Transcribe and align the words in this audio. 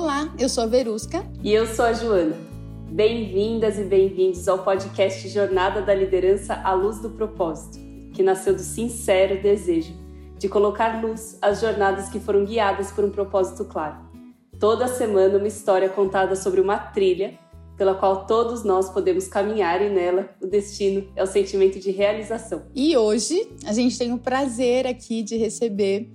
Olá, 0.00 0.32
eu 0.38 0.48
sou 0.48 0.62
a 0.62 0.66
Verusca. 0.68 1.28
E 1.42 1.52
eu 1.52 1.66
sou 1.66 1.84
a 1.84 1.92
Joana. 1.92 2.36
Bem-vindas 2.88 3.80
e 3.80 3.82
bem-vindos 3.82 4.46
ao 4.46 4.62
podcast 4.62 5.28
Jornada 5.28 5.82
da 5.82 5.92
Liderança 5.92 6.54
à 6.54 6.72
Luz 6.72 7.00
do 7.00 7.10
Propósito, 7.10 7.80
que 8.14 8.22
nasceu 8.22 8.54
do 8.54 8.62
sincero 8.62 9.42
desejo 9.42 9.92
de 10.38 10.48
colocar 10.48 11.02
luz 11.02 11.36
às 11.42 11.60
jornadas 11.60 12.08
que 12.10 12.20
foram 12.20 12.44
guiadas 12.44 12.92
por 12.92 13.04
um 13.04 13.10
propósito 13.10 13.64
claro. 13.64 13.96
Toda 14.60 14.86
semana, 14.86 15.36
uma 15.36 15.48
história 15.48 15.88
contada 15.88 16.36
sobre 16.36 16.60
uma 16.60 16.78
trilha 16.78 17.36
pela 17.76 17.96
qual 17.96 18.24
todos 18.24 18.62
nós 18.62 18.88
podemos 18.88 19.26
caminhar 19.26 19.82
e 19.82 19.90
nela 19.90 20.30
o 20.40 20.46
destino 20.46 21.08
é 21.16 21.24
o 21.24 21.26
sentimento 21.26 21.80
de 21.80 21.90
realização. 21.90 22.62
E 22.72 22.96
hoje 22.96 23.48
a 23.66 23.72
gente 23.72 23.98
tem 23.98 24.12
o 24.12 24.18
prazer 24.18 24.86
aqui 24.86 25.24
de 25.24 25.36
receber 25.36 26.08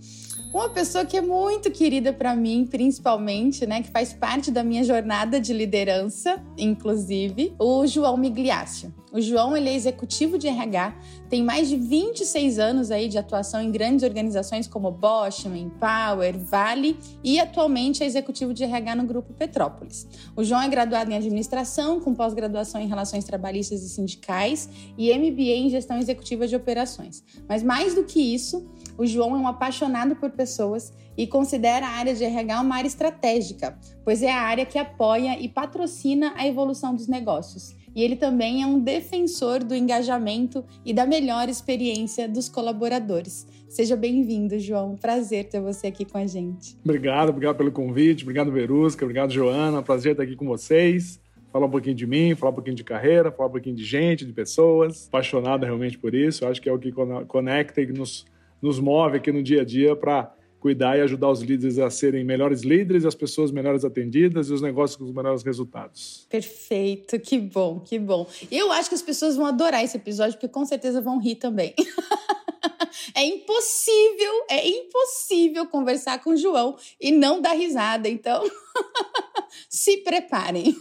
uma 0.53 0.69
pessoa 0.69 1.03
que 1.03 1.17
é 1.17 1.21
muito 1.21 1.71
querida 1.71 2.13
para 2.13 2.35
mim, 2.35 2.67
principalmente, 2.69 3.65
né, 3.65 3.81
que 3.81 3.89
faz 3.89 4.13
parte 4.13 4.51
da 4.51 4.63
minha 4.63 4.83
jornada 4.83 5.39
de 5.39 5.51
liderança, 5.51 6.39
inclusive, 6.55 7.55
o 7.57 7.87
João 7.87 8.15
Migliaccio. 8.15 8.93
O 9.11 9.21
João 9.21 9.55
ele 9.55 9.69
é 9.69 9.75
executivo 9.75 10.39
de 10.39 10.47
RH, 10.47 10.95
tem 11.29 11.43
mais 11.43 11.69
de 11.69 11.75
26 11.75 12.57
anos 12.57 12.89
aí 12.89 13.07
de 13.07 13.17
atuação 13.17 13.61
em 13.61 13.71
grandes 13.71 14.03
organizações 14.03 14.67
como 14.67 14.91
Bosch, 14.91 15.45
Empower, 15.45 16.37
Vale 16.37 16.97
e 17.23 17.39
atualmente 17.39 18.03
é 18.03 18.07
executivo 18.07 18.53
de 18.53 18.63
RH 18.63 18.95
no 18.95 19.03
Grupo 19.05 19.31
Petrópolis. 19.33 20.07
O 20.35 20.43
João 20.43 20.61
é 20.61 20.67
graduado 20.67 21.11
em 21.11 21.15
administração, 21.15 21.99
com 21.99 22.13
pós-graduação 22.13 22.81
em 22.81 22.87
relações 22.87 23.23
trabalhistas 23.23 23.83
e 23.83 23.89
sindicais 23.89 24.67
e 24.97 25.13
MBA 25.15 25.41
em 25.41 25.69
gestão 25.69 25.97
executiva 25.97 26.47
de 26.47 26.55
operações. 26.55 27.23
Mas 27.47 27.61
mais 27.61 27.93
do 27.93 28.03
que 28.03 28.19
isso, 28.19 28.67
o 28.97 29.05
João 29.05 29.35
é 29.35 29.39
um 29.39 29.47
apaixonado 29.47 30.15
por 30.15 30.31
pessoas 30.31 30.93
e 31.17 31.27
considera 31.27 31.85
a 31.85 31.91
área 31.91 32.13
de 32.13 32.23
RH 32.23 32.61
uma 32.61 32.75
área 32.75 32.87
estratégica, 32.87 33.77
pois 34.03 34.21
é 34.21 34.31
a 34.31 34.41
área 34.41 34.65
que 34.65 34.77
apoia 34.77 35.39
e 35.39 35.47
patrocina 35.47 36.33
a 36.35 36.47
evolução 36.47 36.95
dos 36.95 37.07
negócios. 37.07 37.75
E 37.95 38.01
ele 38.01 38.15
também 38.15 38.63
é 38.63 38.65
um 38.65 38.79
defensor 38.79 39.63
do 39.63 39.75
engajamento 39.75 40.65
e 40.83 40.93
da 40.93 41.05
melhor 41.05 41.47
experiência 41.47 42.27
dos 42.27 42.49
colaboradores. 42.49 43.45
Seja 43.69 43.95
bem-vindo, 43.95 44.57
João. 44.59 44.95
Prazer 44.95 45.45
ter 45.45 45.61
você 45.61 45.87
aqui 45.87 46.03
com 46.03 46.17
a 46.17 46.25
gente. 46.25 46.75
Obrigado, 46.83 47.29
obrigado 47.29 47.57
pelo 47.57 47.71
convite. 47.71 48.23
Obrigado, 48.23 48.51
Verusca. 48.51 49.05
Obrigado, 49.05 49.31
Joana. 49.31 49.83
Prazer 49.83 50.13
estar 50.13 50.23
aqui 50.23 50.35
com 50.35 50.45
vocês 50.45 51.21
falar 51.53 51.67
um 51.67 51.69
pouquinho 51.69 51.95
de 51.95 52.07
mim, 52.07 52.33
falar 52.33 52.51
um 52.51 52.55
pouquinho 52.55 52.75
de 52.75 52.83
carreira, 52.83 53.31
falar 53.31 53.47
um 53.47 53.51
pouquinho 53.51 53.75
de 53.75 53.85
gente, 53.85 54.25
de 54.25 54.33
pessoas. 54.33 55.07
Apaixonado 55.07 55.63
realmente 55.63 55.99
por 55.99 56.15
isso. 56.15 56.47
Acho 56.47 56.59
que 56.59 56.67
é 56.67 56.73
o 56.73 56.79
que 56.79 56.91
conecta 57.27 57.79
e 57.79 57.85
nos 57.85 58.25
nos 58.63 58.79
move 58.79 59.17
aqui 59.17 59.29
no 59.29 59.43
dia 59.43 59.61
a 59.61 59.65
dia 59.65 59.93
para 59.93 60.33
cuidar 60.57 60.97
e 60.97 61.01
ajudar 61.01 61.29
os 61.29 61.41
líderes 61.41 61.77
a 61.77 61.89
serem 61.89 62.23
melhores 62.23 62.61
líderes, 62.61 63.03
as 63.03 63.13
pessoas 63.13 63.51
melhores 63.51 63.83
atendidas 63.83 64.47
e 64.47 64.53
os 64.53 64.61
negócios 64.61 64.95
com 64.95 65.03
os 65.03 65.11
melhores 65.11 65.43
resultados. 65.43 66.25
Perfeito, 66.29 67.19
que 67.19 67.37
bom, 67.37 67.81
que 67.81 67.99
bom. 67.99 68.25
Eu 68.49 68.71
acho 68.71 68.87
que 68.87 68.95
as 68.95 69.01
pessoas 69.01 69.35
vão 69.35 69.45
adorar 69.45 69.83
esse 69.83 69.97
episódio, 69.97 70.35
porque 70.35 70.47
com 70.47 70.65
certeza 70.65 71.01
vão 71.01 71.19
rir 71.19 71.35
também. 71.35 71.73
é 73.15 73.23
impossível, 73.25 74.45
é 74.49 74.67
impossível 74.67 75.65
conversar 75.67 76.23
com 76.23 76.31
o 76.31 76.37
João 76.37 76.75
e 76.99 77.11
não 77.11 77.41
dar 77.41 77.53
risada. 77.53 78.09
Então, 78.09 78.43
se 79.69 79.97
preparem. 79.97 80.75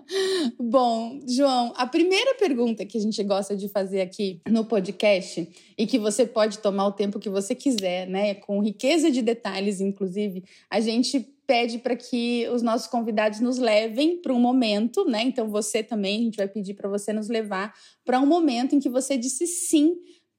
Bom, 0.58 1.20
João, 1.26 1.72
a 1.76 1.86
primeira 1.86 2.34
pergunta 2.34 2.84
que 2.84 2.98
a 2.98 3.00
gente 3.00 3.22
gosta 3.22 3.56
de 3.56 3.68
fazer 3.68 4.00
aqui 4.00 4.40
no 4.48 4.64
podcast 4.64 5.48
e 5.76 5.86
que 5.86 5.98
você 5.98 6.26
pode 6.26 6.58
tomar 6.58 6.86
o 6.86 6.92
tempo 6.92 7.18
que 7.18 7.28
você 7.28 7.54
quiser, 7.54 8.06
né, 8.06 8.34
com 8.34 8.62
riqueza 8.62 9.10
de 9.10 9.22
detalhes, 9.22 9.80
inclusive, 9.80 10.44
a 10.70 10.80
gente 10.80 11.34
pede 11.46 11.78
para 11.78 11.94
que 11.94 12.48
os 12.48 12.62
nossos 12.62 12.86
convidados 12.86 13.40
nos 13.40 13.58
levem 13.58 14.16
para 14.16 14.32
um 14.32 14.40
momento, 14.40 15.04
né? 15.04 15.22
Então 15.22 15.46
você 15.48 15.82
também, 15.82 16.20
a 16.20 16.24
gente 16.24 16.36
vai 16.36 16.48
pedir 16.48 16.72
para 16.72 16.88
você 16.88 17.12
nos 17.12 17.28
levar 17.28 17.74
para 18.04 18.18
um 18.18 18.26
momento 18.26 18.74
em 18.74 18.80
que 18.80 18.88
você 18.88 19.16
disse 19.18 19.46
sim 19.46 19.94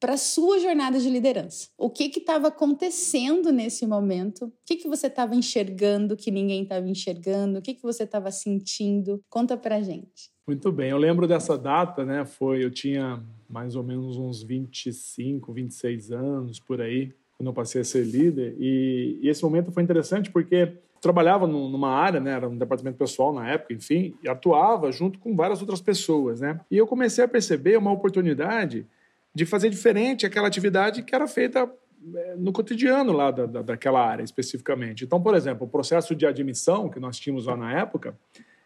para 0.06 0.14
a 0.14 0.18
sua 0.18 0.60
jornada 0.60 1.00
de 1.00 1.10
liderança. 1.10 1.68
O 1.76 1.90
que 1.90 2.04
estava 2.04 2.50
acontecendo 2.50 3.52
nesse 3.52 3.88
momento? 3.88 4.46
O 4.46 4.52
que, 4.64 4.76
que 4.76 4.88
você 4.88 5.08
estava 5.08 5.34
enxergando 5.34 6.16
que 6.16 6.30
ninguém 6.30 6.62
estava 6.62 6.88
enxergando? 6.88 7.58
O 7.58 7.62
que, 7.62 7.74
que 7.74 7.82
você 7.82 8.04
estava 8.04 8.30
sentindo? 8.30 9.20
Conta 9.28 9.58
para 9.58 9.82
gente. 9.82 10.30
Muito 10.46 10.72
bem, 10.72 10.92
eu 10.92 10.98
lembro 11.00 11.28
dessa 11.28 11.58
data, 11.58 12.06
né? 12.06 12.24
Foi, 12.24 12.64
eu 12.64 12.70
tinha 12.70 13.20
mais 13.50 13.76
ou 13.76 13.82
menos 13.82 14.16
uns 14.16 14.44
25, 14.44 15.52
26 15.52 16.12
anos 16.12 16.60
por 16.60 16.82
aí, 16.82 17.12
quando 17.36 17.48
eu 17.48 17.54
passei 17.54 17.82
a 17.82 17.84
ser 17.84 18.06
líder. 18.06 18.56
E, 18.60 19.18
e 19.24 19.28
esse 19.28 19.44
momento 19.44 19.72
foi 19.72 19.82
interessante 19.82 20.30
porque 20.30 20.72
trabalhava 21.02 21.48
numa 21.48 21.90
área, 21.90 22.20
né, 22.20 22.32
era 22.32 22.48
um 22.48 22.58
departamento 22.58 22.98
pessoal 22.98 23.34
na 23.34 23.50
época, 23.50 23.74
enfim, 23.74 24.16
e 24.24 24.30
atuava 24.30 24.92
junto 24.92 25.18
com 25.18 25.36
várias 25.36 25.62
outras 25.62 25.82
pessoas, 25.82 26.42
né? 26.42 26.60
E 26.70 26.78
eu 26.78 26.86
comecei 26.86 27.24
a 27.24 27.28
perceber 27.28 27.76
uma 27.78 27.92
oportunidade 27.92 28.86
de 29.36 29.46
fazer 29.46 29.70
diferente 29.70 30.26
aquela 30.26 30.48
atividade 30.48 31.04
que 31.04 31.14
era 31.14 31.28
feita 31.28 31.70
é, 32.16 32.36
no 32.38 32.54
cotidiano 32.54 33.12
lá 33.12 33.32
da, 33.32 33.46
da, 33.46 33.62
daquela 33.62 34.00
área 34.00 34.24
especificamente. 34.24 35.04
Então, 35.04 35.22
por 35.22 35.36
exemplo, 35.36 35.68
o 35.68 35.70
processo 35.70 36.16
de 36.16 36.26
admissão 36.26 36.90
que 36.90 37.02
nós 37.02 37.20
tínhamos 37.20 37.46
lá 37.46 37.58
na 37.58 37.78
época, 37.78 38.18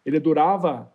ele 0.05 0.19
durava 0.19 0.93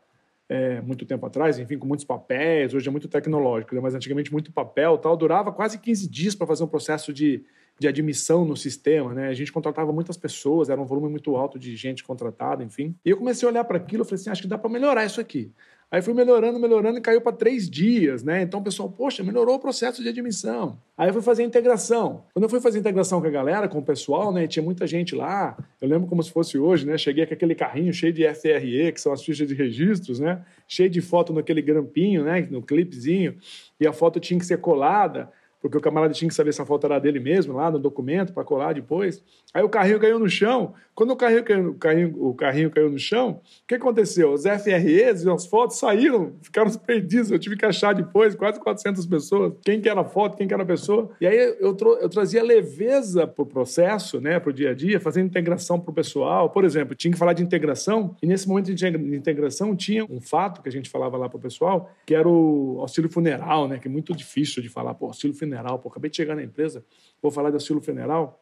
é, 0.49 0.81
muito 0.81 1.05
tempo 1.05 1.27
atrás, 1.27 1.59
enfim, 1.59 1.77
com 1.77 1.87
muitos 1.87 2.05
papéis, 2.05 2.73
hoje 2.73 2.87
é 2.87 2.91
muito 2.91 3.09
tecnológico, 3.09 3.75
né? 3.75 3.81
mas 3.81 3.95
antigamente 3.95 4.33
muito 4.33 4.53
papel 4.53 4.97
tal, 4.99 5.17
durava 5.17 5.51
quase 5.51 5.79
15 5.79 6.09
dias 6.09 6.35
para 6.35 6.47
fazer 6.47 6.63
um 6.63 6.69
processo 6.69 7.13
de, 7.13 7.43
de 7.79 7.89
admissão 7.89 8.45
no 8.45 8.57
sistema, 8.57 9.13
né? 9.13 9.29
A 9.29 9.35
gente 9.35 9.51
contratava 9.51 9.93
muitas 9.93 10.17
pessoas, 10.17 10.69
era 10.69 10.81
um 10.81 10.85
volume 10.85 11.09
muito 11.09 11.35
alto 11.35 11.59
de 11.59 11.75
gente 11.75 12.05
contratada, 12.05 12.63
enfim. 12.63 12.95
E 13.05 13.11
eu 13.11 13.17
comecei 13.17 13.49
a 13.49 13.51
olhar 13.51 13.65
para 13.65 13.79
aquilo 13.79 14.03
e 14.03 14.07
falei 14.07 14.21
assim, 14.21 14.31
acho 14.31 14.43
que 14.43 14.49
dá 14.49 14.59
para 14.59 14.71
melhorar 14.71 15.05
isso 15.05 15.21
aqui. 15.21 15.51
Aí 15.91 16.03
fui 16.03 16.13
melhorando, 16.13 16.59
melhorando 16.59 16.99
e 16.99 17.01
caiu 17.01 17.21
para 17.21 17.33
três 17.33 17.71
dias, 17.71 18.23
né? 18.23 18.43
Então 18.43 18.61
o 18.61 18.63
pessoal, 18.63 18.91
poxa, 18.91 19.23
melhorou 19.23 19.57
o 19.57 19.59
processo 19.59 20.03
de 20.03 20.09
admissão. 20.09 20.79
Aí 20.97 21.09
eu 21.09 21.13
fui 21.13 21.23
fazer 21.23 21.43
a 21.43 21.47
integração. 21.47 22.25
Quando 22.33 22.45
eu 22.45 22.49
fui 22.49 22.61
fazer 22.61 22.79
a 22.79 22.81
integração 22.81 23.21
com 23.21 23.27
a 23.27 23.31
galera, 23.31 23.69
com 23.69 23.79
o 23.79 23.83
pessoal, 23.83 24.33
né? 24.33 24.47
Tinha 24.47 24.63
muita 24.63 24.87
gente 24.87 25.15
lá. 25.15 25.57
Eu 25.81 25.89
lembro 25.89 26.09
como 26.09 26.23
se 26.23 26.31
fosse 26.31 26.59
hoje, 26.59 26.87
né? 26.87 26.99
Cheguei 26.99 27.27
com 27.27 27.35
aquele 27.35 27.55
carrinho 27.55 27.93
cheio 27.93 28.13
de 28.13 28.25
FRE, 28.35 28.93
que 28.93 29.01
são 29.01 29.13
as 29.13 29.23
fichas 29.23 29.47
de 29.47 29.55
registros, 29.55 30.19
né? 30.19 30.45
Cheio 30.67 30.91
de 30.91 31.01
foto 31.01 31.33
naquele 31.33 31.63
grampinho, 31.63 32.25
né? 32.25 32.47
No 32.51 32.61
clipezinho. 32.61 33.37
E 33.79 33.87
a 33.87 33.93
foto 33.93 34.19
tinha 34.19 34.39
que 34.39 34.47
ser 34.47 34.59
colada 34.59 35.31
porque 35.65 35.79
o 35.79 35.81
camarada 35.81 36.13
tinha 36.13 36.29
que 36.29 36.35
saber 36.35 36.53
se 36.53 36.61
a 36.61 36.67
foto 36.67 36.85
era 36.85 36.99
dele 36.99 37.19
mesmo, 37.19 37.55
lá 37.55 37.71
no 37.71 37.79
documento, 37.79 38.35
para 38.35 38.45
colar 38.45 38.75
depois. 38.75 39.23
Aí 39.55 39.63
o 39.63 39.69
carrinho 39.71 39.99
caiu 39.99 40.19
no 40.19 40.29
chão. 40.29 40.75
Quando 40.95 41.13
o 41.13 41.17
carrinho 41.17 41.43
caiu, 41.43 41.71
o 41.71 41.75
carrinho, 41.75 42.15
o 42.23 42.35
carrinho 42.35 42.71
caiu 42.71 42.91
no 42.91 42.99
chão, 42.99 43.41
o 43.41 43.67
que 43.67 43.77
aconteceu? 43.77 44.35
Os 44.35 44.43
FREs 44.43 45.25
e 45.25 45.31
as 45.31 45.47
fotos 45.47 45.79
saíram, 45.79 46.35
ficaram 46.43 46.71
perdidos. 46.87 47.31
Eu 47.31 47.39
tive 47.39 47.57
que 47.57 47.65
achar 47.65 47.95
depois, 47.95 48.35
quase 48.35 48.61
400 48.61 49.07
pessoas, 49.07 49.55
quem 49.65 49.81
que 49.81 49.89
era 49.89 50.03
a 50.03 50.05
foto, 50.05 50.37
quem 50.37 50.47
que 50.47 50.53
era 50.53 50.63
a 50.63 50.67
pessoa. 50.67 51.11
E 51.19 51.27
aí 51.27 51.57
eu, 51.59 51.75
eu 51.99 52.09
trazia 52.11 52.43
leveza 52.43 53.27
para 53.27 53.43
o 53.43 53.47
processo, 53.47 54.21
né, 54.21 54.39
para 54.39 54.51
o 54.51 54.53
dia 54.53 54.73
a 54.73 54.75
dia, 54.75 55.01
fazendo 55.01 55.29
integração 55.29 55.81
para 55.81 55.91
o 55.91 55.95
pessoal. 55.95 56.51
Por 56.51 56.63
exemplo, 56.63 56.95
tinha 56.95 57.11
que 57.11 57.19
falar 57.19 57.33
de 57.33 57.43
integração, 57.43 58.15
e 58.23 58.27
nesse 58.27 58.47
momento 58.47 58.75
de 58.75 58.87
integração 58.87 59.75
tinha 59.75 60.05
um 60.05 60.21
fato 60.21 60.61
que 60.61 60.69
a 60.69 60.73
gente 60.73 60.91
falava 60.91 61.17
lá 61.17 61.27
para 61.27 61.39
o 61.39 61.41
pessoal, 61.41 61.91
que 62.05 62.15
era 62.15 62.29
o 62.29 62.77
auxílio 62.81 63.11
funeral, 63.11 63.67
né, 63.67 63.79
que 63.79 63.89
é 63.89 63.91
muito 63.91 64.15
difícil 64.15 64.63
de 64.63 64.69
falar, 64.69 64.93
pô, 64.93 65.07
auxílio 65.07 65.35
funeral 65.35 65.54
funeral. 65.55 65.79
Pô, 65.79 65.89
acabei 65.89 66.11
de 66.11 66.17
chegar 66.17 66.35
na 66.35 66.43
empresa, 66.43 66.85
vou 67.23 67.31
falar 67.31 67.51
de 67.51 67.57
auxílio 67.57 67.81
funeral. 67.81 68.41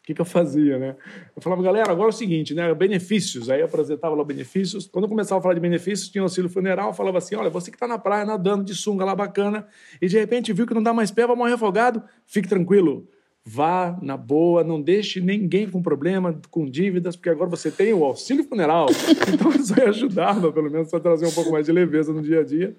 O 0.00 0.06
que, 0.06 0.14
que 0.14 0.20
eu 0.20 0.24
fazia, 0.24 0.78
né? 0.78 0.94
Eu 1.34 1.42
falava, 1.42 1.60
galera, 1.62 1.90
agora 1.90 2.08
é 2.08 2.10
o 2.10 2.12
seguinte, 2.12 2.54
né? 2.54 2.72
Benefícios. 2.74 3.50
Aí 3.50 3.58
eu 3.58 3.66
apresentava 3.66 4.14
lá 4.14 4.22
benefícios. 4.22 4.86
Quando 4.86 5.06
eu 5.06 5.08
começava 5.08 5.40
a 5.40 5.42
falar 5.42 5.54
de 5.54 5.60
benefícios, 5.60 6.08
tinha 6.08 6.22
auxílio 6.22 6.48
funeral, 6.48 6.94
falava 6.94 7.18
assim: 7.18 7.34
olha, 7.34 7.50
você 7.50 7.72
que 7.72 7.76
está 7.76 7.88
na 7.88 7.98
praia 7.98 8.24
nadando 8.24 8.62
de 8.62 8.72
sunga 8.72 9.04
lá 9.04 9.16
bacana 9.16 9.66
e 10.00 10.06
de 10.06 10.16
repente 10.16 10.52
viu 10.52 10.64
que 10.64 10.74
não 10.74 10.82
dá 10.82 10.92
mais 10.92 11.10
pé, 11.10 11.26
vai 11.26 11.34
morrer 11.34 11.54
afogado, 11.54 12.04
fique 12.24 12.48
tranquilo. 12.48 13.08
Vá 13.48 13.96
na 14.02 14.16
boa, 14.16 14.64
não 14.64 14.82
deixe 14.82 15.20
ninguém 15.20 15.70
com 15.70 15.80
problema, 15.80 16.40
com 16.50 16.68
dívidas, 16.68 17.14
porque 17.14 17.30
agora 17.30 17.48
você 17.48 17.70
tem 17.70 17.92
o 17.92 18.04
auxílio 18.04 18.44
funeral. 18.44 18.86
Então 19.32 19.50
isso 19.50 19.74
aí 19.78 19.88
ajudava, 19.88 20.52
pelo 20.52 20.70
menos, 20.70 20.92
a 20.94 21.00
trazer 21.00 21.26
um 21.26 21.32
pouco 21.32 21.50
mais 21.50 21.66
de 21.66 21.72
leveza 21.72 22.12
no 22.12 22.22
dia 22.22 22.40
a 22.40 22.44
dia. 22.44 22.76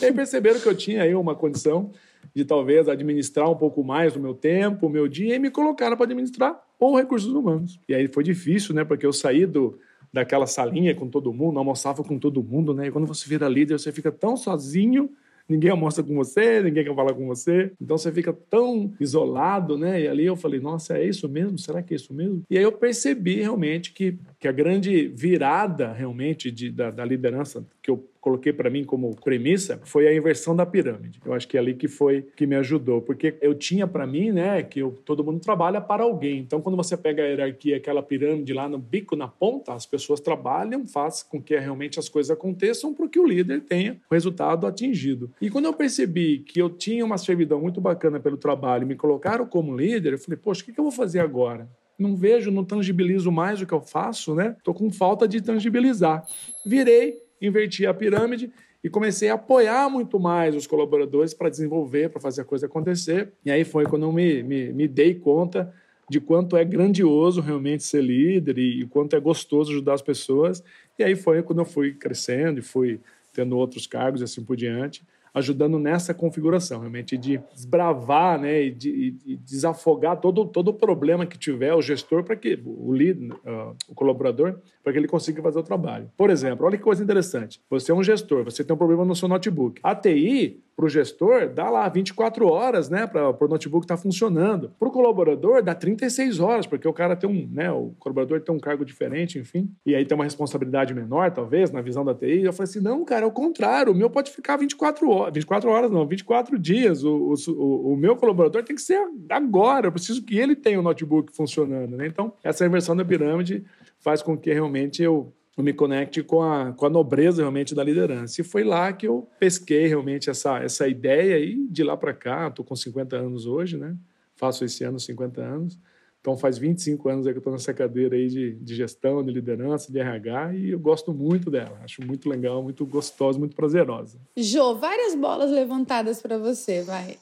E 0.00 0.04
aí 0.06 0.12
perceberam 0.12 0.60
que 0.60 0.66
eu 0.66 0.74
tinha 0.74 1.02
aí 1.02 1.14
uma 1.14 1.34
condição 1.34 1.90
de 2.34 2.44
talvez 2.44 2.88
administrar 2.88 3.50
um 3.50 3.56
pouco 3.56 3.82
mais 3.82 4.14
o 4.16 4.20
meu 4.20 4.34
tempo, 4.34 4.86
o 4.86 4.90
meu 4.90 5.08
dia, 5.08 5.36
e 5.36 5.38
me 5.38 5.50
colocaram 5.50 5.96
para 5.96 6.06
administrar 6.06 6.60
ou 6.78 6.96
recursos 6.96 7.32
humanos. 7.32 7.78
E 7.88 7.94
aí 7.94 8.08
foi 8.08 8.24
difícil, 8.24 8.74
né? 8.74 8.84
Porque 8.84 9.04
eu 9.04 9.12
saí 9.12 9.46
do, 9.46 9.78
daquela 10.12 10.46
salinha 10.46 10.94
com 10.94 11.08
todo 11.08 11.32
mundo, 11.32 11.58
almoçava 11.58 12.02
com 12.02 12.18
todo 12.18 12.42
mundo, 12.42 12.72
né? 12.74 12.86
E 12.86 12.90
quando 12.90 13.06
você 13.06 13.28
vira 13.28 13.48
líder, 13.48 13.78
você 13.78 13.92
fica 13.92 14.10
tão 14.10 14.36
sozinho, 14.36 15.10
ninguém 15.48 15.70
almoça 15.70 16.02
com 16.02 16.14
você, 16.14 16.62
ninguém 16.62 16.84
quer 16.84 16.94
falar 16.94 17.12
com 17.12 17.26
você. 17.26 17.72
Então 17.80 17.98
você 17.98 18.12
fica 18.12 18.32
tão 18.32 18.92
isolado, 19.00 19.76
né? 19.76 20.00
E 20.00 20.08
ali 20.08 20.24
eu 20.24 20.36
falei, 20.36 20.60
nossa, 20.60 20.96
é 20.96 21.04
isso 21.04 21.28
mesmo? 21.28 21.58
Será 21.58 21.82
que 21.82 21.94
é 21.94 21.96
isso 21.96 22.14
mesmo? 22.14 22.42
E 22.48 22.56
aí 22.56 22.64
eu 22.64 22.72
percebi 22.72 23.36
realmente 23.36 23.92
que 23.92 24.16
que 24.40 24.48
a 24.48 24.52
grande 24.52 25.06
virada 25.08 25.92
realmente 25.92 26.50
de, 26.50 26.70
da, 26.70 26.90
da 26.90 27.04
liderança 27.04 27.62
que 27.82 27.90
eu 27.90 28.08
coloquei 28.20 28.52
para 28.52 28.70
mim 28.70 28.84
como 28.84 29.14
premissa 29.16 29.80
foi 29.84 30.08
a 30.08 30.14
inversão 30.14 30.56
da 30.56 30.64
pirâmide. 30.64 31.20
Eu 31.24 31.34
acho 31.34 31.46
que 31.46 31.58
é 31.58 31.60
ali 31.60 31.74
que 31.74 31.88
foi 31.88 32.22
que 32.36 32.46
me 32.46 32.56
ajudou, 32.56 33.02
porque 33.02 33.34
eu 33.40 33.54
tinha 33.54 33.86
para 33.86 34.06
mim, 34.06 34.30
né, 34.30 34.62
que 34.62 34.80
eu, 34.80 34.92
todo 35.04 35.22
mundo 35.22 35.40
trabalha 35.40 35.80
para 35.80 36.04
alguém. 36.04 36.38
Então, 36.38 36.60
quando 36.60 36.76
você 36.76 36.96
pega 36.96 37.22
a 37.22 37.26
hierarquia, 37.26 37.76
aquela 37.76 38.02
pirâmide 38.02 38.52
lá 38.52 38.68
no 38.68 38.78
bico, 38.78 39.14
na 39.14 39.28
ponta, 39.28 39.74
as 39.74 39.84
pessoas 39.84 40.20
trabalham, 40.20 40.86
faz 40.86 41.22
com 41.22 41.40
que 41.40 41.58
realmente 41.58 41.98
as 41.98 42.08
coisas 42.08 42.30
aconteçam 42.30 42.94
para 42.94 43.08
que 43.08 43.18
o 43.18 43.26
líder 43.26 43.60
tenha 43.62 44.00
o 44.10 44.14
resultado 44.14 44.66
atingido. 44.66 45.30
E 45.40 45.50
quando 45.50 45.66
eu 45.66 45.72
percebi 45.74 46.38
que 46.38 46.60
eu 46.60 46.70
tinha 46.70 47.04
uma 47.04 47.18
servidão 47.18 47.60
muito 47.60 47.80
bacana 47.80 48.18
pelo 48.18 48.38
trabalho, 48.38 48.86
me 48.86 48.96
colocaram 48.96 49.46
como 49.46 49.76
líder, 49.76 50.14
eu 50.14 50.18
falei, 50.18 50.38
poxa, 50.42 50.62
o 50.62 50.64
que 50.64 50.78
eu 50.78 50.84
vou 50.84 50.92
fazer 50.92 51.20
agora? 51.20 51.68
Não 52.00 52.16
vejo, 52.16 52.50
não 52.50 52.64
tangibilizo 52.64 53.30
mais 53.30 53.60
o 53.60 53.66
que 53.66 53.74
eu 53.74 53.80
faço, 53.80 54.34
né? 54.34 54.56
Tô 54.64 54.72
com 54.72 54.90
falta 54.90 55.28
de 55.28 55.40
tangibilizar. 55.40 56.26
Virei 56.64 57.22
inverti 57.40 57.86
a 57.86 57.94
pirâmide 57.94 58.50
e 58.82 58.88
comecei 58.88 59.28
a 59.28 59.34
apoiar 59.34 59.88
muito 59.90 60.18
mais 60.18 60.54
os 60.54 60.66
colaboradores 60.66 61.34
para 61.34 61.48
desenvolver, 61.48 62.10
para 62.10 62.20
fazer 62.20 62.42
a 62.42 62.44
coisa 62.44 62.66
acontecer. 62.66 63.32
E 63.44 63.50
aí 63.50 63.64
foi 63.64 63.84
quando 63.84 64.04
eu 64.04 64.12
me, 64.12 64.42
me, 64.42 64.72
me 64.72 64.88
dei 64.88 65.14
conta 65.14 65.72
de 66.08 66.20
quanto 66.20 66.56
é 66.56 66.64
grandioso 66.64 67.40
realmente 67.40 67.84
ser 67.84 68.02
líder 68.02 68.58
e, 68.58 68.80
e 68.80 68.86
quanto 68.86 69.14
é 69.14 69.20
gostoso 69.20 69.70
ajudar 69.70 69.94
as 69.94 70.02
pessoas. 70.02 70.62
E 70.98 71.04
aí 71.04 71.14
foi 71.14 71.42
quando 71.42 71.60
eu 71.60 71.64
fui 71.64 71.92
crescendo 71.92 72.58
e 72.58 72.62
fui 72.62 73.00
tendo 73.32 73.56
outros 73.56 73.86
cargos 73.86 74.20
e 74.20 74.24
assim 74.24 74.42
por 74.42 74.56
diante 74.56 75.04
ajudando 75.34 75.78
nessa 75.78 76.12
configuração, 76.12 76.80
realmente 76.80 77.16
de 77.16 77.40
desbravar 77.54 78.40
né, 78.40 78.64
e, 78.64 78.70
de, 78.70 79.14
e 79.24 79.36
desafogar 79.36 80.18
todo, 80.20 80.44
todo 80.44 80.68
o 80.68 80.74
problema 80.74 81.26
que 81.26 81.38
tiver 81.38 81.74
o 81.74 81.82
gestor 81.82 82.24
para 82.24 82.36
que 82.36 82.58
o 82.64 82.92
líder, 82.92 83.32
uh, 83.32 83.76
o 83.88 83.94
colaborador, 83.94 84.58
para 84.82 84.92
que 84.92 84.98
ele 84.98 85.08
consiga 85.08 85.42
fazer 85.42 85.58
o 85.58 85.62
trabalho. 85.62 86.10
Por 86.16 86.30
exemplo, 86.30 86.66
olha 86.66 86.76
que 86.76 86.82
coisa 86.82 87.02
interessante. 87.02 87.60
Você 87.68 87.92
é 87.92 87.94
um 87.94 88.02
gestor, 88.02 88.44
você 88.44 88.64
tem 88.64 88.74
um 88.74 88.78
problema 88.78 89.04
no 89.04 89.14
seu 89.14 89.28
notebook. 89.28 89.80
A 89.82 89.94
TI 89.94 90.62
para 90.80 90.86
o 90.86 90.88
gestor, 90.88 91.50
dá 91.50 91.68
lá 91.68 91.86
24 91.90 92.46
horas, 92.48 92.88
né, 92.88 93.06
para 93.06 93.28
o 93.28 93.48
notebook 93.48 93.84
estar 93.84 93.96
tá 93.96 94.02
funcionando. 94.02 94.72
Para 94.78 94.88
o 94.88 94.90
colaborador, 94.90 95.62
dá 95.62 95.74
36 95.74 96.40
horas, 96.40 96.66
porque 96.66 96.88
o 96.88 96.92
cara 96.92 97.14
tem 97.14 97.28
um, 97.28 97.46
né, 97.52 97.70
o 97.70 97.92
colaborador 97.98 98.40
tem 98.40 98.54
um 98.54 98.58
cargo 98.58 98.82
diferente, 98.82 99.38
enfim, 99.38 99.70
e 99.84 99.94
aí 99.94 100.06
tem 100.06 100.14
uma 100.14 100.24
responsabilidade 100.24 100.94
menor, 100.94 101.30
talvez, 101.32 101.70
na 101.70 101.82
visão 101.82 102.02
da 102.02 102.14
TI. 102.14 102.44
Eu 102.44 102.52
falei 102.54 102.70
assim, 102.70 102.80
não, 102.80 103.04
cara, 103.04 103.24
é 103.24 103.28
o 103.28 103.32
contrário, 103.32 103.92
o 103.92 103.94
meu 103.94 104.08
pode 104.08 104.30
ficar 104.30 104.56
24 104.56 105.10
horas, 105.10 105.19
24 105.28 105.68
horas 105.68 105.90
não, 105.90 106.06
24 106.06 106.58
dias. 106.58 107.02
O, 107.04 107.34
o, 107.48 107.92
o 107.92 107.96
meu 107.96 108.16
colaborador 108.16 108.62
tem 108.62 108.76
que 108.76 108.82
ser 108.82 109.00
agora, 109.28 109.88
eu 109.88 109.92
preciso 109.92 110.22
que 110.22 110.38
ele 110.38 110.54
tenha 110.54 110.78
o 110.78 110.82
notebook 110.82 111.34
funcionando, 111.34 111.96
né? 111.96 112.06
Então, 112.06 112.32
essa 112.42 112.64
inversão 112.64 112.96
da 112.96 113.04
pirâmide 113.04 113.64
faz 113.98 114.22
com 114.22 114.36
que 114.36 114.52
realmente 114.52 115.02
eu 115.02 115.32
eu 115.60 115.64
me 115.64 115.72
conecte 115.72 116.22
com 116.22 116.42
a, 116.42 116.72
com 116.72 116.86
a 116.86 116.90
nobreza 116.90 117.42
realmente 117.42 117.74
da 117.74 117.84
liderança. 117.84 118.40
E 118.40 118.44
foi 118.44 118.64
lá 118.64 118.92
que 118.92 119.06
eu 119.06 119.28
pesquei 119.38 119.86
realmente 119.86 120.30
essa, 120.30 120.58
essa 120.58 120.88
ideia 120.88 121.38
e 121.38 121.66
de 121.68 121.82
lá 121.82 121.96
para 121.96 122.14
cá, 122.14 122.48
estou 122.48 122.64
com 122.64 122.74
50 122.74 123.16
anos 123.16 123.46
hoje, 123.46 123.76
né? 123.76 123.94
Faço 124.34 124.64
esse 124.64 124.82
ano 124.84 124.98
50 124.98 125.40
anos. 125.42 125.78
Então 126.20 126.36
faz 126.36 126.58
25 126.58 127.08
anos 127.08 127.24
que 127.24 127.32
eu 127.32 127.38
estou 127.38 127.52
nessa 127.52 127.72
cadeira 127.72 128.14
aí 128.14 128.28
de, 128.28 128.52
de 128.52 128.74
gestão, 128.74 129.24
de 129.24 129.32
liderança, 129.32 129.90
de 129.90 129.98
RH 129.98 130.54
e 130.54 130.70
eu 130.70 130.78
gosto 130.78 131.14
muito 131.14 131.50
dela. 131.50 131.80
Acho 131.82 132.04
muito 132.04 132.28
legal, 132.28 132.62
muito 132.62 132.84
gostosa, 132.84 133.38
muito 133.38 133.56
prazerosa. 133.56 134.20
Jô, 134.36 134.74
várias 134.74 135.14
bolas 135.14 135.50
levantadas 135.50 136.20
para 136.20 136.36
você, 136.36 136.82
vai. 136.82 137.16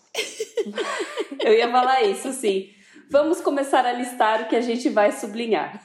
eu 1.44 1.52
ia 1.52 1.70
falar 1.70 2.02
isso, 2.02 2.32
sim. 2.32 2.70
Vamos 3.08 3.40
começar 3.40 3.86
a 3.86 3.92
listar 3.92 4.42
o 4.42 4.48
que 4.48 4.56
a 4.56 4.60
gente 4.60 4.90
vai 4.90 5.12
sublinhar. 5.12 5.80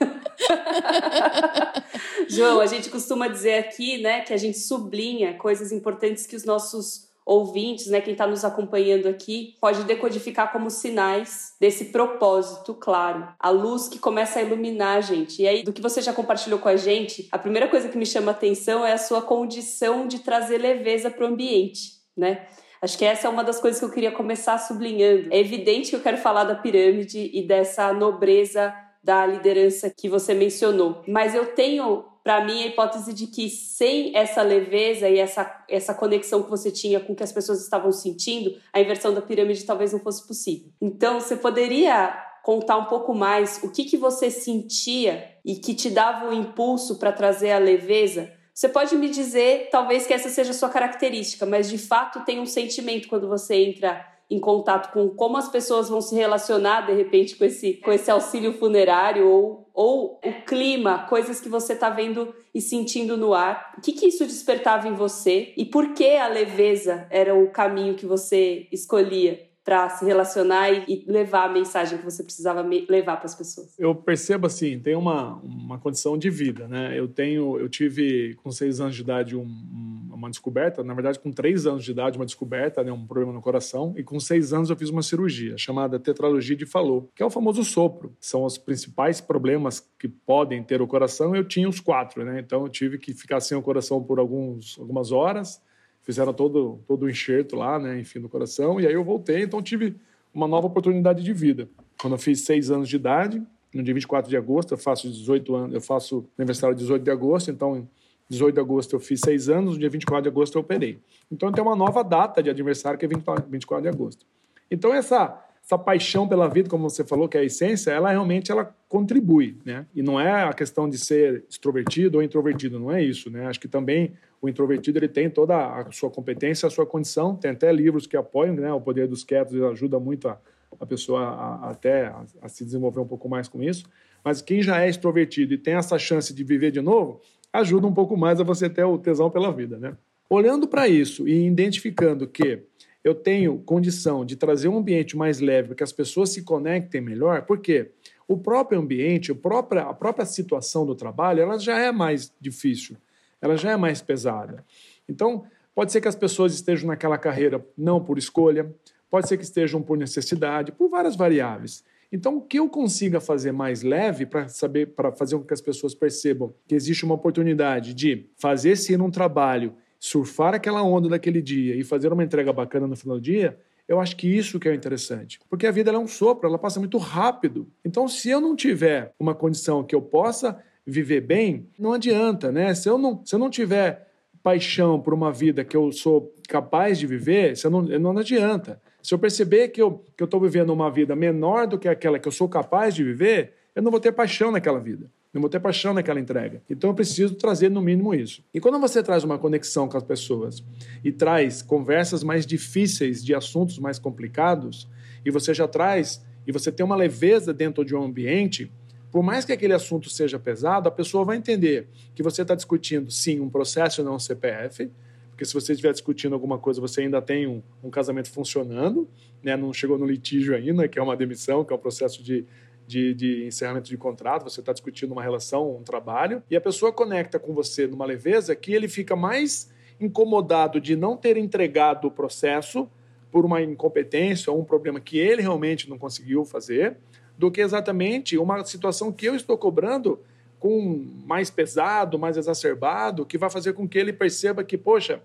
João, 2.27 2.59
a 2.59 2.65
gente 2.65 2.89
costuma 2.89 3.27
dizer 3.27 3.59
aqui, 3.59 4.01
né, 4.01 4.21
que 4.21 4.33
a 4.33 4.37
gente 4.37 4.57
sublinha 4.57 5.35
coisas 5.35 5.71
importantes 5.71 6.25
que 6.25 6.35
os 6.35 6.43
nossos 6.43 7.12
ouvintes, 7.25 7.87
né, 7.87 8.01
quem 8.01 8.13
está 8.13 8.27
nos 8.27 8.43
acompanhando 8.43 9.07
aqui, 9.07 9.55
pode 9.59 9.83
decodificar 9.83 10.51
como 10.51 10.69
sinais 10.69 11.53
desse 11.59 11.85
propósito, 11.85 12.73
claro. 12.73 13.27
A 13.39 13.49
luz 13.49 13.87
que 13.87 13.99
começa 13.99 14.39
a 14.39 14.41
iluminar 14.41 14.97
a 14.97 15.01
gente. 15.01 15.41
E 15.41 15.47
aí, 15.47 15.63
do 15.63 15.73
que 15.73 15.81
você 15.81 16.01
já 16.01 16.13
compartilhou 16.13 16.59
com 16.59 16.69
a 16.69 16.75
gente, 16.75 17.27
a 17.31 17.37
primeira 17.37 17.67
coisa 17.67 17.89
que 17.89 17.97
me 17.97 18.05
chama 18.05 18.31
atenção 18.31 18.85
é 18.85 18.93
a 18.93 18.97
sua 18.97 19.21
condição 19.21 20.07
de 20.07 20.19
trazer 20.19 20.57
leveza 20.57 21.09
para 21.09 21.25
o 21.25 21.27
ambiente, 21.27 21.93
né? 22.15 22.45
Acho 22.83 22.97
que 22.97 23.05
essa 23.05 23.27
é 23.27 23.29
uma 23.29 23.45
das 23.45 23.61
coisas 23.61 23.79
que 23.79 23.85
eu 23.85 23.91
queria 23.91 24.11
começar 24.11 24.57
sublinhando. 24.57 25.29
É 25.31 25.39
evidente 25.39 25.89
que 25.89 25.95
eu 25.95 26.01
quero 26.01 26.17
falar 26.17 26.43
da 26.43 26.53
pirâmide 26.53 27.31
e 27.33 27.41
dessa 27.47 27.93
nobreza 27.93 28.75
da 29.03 29.25
liderança 29.25 29.89
que 29.89 30.07
você 30.07 30.33
mencionou, 30.33 31.03
mas 31.07 31.35
eu 31.35 31.53
tenho 31.53 32.05
para 32.23 32.45
mim 32.45 32.63
a 32.63 32.67
hipótese 32.67 33.13
de 33.13 33.27
que 33.27 33.49
sem 33.49 34.15
essa 34.15 34.41
leveza 34.41 35.09
e 35.09 35.19
essa, 35.19 35.65
essa 35.69 35.93
conexão 35.93 36.41
que 36.41 36.49
você 36.49 36.71
tinha 36.71 36.99
com 36.99 37.11
o 37.11 37.15
que 37.15 37.23
as 37.23 37.33
pessoas 37.33 37.61
estavam 37.61 37.91
sentindo, 37.91 38.55
a 38.71 38.79
inversão 38.79 39.13
da 39.13 39.21
pirâmide 39.21 39.65
talvez 39.65 39.91
não 39.91 39.99
fosse 39.99 40.25
possível. 40.25 40.71
Então, 40.81 41.19
você 41.19 41.35
poderia 41.35 42.17
contar 42.41 42.77
um 42.77 42.85
pouco 42.85 43.13
mais 43.13 43.61
o 43.61 43.69
que, 43.69 43.83
que 43.83 43.97
você 43.97 44.29
sentia 44.29 45.31
e 45.43 45.55
que 45.55 45.73
te 45.73 45.89
dava 45.89 46.27
o 46.27 46.29
um 46.29 46.33
impulso 46.33 46.97
para 46.97 47.11
trazer 47.11 47.51
a 47.51 47.57
leveza 47.57 48.31
você 48.53 48.69
pode 48.69 48.95
me 48.95 49.09
dizer, 49.09 49.69
talvez 49.71 50.05
que 50.05 50.13
essa 50.13 50.29
seja 50.29 50.51
a 50.51 50.53
sua 50.53 50.69
característica, 50.69 51.43
mas 51.43 51.67
de 51.67 51.77
fato 51.79 52.23
tem 52.23 52.39
um 52.39 52.45
sentimento 52.45 53.07
quando 53.07 53.27
você 53.27 53.55
entra 53.55 54.05
em 54.29 54.39
contato 54.39 54.91
com 54.91 55.09
como 55.09 55.37
as 55.37 55.49
pessoas 55.49 55.89
vão 55.89 56.01
se 56.01 56.15
relacionar 56.15 56.81
de 56.81 56.93
repente 56.93 57.35
com 57.35 57.45
esse, 57.45 57.75
com 57.75 57.91
esse 57.91 58.09
auxílio 58.09 58.53
funerário 58.53 59.27
ou, 59.27 59.69
ou 59.73 60.19
o 60.23 60.45
clima, 60.45 61.05
coisas 61.07 61.39
que 61.39 61.49
você 61.49 61.73
está 61.73 61.89
vendo 61.89 62.33
e 62.53 62.61
sentindo 62.61 63.17
no 63.17 63.33
ar. 63.33 63.75
O 63.77 63.81
que, 63.81 63.91
que 63.91 64.07
isso 64.07 64.25
despertava 64.25 64.87
em 64.87 64.93
você 64.93 65.53
e 65.57 65.65
por 65.65 65.93
que 65.93 66.15
a 66.15 66.27
leveza 66.27 67.07
era 67.09 67.35
o 67.35 67.51
caminho 67.51 67.95
que 67.95 68.05
você 68.05 68.67
escolhia? 68.71 69.52
Para 69.63 69.89
se 69.89 70.03
relacionar 70.03 70.69
e, 70.71 71.05
levar 71.07 71.45
a 71.45 71.53
mensagem 71.53 71.97
que 71.97 72.03
você 72.03 72.21
precisava 72.21 72.61
levar 72.61 73.17
para 73.17 73.25
as 73.25 73.35
pessoas? 73.35 73.73
Eu 73.79 73.95
percebo 73.95 74.45
assim, 74.47 74.77
tem 74.77 74.95
uma, 74.95 75.35
uma 75.35 75.79
condição 75.79 76.17
de 76.17 76.29
vida, 76.29 76.67
né? 76.67 76.97
Eu 76.99 77.07
tenho, 77.07 77.57
eu 77.57 77.69
tive 77.69 78.35
com 78.35 78.51
seis 78.51 78.81
anos 78.81 78.95
de 78.95 79.01
idade 79.01 79.37
um, 79.37 80.09
uma 80.11 80.29
descoberta, 80.29 80.83
na 80.83 80.93
verdade 80.93 81.17
com 81.19 81.31
três 81.31 81.65
anos 81.65 81.83
de 81.85 81.91
idade 81.91 82.17
uma 82.17 82.25
descoberta, 82.25 82.83
né? 82.83 82.91
Um 82.91 83.07
problema 83.07 83.31
no 83.31 83.41
coração 83.41 83.93
e 83.97 84.03
com 84.03 84.19
seis 84.19 84.51
anos 84.51 84.69
eu 84.69 84.75
fiz 84.75 84.89
uma 84.89 85.01
cirurgia 85.01 85.57
chamada 85.57 85.97
tetralogia 85.97 86.55
de 86.55 86.65
Fallot, 86.65 87.07
que 87.15 87.23
é 87.23 87.25
o 87.25 87.29
famoso 87.29 87.63
sopro. 87.63 88.13
São 88.19 88.43
os 88.43 88.57
principais 88.57 89.21
problemas 89.21 89.79
que 89.97 90.09
podem 90.09 90.61
ter 90.61 90.81
o 90.81 90.87
coração. 90.87 91.33
Eu 91.33 91.45
tinha 91.45 91.69
os 91.69 91.79
quatro, 91.79 92.25
né? 92.25 92.39
Então 92.39 92.63
eu 92.63 92.69
tive 92.69 92.97
que 92.97 93.13
ficar 93.13 93.39
sem 93.39 93.57
o 93.57 93.61
coração 93.61 94.03
por 94.03 94.19
alguns, 94.19 94.77
algumas 94.77 95.13
horas 95.13 95.61
fizeram 96.03 96.33
todo, 96.33 96.79
todo 96.87 97.03
o 97.03 97.09
enxerto 97.09 97.55
lá, 97.55 97.79
né, 97.79 97.99
enfim, 97.99 98.19
no 98.19 98.29
coração, 98.29 98.79
e 98.79 98.85
aí 98.85 98.93
eu 98.93 99.03
voltei, 99.03 99.43
então 99.43 99.61
tive 99.61 99.95
uma 100.33 100.47
nova 100.47 100.67
oportunidade 100.67 101.23
de 101.23 101.33
vida. 101.33 101.67
Quando 101.99 102.13
eu 102.13 102.19
fiz 102.19 102.41
seis 102.41 102.69
anos 102.69 102.89
de 102.89 102.95
idade, 102.95 103.41
no 103.73 103.81
dia 103.81 103.93
24 103.93 104.29
de 104.29 104.37
agosto, 104.37 104.73
eu 104.73 104.77
faço 104.77 105.09
18 105.09 105.55
anos, 105.55 105.73
eu 105.73 105.81
faço 105.81 106.25
aniversário 106.37 106.75
18 106.75 107.03
de 107.03 107.09
agosto, 107.09 107.49
então 107.49 107.87
18 108.29 108.53
de 108.53 108.59
agosto 108.59 108.95
eu 108.95 108.99
fiz 108.99 109.19
seis 109.19 109.49
anos, 109.49 109.73
no 109.73 109.79
dia 109.79 109.89
24 109.89 110.23
de 110.23 110.29
agosto 110.29 110.55
eu 110.55 110.61
operei. 110.61 110.99
Então 111.31 111.51
tem 111.51 111.63
uma 111.63 111.75
nova 111.75 112.03
data 112.03 112.43
de 112.43 112.49
aniversário 112.49 112.99
que 112.99 113.05
é 113.05 113.07
24 113.07 113.81
de 113.81 113.87
agosto. 113.87 114.25
Então 114.69 114.93
essa 114.93 115.43
essa 115.73 115.77
paixão 115.77 116.27
pela 116.27 116.47
vida, 116.47 116.69
como 116.69 116.89
você 116.89 117.03
falou, 117.03 117.27
que 117.27 117.37
é 117.37 117.41
a 117.41 117.43
essência, 117.43 117.91
ela 117.91 118.11
realmente 118.11 118.51
ela 118.51 118.75
contribui, 118.87 119.57
né? 119.65 119.85
E 119.93 120.01
não 120.01 120.19
é 120.19 120.43
a 120.43 120.53
questão 120.53 120.87
de 120.87 120.97
ser 120.97 121.43
extrovertido 121.49 122.17
ou 122.17 122.23
introvertido, 122.23 122.79
não 122.79 122.91
é 122.91 123.03
isso, 123.03 123.29
né? 123.29 123.47
Acho 123.47 123.59
que 123.59 123.67
também 123.67 124.13
o 124.41 124.47
introvertido 124.47 124.99
ele 124.99 125.07
tem 125.07 125.29
toda 125.29 125.55
a 125.55 125.91
sua 125.91 126.09
competência, 126.09 126.67
a 126.67 126.69
sua 126.69 126.85
condição, 126.85 127.35
tem 127.35 127.51
até 127.51 127.71
livros 127.71 128.05
que 128.05 128.15
apoiam, 128.15 128.55
né? 128.55 128.71
O 128.71 128.81
Poder 128.81 129.07
dos 129.07 129.23
Quietos 129.23 129.59
ajuda 129.61 129.99
muito 129.99 130.27
a, 130.27 130.39
a 130.79 130.85
pessoa 130.85 131.21
a, 131.21 131.55
a 131.55 131.69
até 131.71 132.05
a, 132.07 132.23
a 132.41 132.47
se 132.47 132.63
desenvolver 132.63 132.99
um 132.99 133.07
pouco 133.07 133.27
mais 133.27 133.47
com 133.47 133.61
isso. 133.63 133.85
Mas 134.23 134.41
quem 134.41 134.61
já 134.61 134.81
é 134.81 134.89
extrovertido 134.89 135.53
e 135.53 135.57
tem 135.57 135.73
essa 135.73 135.97
chance 135.97 136.33
de 136.33 136.43
viver 136.43 136.71
de 136.71 136.81
novo, 136.81 137.19
ajuda 137.51 137.87
um 137.87 137.93
pouco 137.93 138.15
mais 138.15 138.39
a 138.39 138.43
você 138.43 138.69
ter 138.69 138.83
o 138.83 138.97
tesão 138.97 139.29
pela 139.29 139.51
vida, 139.51 139.77
né? 139.77 139.97
Olhando 140.29 140.67
para 140.67 140.87
isso 140.87 141.27
e 141.27 141.45
identificando 141.45 142.27
que 142.27 142.63
eu 143.03 143.13
tenho 143.13 143.59
condição 143.59 144.23
de 144.23 144.35
trazer 144.35 144.67
um 144.69 144.77
ambiente 144.77 145.17
mais 145.17 145.39
leve 145.39 145.69
para 145.69 145.77
que 145.77 145.83
as 145.83 145.91
pessoas 145.91 146.29
se 146.29 146.43
conectem 146.43 147.01
melhor, 147.01 147.43
porque 147.45 147.91
o 148.27 148.37
próprio 148.37 148.79
ambiente, 148.79 149.31
a 149.31 149.35
própria, 149.35 150.25
situação 150.25 150.85
do 150.85 150.95
trabalho, 150.95 151.41
ela 151.41 151.59
já 151.59 151.77
é 151.77 151.91
mais 151.91 152.31
difícil, 152.39 152.95
ela 153.41 153.57
já 153.57 153.71
é 153.71 153.77
mais 153.77 154.01
pesada. 154.01 154.63
Então, 155.07 155.43
pode 155.75 155.91
ser 155.91 155.99
que 155.99 156.07
as 156.07 156.15
pessoas 156.15 156.53
estejam 156.53 156.87
naquela 156.87 157.17
carreira 157.17 157.65
não 157.77 158.01
por 158.01 158.17
escolha, 158.17 158.73
pode 159.09 159.27
ser 159.27 159.37
que 159.37 159.43
estejam 159.43 159.81
por 159.81 159.97
necessidade, 159.97 160.71
por 160.71 160.89
várias 160.89 161.15
variáveis. 161.15 161.83
Então, 162.11 162.37
o 162.37 162.41
que 162.41 162.59
eu 162.59 162.69
consiga 162.69 163.19
fazer 163.19 163.51
mais 163.51 163.81
leve 163.81 164.25
para 164.25 164.47
saber, 164.47 164.89
para 164.89 165.11
fazer 165.11 165.35
com 165.35 165.43
que 165.43 165.53
as 165.53 165.61
pessoas 165.61 165.95
percebam 165.95 166.53
que 166.67 166.75
existe 166.75 167.03
uma 167.03 167.15
oportunidade 167.15 167.93
de 167.93 168.27
fazer 168.37 168.75
sim 168.75 168.95
um 168.97 169.09
trabalho 169.09 169.73
surfar 170.03 170.53
aquela 170.53 170.83
onda 170.83 171.07
daquele 171.07 171.41
dia 171.41 171.77
e 171.77 171.81
fazer 171.81 172.11
uma 172.11 172.25
entrega 172.25 172.51
bacana 172.51 172.85
no 172.85 172.93
final 172.93 173.15
do 173.15 173.23
dia, 173.23 173.57
eu 173.87 174.01
acho 174.01 174.17
que 174.17 174.27
isso 174.27 174.59
que 174.59 174.67
é 174.67 174.75
interessante. 174.75 175.39
Porque 175.49 175.65
a 175.65 175.71
vida 175.71 175.91
é 175.91 175.97
um 175.97 176.09
sopro, 176.09 176.45
ela 176.45 176.59
passa 176.59 176.77
muito 176.77 176.97
rápido. 176.97 177.69
Então, 177.85 178.05
se 178.05 178.29
eu 178.29 178.41
não 178.41 178.53
tiver 178.53 179.13
uma 179.17 179.33
condição 179.33 179.81
que 179.81 179.95
eu 179.95 180.01
possa 180.01 180.61
viver 180.85 181.21
bem, 181.21 181.69
não 181.79 181.93
adianta, 181.93 182.51
né? 182.51 182.75
Se 182.75 182.89
eu 182.89 182.97
não, 182.97 183.25
se 183.25 183.33
eu 183.33 183.39
não 183.39 183.49
tiver 183.49 184.11
paixão 184.43 184.99
por 184.99 185.13
uma 185.13 185.31
vida 185.31 185.63
que 185.63 185.77
eu 185.77 185.89
sou 185.93 186.35
capaz 186.49 186.99
de 186.99 187.07
viver, 187.07 187.55
se 187.55 187.69
não, 187.69 187.81
não 187.81 188.17
adianta. 188.17 188.81
Se 189.01 189.13
eu 189.13 189.19
perceber 189.19 189.69
que 189.69 189.81
eu 189.81 190.05
que 190.17 190.23
estou 190.25 190.41
vivendo 190.41 190.71
uma 190.71 190.91
vida 190.91 191.15
menor 191.15 191.65
do 191.65 191.79
que 191.79 191.87
aquela 191.87 192.19
que 192.19 192.27
eu 192.27 192.31
sou 192.33 192.49
capaz 192.49 192.93
de 192.93 193.05
viver, 193.05 193.53
eu 193.73 193.81
não 193.81 193.89
vou 193.89 194.01
ter 194.01 194.11
paixão 194.11 194.51
naquela 194.51 194.81
vida. 194.81 195.09
Não 195.33 195.41
vou 195.41 195.49
ter 195.49 195.59
paixão 195.59 195.93
naquela 195.93 196.19
entrega. 196.19 196.61
Então 196.69 196.91
eu 196.91 196.93
preciso 196.93 197.33
trazer 197.33 197.71
no 197.71 197.81
mínimo 197.81 198.13
isso. 198.13 198.43
E 198.53 198.59
quando 198.59 198.79
você 198.79 199.01
traz 199.01 199.23
uma 199.23 199.39
conexão 199.39 199.89
com 199.89 199.97
as 199.97 200.03
pessoas 200.03 200.63
e 201.03 201.11
traz 201.11 201.63
conversas 201.63 202.23
mais 202.23 202.45
difíceis 202.45 203.23
de 203.23 203.33
assuntos 203.33 203.79
mais 203.79 203.97
complicados, 203.97 204.87
e 205.25 205.31
você 205.31 205.53
já 205.53 205.67
traz, 205.67 206.23
e 206.45 206.51
você 206.51 206.71
tem 206.71 206.85
uma 206.85 206.95
leveza 206.95 207.53
dentro 207.53 207.83
de 207.83 207.95
um 207.95 208.03
ambiente, 208.03 208.71
por 209.11 209.23
mais 209.23 209.43
que 209.43 209.51
aquele 209.51 209.73
assunto 209.73 210.09
seja 210.09 210.37
pesado, 210.37 210.87
a 210.87 210.91
pessoa 210.91 211.25
vai 211.25 211.37
entender 211.37 211.87
que 212.13 212.21
você 212.21 212.43
está 212.43 212.53
discutindo, 212.53 213.09
sim, 213.09 213.39
um 213.39 213.49
processo 213.49 214.01
e 214.01 214.03
não 214.03 214.15
um 214.15 214.19
CPF, 214.19 214.89
porque 215.29 215.45
se 215.45 215.53
você 215.53 215.73
estiver 215.73 215.91
discutindo 215.91 216.33
alguma 216.33 216.59
coisa, 216.59 216.79
você 216.79 217.01
ainda 217.01 217.21
tem 217.21 217.47
um, 217.47 217.61
um 217.83 217.89
casamento 217.89 218.29
funcionando, 218.29 219.07
né? 219.41 219.57
não 219.57 219.73
chegou 219.73 219.97
no 219.97 220.05
litígio 220.05 220.55
ainda, 220.55 220.87
que 220.87 220.99
é 220.99 221.01
uma 221.01 221.17
demissão, 221.17 221.65
que 221.65 221.73
é 221.73 221.75
um 221.75 221.79
processo 221.79 222.21
de, 222.21 222.45
de, 222.87 223.13
de 223.13 223.45
encerramento 223.45 223.89
de 223.89 223.97
contrato, 223.97 224.43
você 224.43 224.59
está 224.59 224.73
discutindo 224.73 225.11
uma 225.11 225.21
relação, 225.21 225.75
um 225.75 225.83
trabalho, 225.83 226.43
e 226.49 226.55
a 226.55 226.61
pessoa 226.61 226.91
conecta 226.91 227.39
com 227.39 227.53
você 227.53 227.87
numa 227.87 228.05
leveza 228.05 228.55
que 228.55 228.73
ele 228.73 228.87
fica 228.87 229.15
mais 229.15 229.71
incomodado 229.99 230.81
de 230.81 230.95
não 230.95 231.15
ter 231.15 231.37
entregado 231.37 232.07
o 232.07 232.11
processo 232.11 232.89
por 233.31 233.45
uma 233.45 233.61
incompetência 233.61 234.51
ou 234.51 234.59
um 234.59 234.63
problema 234.63 234.99
que 234.99 235.17
ele 235.17 235.41
realmente 235.41 235.89
não 235.89 235.97
conseguiu 235.97 236.45
fazer, 236.45 236.97
do 237.37 237.49
que 237.49 237.61
exatamente 237.61 238.37
uma 238.37 238.63
situação 238.63 239.11
que 239.11 239.25
eu 239.25 239.35
estou 239.35 239.57
cobrando 239.57 240.19
com 240.59 241.05
mais 241.25 241.49
pesado, 241.49 242.19
mais 242.19 242.37
exacerbado, 242.37 243.25
que 243.25 243.37
vai 243.37 243.49
fazer 243.49 243.73
com 243.73 243.87
que 243.87 243.97
ele 243.97 244.13
perceba 244.13 244.63
que, 244.63 244.77
poxa, 244.77 245.21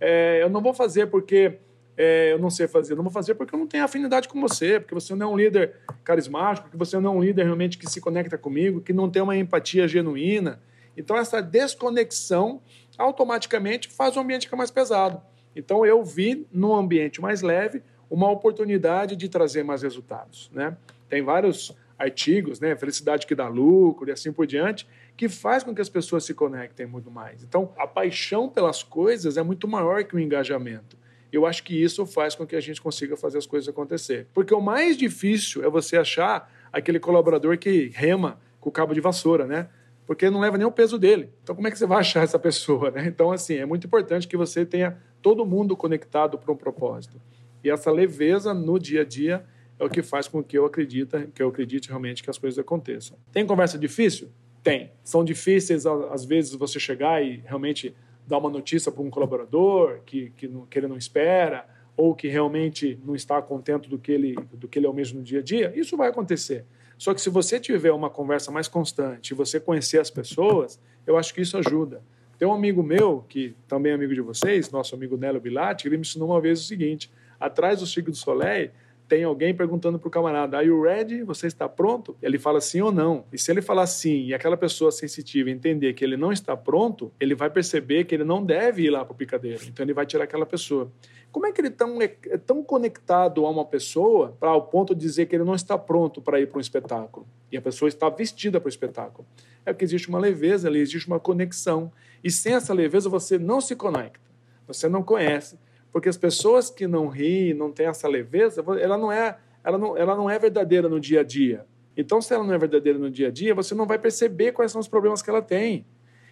é, 0.00 0.40
eu 0.42 0.48
não 0.48 0.62
vou 0.62 0.72
fazer 0.72 1.08
porque 1.08 1.58
é, 2.00 2.32
eu 2.32 2.38
não 2.38 2.48
sei 2.48 2.68
fazer, 2.68 2.94
não 2.94 3.02
vou 3.02 3.12
fazer 3.12 3.34
porque 3.34 3.52
eu 3.52 3.58
não 3.58 3.66
tenho 3.66 3.82
afinidade 3.82 4.28
com 4.28 4.40
você, 4.40 4.78
porque 4.78 4.94
você 4.94 5.16
não 5.16 5.26
é 5.26 5.32
um 5.32 5.36
líder 5.36 5.74
carismático, 6.04 6.68
porque 6.68 6.78
você 6.78 6.96
não 7.00 7.10
é 7.10 7.16
um 7.16 7.20
líder 7.20 7.42
realmente 7.42 7.76
que 7.76 7.90
se 7.90 8.00
conecta 8.00 8.38
comigo, 8.38 8.80
que 8.80 8.92
não 8.92 9.10
tem 9.10 9.20
uma 9.20 9.36
empatia 9.36 9.88
genuína. 9.88 10.60
Então, 10.96 11.16
essa 11.16 11.42
desconexão 11.42 12.62
automaticamente 12.96 13.88
faz 13.88 14.16
o 14.16 14.20
ambiente 14.20 14.46
ficar 14.46 14.56
mais 14.56 14.70
pesado. 14.70 15.20
Então, 15.56 15.84
eu 15.84 16.04
vi 16.04 16.46
num 16.52 16.72
ambiente 16.72 17.20
mais 17.20 17.42
leve 17.42 17.82
uma 18.08 18.30
oportunidade 18.30 19.16
de 19.16 19.28
trazer 19.28 19.64
mais 19.64 19.82
resultados, 19.82 20.48
né? 20.54 20.76
Tem 21.08 21.20
vários 21.20 21.76
artigos, 21.98 22.60
né? 22.60 22.76
Felicidade 22.76 23.26
que 23.26 23.34
dá 23.34 23.48
lucro 23.48 24.08
e 24.08 24.12
assim 24.12 24.32
por 24.32 24.46
diante, 24.46 24.86
que 25.16 25.28
faz 25.28 25.64
com 25.64 25.74
que 25.74 25.80
as 25.80 25.88
pessoas 25.88 26.24
se 26.24 26.32
conectem 26.32 26.86
muito 26.86 27.10
mais. 27.10 27.42
Então, 27.42 27.72
a 27.76 27.88
paixão 27.88 28.48
pelas 28.48 28.84
coisas 28.84 29.36
é 29.36 29.42
muito 29.42 29.66
maior 29.66 30.04
que 30.04 30.14
o 30.14 30.20
engajamento. 30.20 30.96
Eu 31.32 31.46
acho 31.46 31.62
que 31.62 31.74
isso 31.74 32.06
faz 32.06 32.34
com 32.34 32.46
que 32.46 32.56
a 32.56 32.60
gente 32.60 32.80
consiga 32.80 33.16
fazer 33.16 33.38
as 33.38 33.46
coisas 33.46 33.68
acontecer. 33.68 34.26
Porque 34.32 34.54
o 34.54 34.60
mais 34.60 34.96
difícil 34.96 35.64
é 35.64 35.68
você 35.68 35.96
achar 35.96 36.50
aquele 36.72 36.98
colaborador 36.98 37.58
que 37.58 37.90
rema 37.94 38.40
com 38.60 38.68
o 38.68 38.72
cabo 38.72 38.94
de 38.94 39.00
vassoura, 39.00 39.46
né? 39.46 39.68
Porque 40.06 40.30
não 40.30 40.40
leva 40.40 40.56
nem 40.56 40.66
o 40.66 40.72
peso 40.72 40.98
dele. 40.98 41.30
Então, 41.42 41.54
como 41.54 41.68
é 41.68 41.70
que 41.70 41.78
você 41.78 41.86
vai 41.86 41.98
achar 42.00 42.22
essa 42.22 42.38
pessoa, 42.38 42.90
né? 42.90 43.06
Então, 43.06 43.30
assim, 43.30 43.56
é 43.56 43.66
muito 43.66 43.86
importante 43.86 44.26
que 44.26 44.36
você 44.36 44.64
tenha 44.64 44.96
todo 45.20 45.44
mundo 45.44 45.76
conectado 45.76 46.38
para 46.38 46.52
um 46.52 46.56
propósito. 46.56 47.20
E 47.62 47.70
essa 47.70 47.90
leveza 47.90 48.54
no 48.54 48.78
dia 48.78 49.02
a 49.02 49.04
dia 49.04 49.44
é 49.78 49.84
o 49.84 49.90
que 49.90 50.02
faz 50.02 50.26
com 50.26 50.42
que 50.42 50.56
eu 50.56 50.64
acredite, 50.64 51.28
que 51.34 51.42
eu 51.42 51.48
acredite 51.48 51.88
realmente 51.88 52.22
que 52.22 52.30
as 52.30 52.38
coisas 52.38 52.58
aconteçam. 52.58 53.18
Tem 53.32 53.46
conversa 53.46 53.78
difícil? 53.78 54.30
Tem. 54.62 54.90
São 55.04 55.24
difíceis, 55.24 55.86
às 55.86 56.24
vezes, 56.24 56.54
você 56.54 56.80
chegar 56.80 57.22
e 57.22 57.42
realmente 57.44 57.94
dar 58.28 58.38
uma 58.38 58.50
notícia 58.50 58.92
para 58.92 59.02
um 59.02 59.08
colaborador 59.08 60.00
que, 60.04 60.30
que, 60.36 60.46
não, 60.46 60.66
que 60.66 60.78
ele 60.78 60.86
não 60.86 60.96
espera 60.96 61.66
ou 61.96 62.14
que 62.14 62.28
realmente 62.28 63.00
não 63.04 63.16
está 63.16 63.40
contente 63.42 63.88
do 63.88 63.98
que 63.98 64.12
ele 64.12 64.34
do 64.52 64.68
que 64.68 64.78
ele 64.78 64.86
é 64.86 64.88
o 64.88 64.94
mesmo 64.94 65.18
no 65.18 65.24
dia 65.24 65.40
a 65.40 65.42
dia, 65.42 65.72
isso 65.74 65.96
vai 65.96 66.08
acontecer. 66.08 66.64
Só 66.98 67.14
que 67.14 67.20
se 67.20 67.30
você 67.30 67.58
tiver 67.58 67.92
uma 67.92 68.10
conversa 68.10 68.52
mais 68.52 68.68
constante 68.68 69.32
você 69.32 69.58
conhecer 69.58 69.98
as 69.98 70.10
pessoas, 70.10 70.78
eu 71.06 71.16
acho 71.16 71.32
que 71.32 71.40
isso 71.40 71.56
ajuda. 71.56 72.02
Tem 72.38 72.46
um 72.46 72.52
amigo 72.52 72.82
meu, 72.82 73.24
que 73.28 73.56
também 73.66 73.90
é 73.90 73.94
amigo 73.94 74.14
de 74.14 74.20
vocês, 74.20 74.70
nosso 74.70 74.94
amigo 74.94 75.16
Nelo 75.16 75.40
Bilatti, 75.40 75.88
ele 75.88 75.96
me 75.96 76.02
ensinou 76.02 76.28
uma 76.28 76.40
vez 76.40 76.60
o 76.60 76.64
seguinte: 76.64 77.10
atrás 77.40 77.80
do 77.80 77.86
Chico 77.86 78.10
do 78.10 78.16
Soleil 78.16 78.70
tem 79.08 79.24
alguém 79.24 79.54
perguntando 79.54 79.98
para 79.98 80.06
o 80.06 80.10
camarada, 80.10 80.58
are 80.58 80.66
you 80.66 80.80
ready? 80.82 81.22
Você 81.22 81.46
está 81.46 81.66
pronto? 81.66 82.14
Ele 82.22 82.38
fala 82.38 82.60
sim 82.60 82.82
ou 82.82 82.92
não. 82.92 83.24
E 83.32 83.38
se 83.38 83.50
ele 83.50 83.62
falar 83.62 83.86
sim 83.86 84.26
e 84.26 84.34
aquela 84.34 84.56
pessoa 84.56 84.92
sensitiva 84.92 85.50
entender 85.50 85.94
que 85.94 86.04
ele 86.04 86.16
não 86.16 86.30
está 86.30 86.54
pronto, 86.54 87.10
ele 87.18 87.34
vai 87.34 87.48
perceber 87.48 88.04
que 88.04 88.14
ele 88.14 88.24
não 88.24 88.44
deve 88.44 88.82
ir 88.82 88.90
lá 88.90 89.04
para 89.04 89.14
o 89.14 89.16
picadeiro. 89.16 89.64
Então 89.66 89.84
ele 89.84 89.94
vai 89.94 90.04
tirar 90.04 90.24
aquela 90.24 90.44
pessoa. 90.44 90.92
Como 91.32 91.46
é 91.46 91.52
que 91.52 91.60
ele 91.60 91.70
tão, 91.70 92.00
é, 92.02 92.14
é 92.26 92.36
tão 92.36 92.62
conectado 92.62 93.46
a 93.46 93.50
uma 93.50 93.64
pessoa 93.64 94.36
para 94.38 94.54
o 94.54 94.62
ponto 94.62 94.94
de 94.94 95.00
dizer 95.00 95.26
que 95.26 95.36
ele 95.36 95.44
não 95.44 95.54
está 95.54 95.78
pronto 95.78 96.20
para 96.20 96.38
ir 96.38 96.46
para 96.46 96.58
um 96.58 96.60
espetáculo? 96.60 97.26
E 97.50 97.56
a 97.56 97.62
pessoa 97.62 97.88
está 97.88 98.10
vestida 98.10 98.60
para 98.60 98.66
o 98.66 98.70
espetáculo. 98.70 99.26
É 99.64 99.72
porque 99.72 99.84
existe 99.84 100.08
uma 100.08 100.18
leveza 100.18 100.68
ali, 100.68 100.80
existe 100.80 101.06
uma 101.08 101.18
conexão. 101.18 101.90
E 102.22 102.30
sem 102.30 102.54
essa 102.54 102.74
leveza 102.74 103.08
você 103.08 103.38
não 103.38 103.60
se 103.60 103.74
conecta. 103.74 104.28
Você 104.66 104.86
não 104.86 105.02
conhece 105.02 105.58
porque 105.98 106.08
as 106.08 106.16
pessoas 106.16 106.70
que 106.70 106.86
não 106.86 107.08
riem, 107.08 107.52
não 107.52 107.72
têm 107.72 107.86
essa 107.86 108.06
leveza, 108.06 108.64
ela 108.80 108.96
não 108.96 109.10
é, 109.10 109.36
ela 109.64 109.76
não, 109.76 109.96
ela 109.96 110.14
não 110.14 110.30
é 110.30 110.38
verdadeira 110.38 110.88
no 110.88 111.00
dia 111.00 111.22
a 111.22 111.24
dia. 111.24 111.66
Então, 111.96 112.22
se 112.22 112.32
ela 112.32 112.44
não 112.44 112.54
é 112.54 112.58
verdadeira 112.58 112.96
no 112.96 113.10
dia 113.10 113.26
a 113.26 113.30
dia, 113.32 113.52
você 113.52 113.74
não 113.74 113.84
vai 113.84 113.98
perceber 113.98 114.52
quais 114.52 114.70
são 114.70 114.80
os 114.80 114.86
problemas 114.86 115.22
que 115.22 115.28
ela 115.28 115.42
tem. 115.42 115.84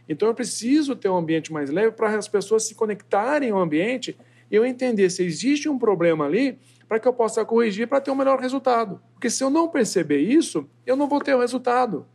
Então, 0.08 0.28
eu 0.28 0.34
preciso 0.34 0.94
ter 0.94 1.08
um 1.08 1.16
ambiente 1.16 1.52
mais 1.52 1.68
leve 1.68 1.90
para 1.96 2.16
as 2.16 2.28
pessoas 2.28 2.62
se 2.62 2.76
conectarem 2.76 3.50
ao 3.50 3.58
ambiente 3.58 4.16
e 4.48 4.54
eu 4.54 4.64
entender 4.64 5.10
se 5.10 5.24
existe 5.24 5.68
um 5.68 5.76
problema 5.76 6.26
ali 6.26 6.60
para 6.88 7.00
que 7.00 7.08
eu 7.08 7.12
possa 7.12 7.44
corrigir 7.44 7.88
para 7.88 8.00
ter 8.00 8.12
um 8.12 8.14
melhor 8.14 8.38
resultado. 8.38 9.02
Porque 9.14 9.28
se 9.28 9.42
eu 9.42 9.50
não 9.50 9.66
perceber 9.66 10.20
isso, 10.20 10.64
eu 10.86 10.94
não 10.94 11.08
vou 11.08 11.18
ter 11.18 11.34
o 11.34 11.40
resultado. 11.40 12.06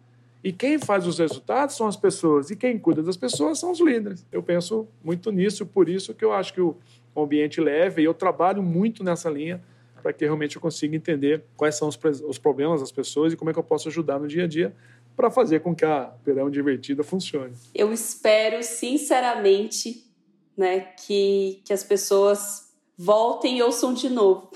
E 0.43 0.51
quem 0.51 0.79
faz 0.79 1.05
os 1.05 1.19
resultados 1.19 1.75
são 1.75 1.85
as 1.85 1.95
pessoas, 1.95 2.49
e 2.49 2.55
quem 2.55 2.79
cuida 2.79 3.03
das 3.03 3.15
pessoas 3.15 3.59
são 3.59 3.71
os 3.71 3.79
líderes. 3.79 4.25
Eu 4.31 4.41
penso 4.41 4.87
muito 5.03 5.31
nisso, 5.31 5.65
por 5.67 5.87
isso 5.87 6.15
que 6.15 6.25
eu 6.25 6.33
acho 6.33 6.53
que 6.53 6.61
o, 6.61 6.77
um 7.15 7.23
ambiente 7.23 7.59
leve. 7.59 8.01
E 8.01 8.05
eu 8.05 8.13
trabalho 8.13 8.61
muito 8.61 9.03
nessa 9.03 9.29
linha 9.29 9.61
para 10.01 10.11
que 10.11 10.25
realmente 10.25 10.55
eu 10.55 10.61
consiga 10.61 10.95
entender 10.95 11.43
quais 11.55 11.75
são 11.75 11.87
os, 11.87 11.97
os, 12.27 12.37
problemas 12.37 12.81
das 12.81 12.91
pessoas 12.91 13.33
e 13.33 13.37
como 13.37 13.51
é 13.51 13.53
que 13.53 13.59
eu 13.59 13.63
posso 13.63 13.87
ajudar 13.87 14.19
no 14.19 14.27
dia 14.27 14.45
a 14.45 14.47
dia 14.47 14.75
para 15.15 15.29
fazer 15.29 15.59
com 15.59 15.75
que 15.75 15.85
a 15.85 16.05
Perão 16.23 16.49
Divertida 16.49 17.03
funcione. 17.03 17.53
Eu 17.75 17.93
espero, 17.93 18.63
sinceramente, 18.63 20.03
né, 20.57 20.79
que, 20.79 21.61
que 21.63 21.73
as 21.73 21.83
pessoas 21.83 22.71
voltem 22.97 23.57
e 23.57 23.63
ouçam 23.63 23.93
de 23.93 24.09
novo. 24.09 24.49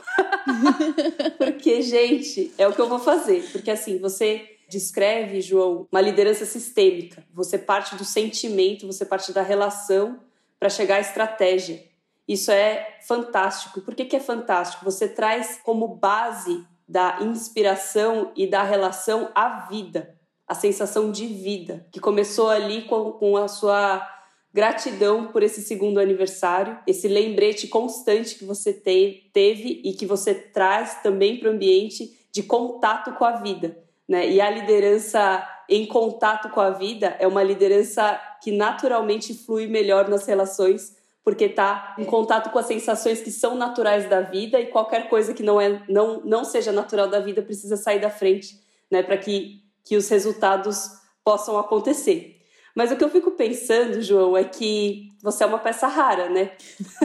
Porque, 1.38 1.82
gente, 1.82 2.52
é 2.58 2.68
o 2.68 2.74
que 2.74 2.82
eu 2.82 2.90
vou 2.90 3.00
fazer. 3.00 3.44
Porque, 3.52 3.70
assim, 3.70 4.00
você 4.00 4.50
descreve, 4.70 5.42
João, 5.42 5.88
uma 5.92 6.02
liderança 6.02 6.46
sistêmica. 6.46 7.24
Você 7.34 7.58
parte 7.58 7.96
do 7.96 8.06
sentimento, 8.06 8.88
você 8.88 9.06
parte 9.06 9.32
da 9.32 9.42
relação 9.42 10.20
para 10.60 10.70
chegar 10.70 10.98
à 10.98 11.00
estratégia. 11.00 11.84
Isso 12.27 12.51
é 12.51 12.98
fantástico. 13.08 13.82
Por 13.82 13.94
que, 13.94 14.05
que 14.05 14.15
é 14.15 14.20
fantástico? 14.20 14.84
Você 14.86 15.08
traz 15.08 15.60
como 15.63 15.88
base 15.88 16.65
da 16.88 17.20
inspiração 17.22 18.32
e 18.36 18.48
da 18.48 18.63
relação 18.63 19.32
a 19.34 19.67
vida, 19.67 20.15
a 20.48 20.53
sensação 20.53 21.12
de 21.12 21.25
vida, 21.25 21.88
que 21.91 22.00
começou 22.00 22.50
ali 22.50 22.84
com, 22.84 23.12
com 23.13 23.38
a 23.38 23.48
sua 23.48 24.08
gratidão 24.53 25.27
por 25.27 25.44
esse 25.44 25.62
segundo 25.62 26.00
aniversário, 26.00 26.79
esse 26.88 27.08
lembrete 27.08 27.67
constante 27.67 28.36
que 28.36 28.46
você 28.46 28.72
te, 28.72 29.29
teve 29.34 29.82
e 29.84 29.94
que 29.94 30.05
você 30.05 30.34
traz 30.34 31.01
também 31.01 31.38
para 31.38 31.50
o 31.50 31.51
ambiente 31.51 32.27
de 32.32 32.41
contato 32.41 33.13
com 33.15 33.25
a 33.25 33.38
vida. 33.38 33.77
Né? 34.08 34.29
E 34.29 34.39
a 34.39 34.50
liderança 34.50 35.46
em 35.67 35.86
contato 35.86 36.50
com 36.50 36.62
a 36.62 36.70
vida 36.70 37.17
é 37.20 37.27
uma 37.27 37.44
liderança 37.44 38.20
que 38.41 38.51
naturalmente 38.51 39.34
flui 39.34 39.67
melhor 39.67 40.08
nas 40.08 40.25
relações 40.25 40.96
porque 41.25 41.46
está 41.46 41.96
em 41.98 42.05
contato 42.05 42.51
com 42.51 42.60
as 42.60 42.67
sensações 42.67 43.20
que 43.20 43.32
são 43.32 43.55
naturais 43.55 44.08
da 44.08 44.22
vida 44.22 44.60
e 44.60 44.67
qualquer 44.67 45.10
coisa 45.10 45.34
que 45.34 45.41
não 45.41 45.60
é 45.60 45.84
não 45.89 46.22
não 46.22 46.46
seja 46.46 46.72
natural 46.72 47.10
da 47.10 47.20
vida 47.20 47.41
precisa 47.41 47.75
sair 47.75 48.00
da 48.00 48.12
frente, 48.12 48.62
né, 48.91 49.01
para 49.01 49.17
que 49.17 49.65
que 49.84 49.98
os 49.98 50.08
resultados 50.08 50.89
possam 51.24 51.58
acontecer. 51.58 52.41
Mas 52.75 52.91
o 52.91 52.98
que 52.98 53.03
eu 53.03 53.10
fico 53.10 53.32
pensando, 53.32 54.01
João, 54.01 54.36
é 54.36 54.44
que 54.44 55.10
você 55.22 55.44
é 55.44 55.48
uma 55.48 55.60
peça 55.60 55.88
rara, 55.88 56.29
né? 56.29 56.51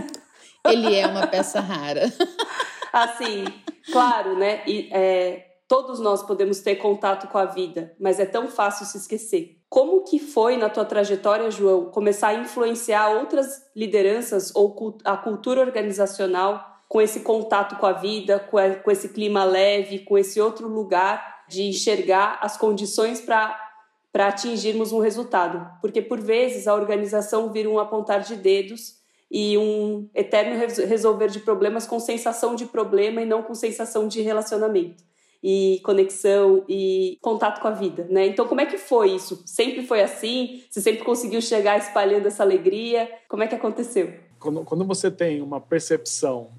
Ele 0.66 0.94
é 0.94 1.06
uma 1.06 1.26
peça 1.26 1.60
rara. 1.60 2.12
assim, 2.92 3.44
claro, 3.92 4.36
né? 4.36 4.62
E, 4.66 4.88
é, 4.92 5.46
todos 5.68 6.00
nós 6.00 6.22
podemos 6.22 6.60
ter 6.60 6.76
contato 6.76 7.28
com 7.28 7.38
a 7.38 7.44
vida, 7.44 7.94
mas 8.00 8.18
é 8.18 8.26
tão 8.26 8.48
fácil 8.48 8.84
se 8.84 8.98
esquecer. 8.98 9.59
Como 9.70 10.02
que 10.02 10.18
foi 10.18 10.56
na 10.56 10.68
tua 10.68 10.84
trajetória, 10.84 11.48
João, 11.48 11.92
começar 11.92 12.30
a 12.30 12.34
influenciar 12.34 13.10
outras 13.10 13.62
lideranças 13.74 14.52
ou 14.52 14.98
a 15.04 15.16
cultura 15.16 15.60
organizacional 15.60 16.82
com 16.88 17.00
esse 17.00 17.20
contato 17.20 17.76
com 17.76 17.86
a 17.86 17.92
vida, 17.92 18.40
com 18.40 18.90
esse 18.90 19.10
clima 19.10 19.44
leve, 19.44 20.00
com 20.00 20.18
esse 20.18 20.40
outro 20.40 20.66
lugar 20.66 21.44
de 21.48 21.62
enxergar 21.62 22.40
as 22.42 22.56
condições 22.56 23.20
para 23.20 23.68
para 24.12 24.26
atingirmos 24.26 24.90
um 24.90 24.98
resultado, 24.98 25.64
porque 25.80 26.02
por 26.02 26.18
vezes 26.20 26.66
a 26.66 26.74
organização 26.74 27.52
vira 27.52 27.70
um 27.70 27.78
apontar 27.78 28.22
de 28.22 28.34
dedos 28.34 28.96
e 29.30 29.56
um 29.56 30.10
eterno 30.12 30.58
resolver 30.88 31.28
de 31.28 31.38
problemas 31.38 31.86
com 31.86 32.00
sensação 32.00 32.56
de 32.56 32.66
problema 32.66 33.22
e 33.22 33.24
não 33.24 33.44
com 33.44 33.54
sensação 33.54 34.08
de 34.08 34.20
relacionamento 34.20 35.09
e 35.42 35.80
conexão 35.82 36.64
e 36.68 37.18
contato 37.22 37.60
com 37.60 37.68
a 37.68 37.70
vida, 37.70 38.06
né? 38.10 38.26
Então, 38.26 38.46
como 38.46 38.60
é 38.60 38.66
que 38.66 38.76
foi 38.76 39.12
isso? 39.12 39.42
Sempre 39.46 39.86
foi 39.86 40.02
assim? 40.02 40.62
Você 40.68 40.80
sempre 40.80 41.04
conseguiu 41.04 41.40
chegar 41.40 41.78
espalhando 41.78 42.26
essa 42.26 42.42
alegria? 42.42 43.10
Como 43.28 43.42
é 43.42 43.46
que 43.46 43.54
aconteceu? 43.54 44.12
Quando, 44.38 44.64
quando 44.64 44.84
você 44.84 45.10
tem 45.10 45.40
uma 45.40 45.60
percepção, 45.60 46.50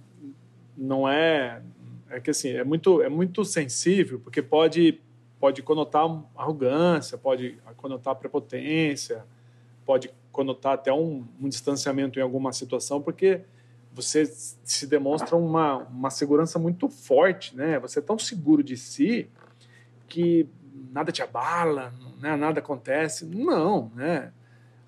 não 0.76 1.08
é 1.08 1.62
é 2.10 2.20
que 2.20 2.30
assim 2.30 2.50
é 2.50 2.64
muito 2.64 3.02
é 3.02 3.08
muito 3.08 3.46
sensível 3.46 4.20
porque 4.20 4.42
pode 4.42 5.00
pode 5.40 5.64
conotar 5.64 6.06
arrogância, 6.36 7.18
pode 7.18 7.58
conotar 7.78 8.16
prepotência, 8.16 9.26
pode 9.86 10.12
conotar 10.32 10.74
até 10.74 10.94
um, 10.94 11.26
um 11.42 11.50
distanciamento 11.50 12.20
em 12.20 12.22
alguma 12.22 12.54
situação, 12.54 13.02
porque 13.02 13.42
você 13.94 14.26
se 14.26 14.88
demonstra 14.88 15.36
uma, 15.36 15.78
uma 15.78 16.10
segurança 16.10 16.58
muito 16.58 16.88
forte, 16.88 17.56
né? 17.56 17.80
Você 17.80 18.00
é 18.00 18.02
tão 18.02 18.18
seguro 18.18 18.64
de 18.64 18.78
si 18.78 19.30
que 20.08 20.48
nada 20.92 21.12
te 21.12 21.22
abala, 21.22 21.94
né? 22.20 22.36
nada 22.36 22.60
acontece. 22.60 23.26
Não, 23.26 23.92
né? 23.96 24.32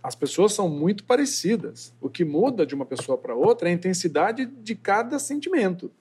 As 0.01 0.15
pessoas 0.15 0.53
são 0.53 0.69
muito 0.69 1.03
parecidas. 1.05 1.93
O 2.01 2.09
que 2.09 2.25
muda 2.25 2.65
de 2.65 2.75
uma 2.75 2.85
pessoa 2.85 3.17
para 3.17 3.35
outra 3.35 3.69
é 3.69 3.71
a 3.71 3.75
intensidade 3.75 4.45
de 4.45 4.75
cada 4.75 5.17
sentimento. 5.19 5.91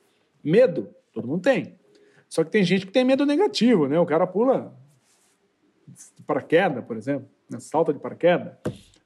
Medo, 0.43 0.89
todo 1.13 1.29
mundo 1.29 1.43
tem. 1.43 1.77
Só 2.29 2.43
que 2.43 2.51
tem 2.51 2.65
gente 2.65 2.87
que 2.87 2.93
tem 2.93 3.05
medo 3.05 3.27
negativo, 3.27 3.87
né? 3.87 3.99
O 4.01 4.07
cara 4.07 4.27
pula 4.27 4.75
de 6.17 6.23
paraquedas, 6.23 6.85
por 6.85 6.97
exemplo, 6.97 7.29
salta 7.59 7.93
de 7.93 7.99
paraquedas, 7.99 8.55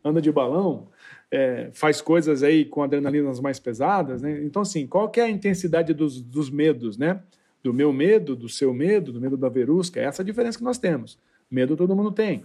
anda 0.05 0.23
de 0.23 0.31
balão, 0.31 0.89
é, 1.37 1.69
faz 1.71 2.01
coisas 2.01 2.43
aí 2.43 2.65
com 2.65 2.83
adrenalinas 2.83 3.41
mais 3.41 3.61
pesadas, 3.61 4.23
né? 4.23 4.43
Então, 4.43 4.63
assim, 4.63 4.87
qual 4.87 5.11
que 5.11 5.21
é 5.21 5.25
a 5.25 5.29
intensidade 5.29 5.93
dos, 5.93 6.19
dos 6.23 6.49
medos, 6.49 6.97
né? 6.97 7.21
Do 7.63 7.75
meu 7.75 7.93
medo, 7.93 8.35
do 8.35 8.49
seu 8.49 8.73
medo, 8.73 9.13
do 9.13 9.21
medo 9.21 9.37
da 9.37 9.51
verusca, 9.51 10.01
é 10.01 10.05
essa 10.05 10.23
a 10.23 10.25
diferença 10.25 10.57
que 10.57 10.65
nós 10.65 10.79
temos. 10.79 11.19
Medo 11.51 11.77
todo 11.77 11.95
mundo 11.95 12.11
tem. 12.11 12.45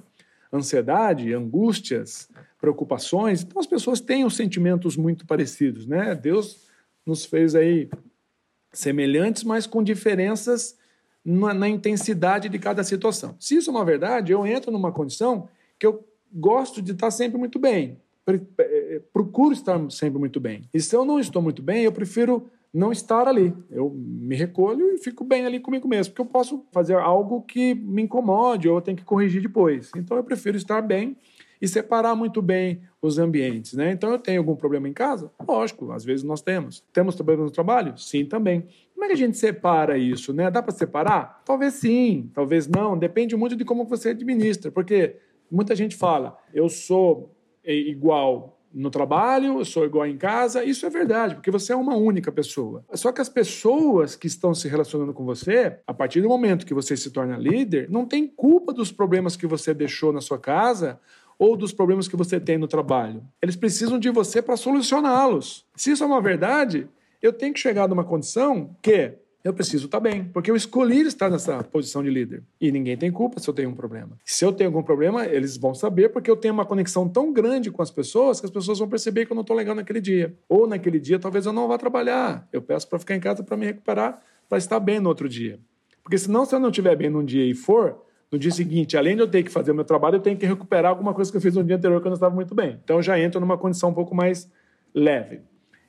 Ansiedade, 0.52 1.34
angústias, 1.34 2.28
preocupações, 2.60 3.44
então 3.44 3.62
as 3.62 3.66
pessoas 3.66 4.02
têm 4.02 4.26
os 4.26 4.36
sentimentos 4.36 4.98
muito 4.98 5.26
parecidos, 5.26 5.88
né? 5.88 6.14
Deus 6.14 6.68
nos 7.06 7.24
fez 7.24 7.56
aí 7.56 7.90
semelhantes, 8.74 9.46
mas 9.46 9.66
com 9.66 9.82
diferenças 9.82 10.78
na, 11.24 11.54
na 11.54 11.70
intensidade 11.70 12.50
de 12.50 12.60
cada 12.60 12.84
situação. 12.84 13.38
Se 13.40 13.56
isso 13.56 13.70
é 13.70 13.74
uma 13.74 13.86
verdade, 13.86 14.34
eu 14.34 14.46
entro 14.46 14.70
numa 14.70 14.92
condição 14.92 15.48
que 15.80 15.88
eu 15.88 16.06
gosto 16.34 16.82
de 16.82 16.92
estar 16.92 17.10
sempre 17.10 17.38
muito 17.38 17.58
bem. 17.58 17.98
É, 18.92 19.00
procuro 19.14 19.54
estar 19.54 19.80
sempre 19.90 20.20
muito 20.20 20.38
bem. 20.38 20.64
E 20.74 20.82
se 20.82 20.94
eu 20.94 21.06
não 21.06 21.18
estou 21.18 21.42
muito 21.42 21.62
bem, 21.62 21.84
eu 21.86 21.94
prefiro 21.94 22.50
não 22.74 22.92
estar 22.92 23.26
ali. 23.26 23.54
Eu 23.70 23.90
me 23.90 24.36
recolho 24.36 24.94
e 24.94 24.98
fico 24.98 25.24
bem 25.24 25.46
ali 25.46 25.62
comigo 25.62 25.88
mesmo, 25.88 26.12
porque 26.12 26.22
eu 26.22 26.26
posso 26.26 26.66
fazer 26.74 26.96
algo 26.96 27.42
que 27.42 27.74
me 27.74 28.02
incomode 28.02 28.68
ou 28.68 28.76
eu 28.76 28.82
tenho 28.82 28.98
que 28.98 29.06
corrigir 29.06 29.42
depois. 29.42 29.92
Então 29.96 30.18
eu 30.18 30.24
prefiro 30.26 30.58
estar 30.58 30.82
bem 30.82 31.16
e 31.62 31.68
separar 31.70 32.16
muito 32.16 32.42
bem 32.42 32.82
os 33.02 33.18
ambientes, 33.18 33.74
né? 33.74 33.92
Então 33.92 34.12
eu 34.12 34.20
tenho 34.20 34.40
algum 34.40 34.56
problema 34.58 34.90
em 34.90 34.94
casa? 34.94 35.32
Lógico, 35.48 35.92
às 35.94 36.04
vezes 36.04 36.24
nós 36.24 36.42
temos. 36.42 36.84
Temos 36.92 37.16
problema 37.16 37.44
no 37.44 37.52
trabalho? 37.52 37.98
Sim, 37.98 38.26
também. 38.26 38.66
Como 38.94 39.06
é 39.06 39.08
que 39.08 39.14
a 39.14 39.18
gente 39.18 39.38
separa 39.38 39.98
isso, 39.98 40.34
né? 40.34 40.52
Dá 40.52 40.62
para 40.62 40.74
separar? 40.74 41.42
Talvez 41.46 41.76
sim, 41.76 42.30
talvez 42.34 42.68
não. 42.68 42.98
Depende 42.98 43.38
muito 43.38 43.56
de 43.56 43.64
como 43.64 43.86
você 43.86 44.10
administra, 44.10 44.70
porque 44.70 45.16
muita 45.50 45.76
gente 45.76 45.96
fala: 45.96 46.38
eu 46.54 46.68
sou 46.68 47.32
é 47.64 47.74
igual 47.74 48.61
no 48.74 48.90
trabalho, 48.90 49.60
eu 49.60 49.66
sou 49.66 49.86
igual 49.86 50.06
em 50.06 50.18
casa. 50.18 50.64
Isso 50.64 50.86
é 50.86 50.90
verdade, 50.90 51.36
porque 51.36 51.52
você 51.52 51.74
é 51.74 51.76
uma 51.76 51.96
única 51.96 52.32
pessoa. 52.32 52.84
Só 52.94 53.12
que 53.12 53.22
as 53.22 53.30
pessoas 53.30 54.16
que 54.16 54.28
estão 54.28 54.54
se 54.54 54.68
relacionando 54.68 55.14
com 55.14 55.26
você, 55.26 55.80
a 55.86 55.94
partir 55.94 56.22
do 56.22 56.30
momento 56.30 56.66
que 56.66 56.74
você 56.74 56.96
se 56.96 57.12
torna 57.12 57.38
líder, 57.38 57.90
não 57.90 58.06
tem 58.06 58.28
culpa 58.28 58.74
dos 58.74 58.92
problemas 58.92 59.36
que 59.36 59.48
você 59.48 59.74
deixou 59.74 60.14
na 60.14 60.22
sua 60.22 60.40
casa 60.40 61.00
ou 61.38 61.58
dos 61.58 61.74
problemas 61.74 62.08
que 62.08 62.16
você 62.16 62.40
tem 62.40 62.58
no 62.58 62.68
trabalho. 62.68 63.24
Eles 63.42 63.56
precisam 63.56 63.98
de 63.98 64.10
você 64.10 64.42
para 64.42 64.56
solucioná-los. 64.56 65.66
Se 65.76 65.92
isso 65.92 66.04
é 66.04 66.08
uma 66.08 66.22
verdade, 66.22 66.88
eu 67.22 67.34
tenho 67.34 67.54
que 67.54 67.60
chegar 67.60 67.88
numa 67.88 68.04
condição 68.04 68.76
que 68.82 69.14
eu 69.44 69.54
preciso 69.54 69.86
estar 69.86 70.00
bem, 70.00 70.26
porque 70.26 70.52
eu 70.52 70.56
escolhi 70.56 71.02
estar 71.02 71.30
nessa 71.30 71.64
posição 71.64 72.04
de 72.04 72.10
líder. 72.10 72.44
E 72.60 72.72
ninguém 72.72 72.96
tem 72.96 73.12
culpa 73.12 73.40
se 73.40 73.50
eu 73.50 73.54
tenho 73.54 73.70
um 73.70 73.74
problema. 73.74 74.18
Se 74.24 74.46
eu 74.46 74.54
tenho 74.54 74.70
algum 74.70 74.84
problema, 74.84 75.26
eles 75.26 75.58
vão 75.58 75.74
saber, 75.74 76.10
porque 76.10 76.30
eu 76.30 76.36
tenho 76.36 76.54
uma 76.54 76.66
conexão 76.66 77.10
tão 77.10 77.34
grande 77.34 77.72
com 77.72 77.82
as 77.82 77.90
pessoas 77.90 78.40
que 78.40 78.46
as 78.46 78.52
pessoas 78.52 78.78
vão 78.78 78.88
perceber 78.88 79.26
que 79.26 79.32
eu 79.32 79.36
não 79.36 79.42
estou 79.42 79.56
legal 79.56 79.74
naquele 79.74 80.00
dia. 80.00 80.36
Ou 80.48 80.68
naquele 80.68 81.00
dia, 81.00 81.18
talvez 81.18 81.46
eu 81.46 81.54
não 81.54 81.68
vá 81.68 81.78
trabalhar. 81.78 82.48
Eu 82.54 82.62
peço 82.62 82.88
para 82.88 83.00
ficar 83.00 83.16
em 83.16 83.20
casa 83.20 83.44
para 83.44 83.58
me 83.58 83.66
recuperar, 83.66 84.22
para 84.48 84.58
estar 84.60 84.80
bem 84.80 85.00
no 85.00 85.10
outro 85.10 85.28
dia. 85.28 85.60
Porque 86.04 86.18
senão, 86.18 86.46
se 86.46 86.54
eu 86.54 86.60
não 86.60 86.70
estiver 86.70 86.96
bem 86.96 87.10
num 87.10 87.26
dia 87.26 87.46
e 87.46 87.56
for, 87.56 88.00
no 88.32 88.38
dia 88.38 88.52
seguinte, 88.52 88.96
além 88.96 89.16
de 89.16 89.24
eu 89.24 89.28
ter 89.28 89.42
que 89.44 89.50
fazer 89.50 89.72
o 89.72 89.76
meu 89.76 89.84
trabalho, 89.84 90.18
eu 90.18 90.22
tenho 90.22 90.38
que 90.38 90.46
recuperar 90.46 90.92
alguma 90.92 91.14
coisa 91.14 91.32
que 91.32 91.38
eu 91.38 91.42
fiz 91.42 91.56
no 91.56 91.64
dia 91.64 91.78
anterior 91.78 92.00
que 92.00 92.08
eu 92.08 92.12
não 92.12 92.16
estava 92.16 92.34
muito 92.34 92.54
bem. 92.54 92.80
Então, 92.84 92.98
eu 92.98 93.02
já 93.02 93.20
entro 93.20 93.42
numa 93.42 93.58
condição 93.58 93.90
um 93.90 93.94
pouco 93.94 94.14
mais 94.14 94.50
leve. 94.94 95.42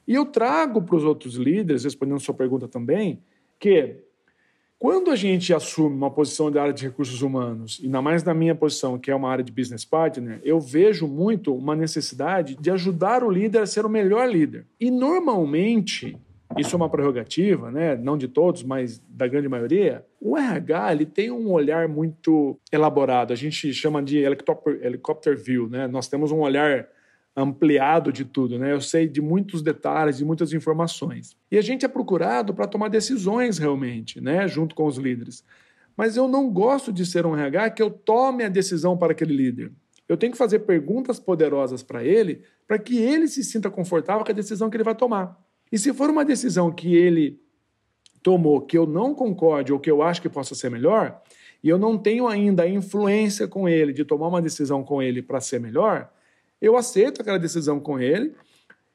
E 0.08 0.14
eu 0.14 0.24
trago 0.24 0.82
para 0.82 0.96
os 0.96 1.04
outros 1.04 1.34
líderes, 1.34 1.84
respondendo 1.84 2.16
a 2.16 2.20
sua 2.20 2.34
pergunta 2.34 2.66
também, 2.66 3.22
que 3.62 3.94
quando 4.76 5.12
a 5.12 5.14
gente 5.14 5.54
assume 5.54 5.94
uma 5.94 6.10
posição 6.10 6.50
de 6.50 6.58
área 6.58 6.72
de 6.72 6.82
recursos 6.82 7.22
humanos, 7.22 7.78
e 7.80 7.86
ainda 7.86 8.02
mais 8.02 8.24
na 8.24 8.34
minha 8.34 8.56
posição, 8.56 8.98
que 8.98 9.08
é 9.08 9.14
uma 9.14 9.30
área 9.30 9.44
de 9.44 9.52
business 9.52 9.84
partner, 9.84 10.40
eu 10.42 10.58
vejo 10.58 11.06
muito 11.06 11.54
uma 11.54 11.76
necessidade 11.76 12.56
de 12.56 12.70
ajudar 12.72 13.22
o 13.22 13.30
líder 13.30 13.60
a 13.60 13.66
ser 13.66 13.86
o 13.86 13.88
melhor 13.88 14.28
líder. 14.28 14.66
E 14.80 14.90
normalmente, 14.90 16.18
isso 16.58 16.74
é 16.74 16.76
uma 16.76 16.88
prerrogativa, 16.88 17.70
né? 17.70 17.94
não 17.94 18.18
de 18.18 18.26
todos, 18.26 18.64
mas 18.64 19.00
da 19.08 19.28
grande 19.28 19.48
maioria, 19.48 20.04
o 20.20 20.36
RH 20.36 20.92
ele 20.92 21.06
tem 21.06 21.30
um 21.30 21.52
olhar 21.52 21.86
muito 21.86 22.58
elaborado. 22.72 23.32
A 23.32 23.36
gente 23.36 23.72
chama 23.72 24.02
de 24.02 24.18
helicopter 24.18 25.38
view. 25.38 25.68
Né? 25.68 25.86
Nós 25.86 26.08
temos 26.08 26.32
um 26.32 26.40
olhar 26.40 26.88
ampliado 27.34 28.12
de 28.12 28.24
tudo, 28.24 28.58
né? 28.58 28.72
Eu 28.72 28.80
sei 28.80 29.08
de 29.08 29.20
muitos 29.20 29.62
detalhes, 29.62 30.18
de 30.18 30.24
muitas 30.24 30.52
informações. 30.52 31.36
E 31.50 31.56
a 31.56 31.62
gente 31.62 31.84
é 31.84 31.88
procurado 31.88 32.52
para 32.52 32.66
tomar 32.66 32.88
decisões 32.88 33.58
realmente, 33.58 34.20
né, 34.20 34.46
junto 34.46 34.74
com 34.74 34.86
os 34.86 34.98
líderes. 34.98 35.44
Mas 35.96 36.16
eu 36.16 36.28
não 36.28 36.50
gosto 36.50 36.92
de 36.92 37.04
ser 37.06 37.24
um 37.24 37.36
RH 37.36 37.70
que 37.70 37.82
eu 37.82 37.90
tome 37.90 38.44
a 38.44 38.48
decisão 38.48 38.96
para 38.96 39.12
aquele 39.12 39.34
líder. 39.34 39.72
Eu 40.08 40.16
tenho 40.16 40.32
que 40.32 40.38
fazer 40.38 40.60
perguntas 40.60 41.18
poderosas 41.18 41.82
para 41.82 42.04
ele, 42.04 42.42
para 42.66 42.78
que 42.78 42.98
ele 42.98 43.26
se 43.28 43.42
sinta 43.42 43.70
confortável 43.70 44.24
com 44.24 44.30
a 44.30 44.34
decisão 44.34 44.68
que 44.68 44.76
ele 44.76 44.84
vai 44.84 44.94
tomar. 44.94 45.38
E 45.70 45.78
se 45.78 45.92
for 45.94 46.10
uma 46.10 46.24
decisão 46.24 46.70
que 46.70 46.94
ele 46.94 47.40
tomou 48.22 48.60
que 48.60 48.76
eu 48.76 48.86
não 48.86 49.14
concorde 49.14 49.72
ou 49.72 49.80
que 49.80 49.90
eu 49.90 50.02
acho 50.02 50.20
que 50.20 50.28
possa 50.28 50.54
ser 50.54 50.70
melhor, 50.70 51.20
e 51.64 51.68
eu 51.68 51.78
não 51.78 51.96
tenho 51.96 52.28
ainda 52.28 52.64
a 52.64 52.68
influência 52.68 53.48
com 53.48 53.68
ele 53.68 53.92
de 53.92 54.04
tomar 54.04 54.28
uma 54.28 54.42
decisão 54.42 54.82
com 54.84 55.02
ele 55.02 55.22
para 55.22 55.40
ser 55.40 55.60
melhor, 55.60 56.11
eu 56.62 56.76
aceito 56.76 57.20
aquela 57.20 57.38
decisão 57.38 57.80
com 57.80 57.98
ele. 57.98 58.32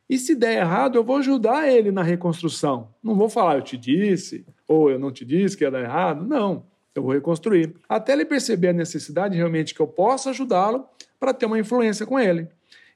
E 0.10 0.18
se 0.18 0.34
der 0.34 0.62
errado, 0.62 0.96
eu 0.96 1.04
vou 1.04 1.18
ajudar 1.18 1.68
ele 1.68 1.92
na 1.92 2.02
reconstrução. 2.02 2.88
Não 3.04 3.14
vou 3.14 3.28
falar, 3.28 3.58
eu 3.58 3.62
te 3.62 3.78
disse, 3.78 4.46
ou 4.66 4.90
eu 4.90 4.98
não 4.98 5.12
te 5.12 5.26
disse 5.26 5.58
que 5.58 5.66
ia 5.66 5.70
dar 5.70 5.84
errado. 5.84 6.26
Não, 6.26 6.66
eu 6.96 7.04
vou 7.04 7.12
reconstruir. 7.12 7.76
Até 7.90 8.14
ele 8.14 8.24
perceber 8.24 8.70
a 8.70 8.74
necessidade 8.74 9.36
realmente 9.36 9.76
que 9.76 9.82
eu 9.82 9.88
possa 9.88 10.30
ajudá-lo 10.30 10.88
para 11.20 11.34
ter 11.34 11.46
uma 11.46 11.60
influência 11.60 12.06
com 12.06 12.18
ele. 12.18 12.48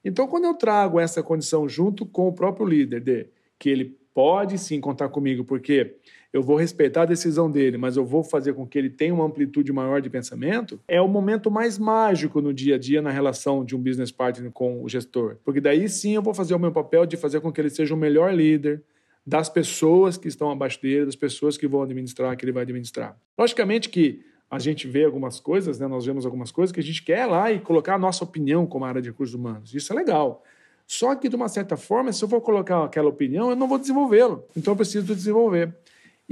Então, 0.02 0.26
quando 0.26 0.44
eu 0.44 0.54
trago 0.54 0.98
essa 0.98 1.22
condição 1.22 1.68
junto 1.68 2.06
com 2.06 2.26
o 2.26 2.32
próprio 2.32 2.66
líder, 2.66 3.00
de 3.00 3.26
que 3.58 3.68
ele 3.68 3.96
pode 4.14 4.56
sim 4.58 4.80
contar 4.80 5.10
comigo, 5.10 5.44
porque 5.44 5.96
eu 6.32 6.42
vou 6.42 6.56
respeitar 6.56 7.02
a 7.02 7.06
decisão 7.06 7.50
dele, 7.50 7.76
mas 7.76 7.96
eu 7.96 8.04
vou 8.04 8.24
fazer 8.24 8.54
com 8.54 8.66
que 8.66 8.78
ele 8.78 8.88
tenha 8.88 9.12
uma 9.12 9.24
amplitude 9.24 9.70
maior 9.72 10.00
de 10.00 10.08
pensamento, 10.08 10.80
é 10.88 11.00
o 11.00 11.06
momento 11.06 11.50
mais 11.50 11.78
mágico 11.78 12.40
no 12.40 12.54
dia 12.54 12.76
a 12.76 12.78
dia 12.78 13.02
na 13.02 13.10
relação 13.10 13.64
de 13.64 13.76
um 13.76 13.78
business 13.78 14.10
partner 14.10 14.50
com 14.50 14.82
o 14.82 14.88
gestor. 14.88 15.36
Porque 15.44 15.60
daí 15.60 15.88
sim 15.88 16.14
eu 16.14 16.22
vou 16.22 16.32
fazer 16.32 16.54
o 16.54 16.58
meu 16.58 16.72
papel 16.72 17.04
de 17.04 17.16
fazer 17.16 17.40
com 17.40 17.52
que 17.52 17.60
ele 17.60 17.70
seja 17.70 17.94
o 17.94 17.96
melhor 17.96 18.34
líder 18.34 18.82
das 19.26 19.48
pessoas 19.48 20.16
que 20.16 20.26
estão 20.26 20.50
abaixo 20.50 20.80
dele, 20.80 21.06
das 21.06 21.16
pessoas 21.16 21.56
que 21.56 21.66
vão 21.66 21.82
administrar, 21.82 22.36
que 22.36 22.44
ele 22.44 22.52
vai 22.52 22.62
administrar. 22.62 23.16
Logicamente 23.38 23.88
que 23.88 24.24
a 24.50 24.58
gente 24.58 24.86
vê 24.88 25.04
algumas 25.04 25.38
coisas, 25.38 25.78
né? 25.78 25.86
nós 25.86 26.04
vemos 26.04 26.26
algumas 26.26 26.50
coisas 26.50 26.72
que 26.72 26.80
a 26.80 26.82
gente 26.82 27.02
quer 27.02 27.26
lá 27.26 27.52
e 27.52 27.58
colocar 27.58 27.94
a 27.94 27.98
nossa 27.98 28.24
opinião 28.24 28.66
como 28.66 28.84
área 28.84 29.00
de 29.00 29.10
recursos 29.10 29.34
humanos. 29.34 29.74
Isso 29.74 29.92
é 29.92 29.96
legal. 29.96 30.42
Só 30.86 31.14
que, 31.14 31.28
de 31.28 31.36
uma 31.36 31.48
certa 31.48 31.76
forma, 31.76 32.12
se 32.12 32.22
eu 32.22 32.28
for 32.28 32.40
colocar 32.40 32.84
aquela 32.84 33.08
opinião, 33.08 33.48
eu 33.48 33.56
não 33.56 33.66
vou 33.66 33.78
desenvolvê-lo. 33.78 34.44
Então, 34.54 34.72
eu 34.72 34.76
preciso 34.76 35.06
desenvolver. 35.06 35.74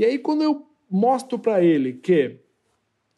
E 0.01 0.05
aí, 0.07 0.19
quando 0.19 0.43
eu 0.43 0.67
mostro 0.91 1.39
para 1.39 1.63
ele 1.63 1.93
que 1.93 2.39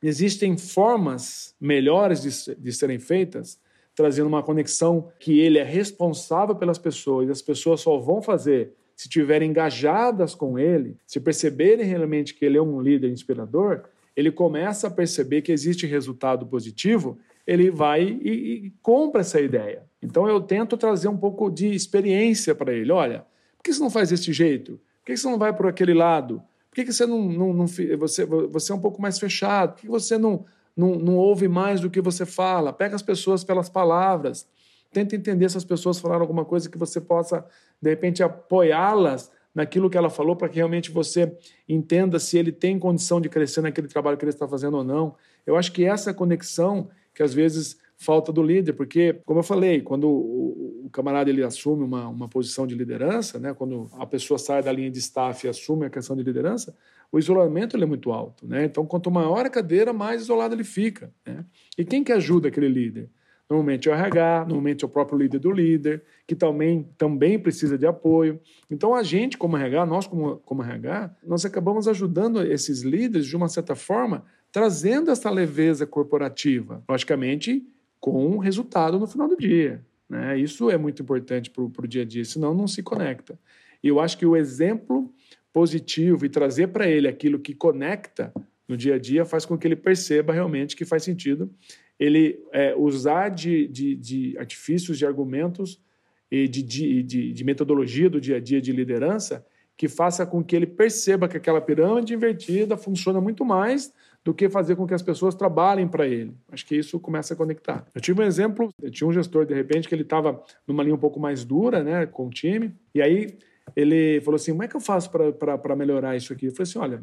existem 0.02 0.58
formas 0.58 1.54
melhores 1.60 2.20
de, 2.20 2.56
de 2.56 2.72
serem 2.72 2.98
feitas, 2.98 3.56
trazendo 3.94 4.26
uma 4.26 4.42
conexão 4.42 5.08
que 5.20 5.38
ele 5.38 5.58
é 5.58 5.62
responsável 5.62 6.56
pelas 6.56 6.78
pessoas 6.78 7.28
e 7.28 7.30
as 7.30 7.40
pessoas 7.40 7.82
só 7.82 7.98
vão 7.98 8.20
fazer 8.20 8.72
se 8.96 9.06
estiverem 9.06 9.50
engajadas 9.50 10.34
com 10.34 10.58
ele, 10.58 10.96
se 11.06 11.20
perceberem 11.20 11.86
realmente 11.86 12.34
que 12.34 12.44
ele 12.44 12.58
é 12.58 12.62
um 12.62 12.80
líder 12.80 13.12
inspirador, 13.12 13.84
ele 14.16 14.32
começa 14.32 14.88
a 14.88 14.90
perceber 14.90 15.42
que 15.42 15.52
existe 15.52 15.86
resultado 15.86 16.46
positivo, 16.46 17.16
ele 17.46 17.70
vai 17.70 18.02
e, 18.02 18.66
e 18.66 18.72
compra 18.82 19.20
essa 19.20 19.40
ideia. 19.40 19.84
Então 20.02 20.26
eu 20.26 20.40
tento 20.40 20.76
trazer 20.76 21.06
um 21.06 21.16
pouco 21.16 21.48
de 21.48 21.68
experiência 21.72 22.56
para 22.56 22.72
ele. 22.72 22.90
Olha, 22.90 23.24
por 23.56 23.62
que 23.62 23.72
você 23.72 23.78
não 23.80 23.88
faz 23.88 24.08
desse 24.08 24.32
jeito? 24.32 24.80
Por 24.98 25.06
que 25.06 25.16
você 25.16 25.28
não 25.28 25.38
vai 25.38 25.54
por 25.54 25.68
aquele 25.68 25.94
lado? 25.94 26.42
Por 26.72 26.76
que 26.76 26.90
você 26.90 27.04
não, 27.04 27.20
não, 27.20 27.52
não 27.52 27.66
você, 27.66 28.24
você 28.24 28.72
é 28.72 28.74
um 28.74 28.80
pouco 28.80 29.00
mais 29.00 29.18
fechado? 29.18 29.74
Por 29.74 29.82
que 29.82 29.88
você 29.88 30.16
não, 30.16 30.46
não, 30.74 30.94
não 30.94 31.16
ouve 31.16 31.46
mais 31.46 31.80
do 31.80 31.90
que 31.90 32.00
você 32.00 32.24
fala? 32.24 32.72
Pega 32.72 32.96
as 32.96 33.02
pessoas 33.02 33.44
pelas 33.44 33.68
palavras. 33.68 34.48
Tenta 34.90 35.14
entender 35.14 35.50
se 35.50 35.58
as 35.58 35.66
pessoas 35.66 35.98
falaram 35.98 36.22
alguma 36.22 36.46
coisa 36.46 36.70
que 36.70 36.78
você 36.78 36.98
possa, 36.98 37.44
de 37.80 37.90
repente, 37.90 38.22
apoiá-las 38.22 39.30
naquilo 39.54 39.90
que 39.90 39.98
ela 39.98 40.08
falou 40.08 40.34
para 40.34 40.48
que 40.48 40.56
realmente 40.56 40.90
você 40.90 41.36
entenda 41.68 42.18
se 42.18 42.38
ele 42.38 42.50
tem 42.50 42.78
condição 42.78 43.20
de 43.20 43.28
crescer 43.28 43.60
naquele 43.60 43.86
trabalho 43.86 44.16
que 44.16 44.24
ele 44.24 44.30
está 44.30 44.48
fazendo 44.48 44.78
ou 44.78 44.84
não. 44.84 45.14
Eu 45.44 45.56
acho 45.56 45.72
que 45.72 45.84
essa 45.84 46.14
conexão 46.14 46.88
que 47.14 47.22
às 47.22 47.34
vezes 47.34 47.76
falta 48.02 48.32
do 48.32 48.42
líder, 48.42 48.72
porque, 48.72 49.20
como 49.24 49.40
eu 49.40 49.44
falei, 49.44 49.80
quando 49.80 50.08
o, 50.08 50.88
camarada 50.92 51.30
ele 51.30 51.42
assume 51.42 51.82
uma, 51.82 52.06
uma 52.06 52.28
posição 52.28 52.66
de 52.66 52.74
liderança, 52.74 53.38
né, 53.38 53.54
quando 53.54 53.88
a 53.94 54.06
pessoa 54.06 54.38
sai 54.38 54.62
da 54.62 54.70
linha 54.70 54.90
de 54.90 54.98
staff 54.98 55.46
e 55.46 55.50
assume 55.50 55.86
a 55.86 55.90
questão 55.90 56.14
de 56.14 56.22
liderança, 56.22 56.76
o 57.10 57.18
isolamento 57.18 57.76
ele 57.76 57.84
é 57.84 57.86
muito 57.86 58.12
alto. 58.12 58.46
Né? 58.46 58.64
Então, 58.64 58.86
quanto 58.86 59.10
maior 59.10 59.44
a 59.44 59.50
cadeira, 59.50 59.92
mais 59.92 60.22
isolado 60.22 60.54
ele 60.54 60.64
fica. 60.64 61.12
Né? 61.26 61.44
E 61.76 61.84
quem 61.84 62.04
que 62.04 62.12
ajuda 62.12 62.48
aquele 62.48 62.68
líder? 62.68 63.08
Normalmente 63.48 63.88
é 63.88 63.92
o 63.92 63.94
RH, 63.94 64.46
normalmente 64.46 64.82
é 64.82 64.86
o 64.86 64.90
próprio 64.90 65.18
líder 65.18 65.38
do 65.38 65.50
líder, 65.50 66.02
que 66.26 66.34
também, 66.34 66.88
também 66.96 67.38
precisa 67.38 67.76
de 67.76 67.86
apoio. 67.86 68.40
Então, 68.70 68.94
a 68.94 69.02
gente, 69.02 69.36
como 69.36 69.56
RH, 69.56 69.84
nós, 69.84 70.06
como, 70.06 70.36
como 70.38 70.62
RH, 70.62 71.14
nós 71.26 71.44
acabamos 71.44 71.86
ajudando 71.86 72.42
esses 72.42 72.80
líderes, 72.80 73.26
de 73.26 73.36
uma 73.36 73.48
certa 73.48 73.74
forma, 73.74 74.24
trazendo 74.50 75.10
essa 75.10 75.30
leveza 75.30 75.86
corporativa. 75.86 76.82
Logicamente, 76.88 77.66
com 78.02 78.26
um 78.26 78.38
resultado 78.38 78.98
no 78.98 79.06
final 79.06 79.28
do 79.28 79.36
dia. 79.36 79.80
Né? 80.10 80.36
Isso 80.36 80.68
é 80.68 80.76
muito 80.76 81.00
importante 81.00 81.48
para 81.48 81.62
o 81.62 81.86
dia 81.86 82.02
a 82.02 82.04
dia, 82.04 82.24
senão 82.24 82.52
não 82.52 82.66
se 82.66 82.82
conecta. 82.82 83.38
E 83.80 83.86
eu 83.86 84.00
acho 84.00 84.18
que 84.18 84.26
o 84.26 84.36
exemplo 84.36 85.08
positivo 85.52 86.26
e 86.26 86.28
trazer 86.28 86.66
para 86.66 86.90
ele 86.90 87.06
aquilo 87.06 87.38
que 87.38 87.54
conecta 87.54 88.34
no 88.66 88.76
dia 88.76 88.96
a 88.96 88.98
dia 88.98 89.24
faz 89.24 89.46
com 89.46 89.56
que 89.56 89.68
ele 89.68 89.76
perceba 89.76 90.32
realmente 90.32 90.74
que 90.74 90.84
faz 90.84 91.04
sentido 91.04 91.48
ele 91.96 92.42
é, 92.50 92.74
usar 92.74 93.28
de, 93.28 93.68
de, 93.68 93.94
de, 93.94 94.36
artifícios, 94.36 94.98
de 94.98 95.06
argumentos 95.06 95.80
e 96.28 96.48
de, 96.48 96.62
de, 96.64 97.32
de 97.32 97.44
metodologia 97.44 98.10
do 98.10 98.20
dia 98.20 98.38
a 98.38 98.40
dia 98.40 98.60
de 98.60 98.72
liderança 98.72 99.46
que 99.76 99.86
faça 99.86 100.26
com 100.26 100.42
que 100.42 100.56
ele 100.56 100.66
perceba 100.66 101.28
que 101.28 101.36
aquela 101.36 101.60
pirâmide 101.60 102.14
invertida 102.14 102.76
funciona 102.76 103.20
muito 103.20 103.44
mais 103.44 103.92
do 104.24 104.32
que 104.32 104.48
fazer 104.48 104.76
com 104.76 104.86
que 104.86 104.94
as 104.94 105.02
pessoas 105.02 105.34
trabalhem 105.34 105.88
para 105.88 106.06
ele. 106.06 106.34
Acho 106.50 106.64
que 106.64 106.76
isso 106.76 107.00
começa 107.00 107.34
a 107.34 107.36
conectar. 107.36 107.84
Eu 107.94 108.00
tive 108.00 108.22
um 108.22 108.24
exemplo, 108.24 108.72
eu 108.80 108.90
tinha 108.90 109.08
um 109.08 109.12
gestor, 109.12 109.44
de 109.44 109.54
repente, 109.54 109.88
que 109.88 109.94
ele 109.94 110.02
estava 110.02 110.42
numa 110.66 110.82
linha 110.82 110.94
um 110.94 110.98
pouco 110.98 111.18
mais 111.18 111.44
dura 111.44 111.82
né, 111.82 112.06
com 112.06 112.26
o 112.26 112.30
time, 112.30 112.72
e 112.94 113.02
aí 113.02 113.36
ele 113.74 114.20
falou 114.20 114.36
assim, 114.36 114.52
como 114.52 114.62
é 114.62 114.68
que 114.68 114.76
eu 114.76 114.80
faço 114.80 115.10
para 115.10 115.76
melhorar 115.76 116.16
isso 116.16 116.32
aqui? 116.32 116.46
Eu 116.46 116.52
falei 116.52 116.62
assim, 116.62 116.78
olha, 116.78 117.02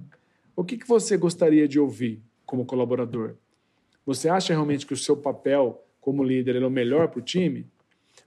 o 0.56 0.64
que, 0.64 0.78
que 0.78 0.88
você 0.88 1.18
gostaria 1.18 1.68
de 1.68 1.80
ouvir 1.80 2.22
como 2.46 2.66
colaborador? 2.66 3.36
Você 4.06 4.30
acha 4.30 4.54
realmente 4.54 4.86
que 4.86 4.94
o 4.94 4.98
seu 4.98 5.16
papel 5.16 5.84
como 6.00 6.24
líder 6.24 6.56
é 6.56 6.66
o 6.66 6.70
melhor 6.70 7.10
para 7.10 7.20
o 7.20 7.22
time? 7.22 7.68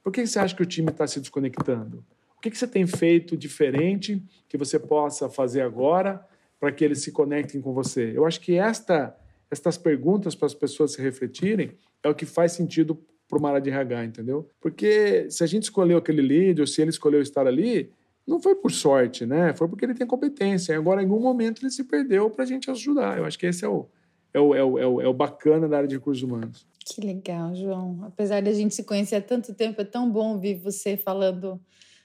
Por 0.03 0.13
que 0.13 0.27
você 0.27 0.39
acha 0.39 0.55
que 0.55 0.63
o 0.63 0.67
time 0.67 0.91
está 0.91 1.07
se 1.07 1.21
desconectando? 1.21 2.05
O 2.37 2.41
que, 2.41 2.51
que 2.51 2.59
você 2.59 2.67
tem 2.67 2.87
feito 2.87 3.37
diferente 3.37 4.23
que 4.49 4.57
você 4.57 4.79
possa 4.79 5.29
fazer 5.29 5.63
agora 5.63 6.27
para 6.63 6.71
que 6.71 6.85
eles 6.85 7.03
se 7.03 7.11
conectem 7.11 7.61
com 7.61 7.73
você? 7.73 8.13
Eu 8.15 8.25
acho 8.25 8.41
que 8.41 8.55
esta, 8.55 9.13
estas 9.51 9.77
perguntas 9.77 10.37
para 10.37 10.47
as 10.47 10.55
pessoas 10.55 10.93
se 10.93 11.03
refletirem 11.03 11.73
é 12.05 12.09
o 12.09 12.15
que 12.15 12.25
faz 12.25 12.53
sentido 12.53 13.03
para 13.29 13.37
uma 13.37 13.49
área 13.49 13.61
de 13.61 13.69
RH, 13.69 14.05
entendeu? 14.05 14.49
Porque 14.61 15.29
se 15.29 15.43
a 15.43 15.47
gente 15.49 15.65
escolheu 15.65 15.99
aquele 15.99 16.23
líder, 16.23 16.61
ou 16.61 16.67
se 16.69 16.81
ele 16.81 16.91
escolheu 16.91 17.21
estar 17.21 17.49
ali, 17.49 17.91
não 18.25 18.41
foi 18.41 18.55
por 18.55 18.71
sorte, 18.71 19.27
né? 19.27 19.53
Foi 19.55 19.67
porque 19.67 19.85
ele 19.85 19.95
tem 19.95 20.07
competência. 20.07 20.77
Agora, 20.77 21.03
em 21.03 21.05
algum 21.05 21.19
momento, 21.19 21.63
ele 21.63 21.71
se 21.73 21.83
perdeu 21.83 22.31
para 22.31 22.45
a 22.45 22.47
gente 22.47 22.71
ajudar. 22.71 23.19
Eu 23.19 23.25
acho 23.25 23.37
que 23.37 23.47
esse 23.47 23.65
é 23.65 23.69
é 23.69 23.69
o, 23.69 24.55
é, 24.55 24.63
o, 24.63 24.79
é, 24.79 24.87
o, 24.87 25.01
é 25.01 25.09
o 25.09 25.13
bacana 25.13 25.69
da 25.69 25.79
área 25.79 25.89
de 25.89 25.97
recursos 25.97 26.23
humanos. 26.23 26.65
Que 26.87 27.01
legal, 27.05 27.53
João. 27.57 28.05
Apesar 28.05 28.41
de 28.41 28.49
a 28.49 28.55
gente 28.55 28.73
se 28.73 28.85
conhecer 28.85 29.17
há 29.17 29.21
tanto 29.21 29.53
tempo, 29.53 29.81
é 29.81 29.85
tão 29.85 30.09
bom 30.09 30.35
ouvir 30.35 30.55
você 30.55 30.97
falando 30.97 31.61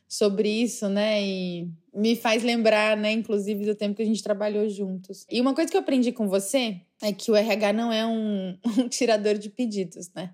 sobre 0.07 0.49
isso, 0.49 0.87
né? 0.87 1.21
E 1.21 1.69
me 1.93 2.15
faz 2.15 2.43
lembrar, 2.43 2.95
né, 2.95 3.11
inclusive, 3.11 3.65
do 3.65 3.75
tempo 3.75 3.95
que 3.95 4.03
a 4.03 4.05
gente 4.05 4.23
trabalhou 4.23 4.69
juntos. 4.69 5.25
E 5.29 5.41
uma 5.41 5.53
coisa 5.53 5.69
que 5.69 5.75
eu 5.75 5.81
aprendi 5.81 6.11
com 6.11 6.27
você 6.27 6.79
é 7.01 7.11
que 7.11 7.31
o 7.31 7.35
RH 7.35 7.73
não 7.73 7.91
é 7.91 8.05
um, 8.05 8.57
um 8.79 8.87
tirador 8.87 9.37
de 9.37 9.49
pedidos, 9.49 10.09
né? 10.13 10.33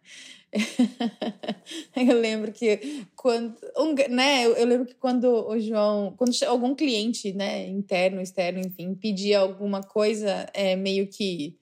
eu 1.95 2.19
lembro 2.19 2.51
que 2.51 3.07
quando, 3.15 3.55
um, 3.75 3.95
né, 4.09 4.45
eu, 4.45 4.53
eu, 4.53 4.67
lembro 4.67 4.86
que 4.86 4.93
quando 4.93 5.25
o 5.25 5.59
João, 5.59 6.13
quando 6.15 6.31
algum 6.45 6.75
cliente, 6.75 7.33
né, 7.33 7.67
interno, 7.67 8.21
externo, 8.21 8.59
enfim, 8.59 8.93
pedia 8.93 9.39
alguma 9.39 9.81
coisa, 9.81 10.47
é 10.53 10.75
meio 10.75 11.07
que 11.07 11.57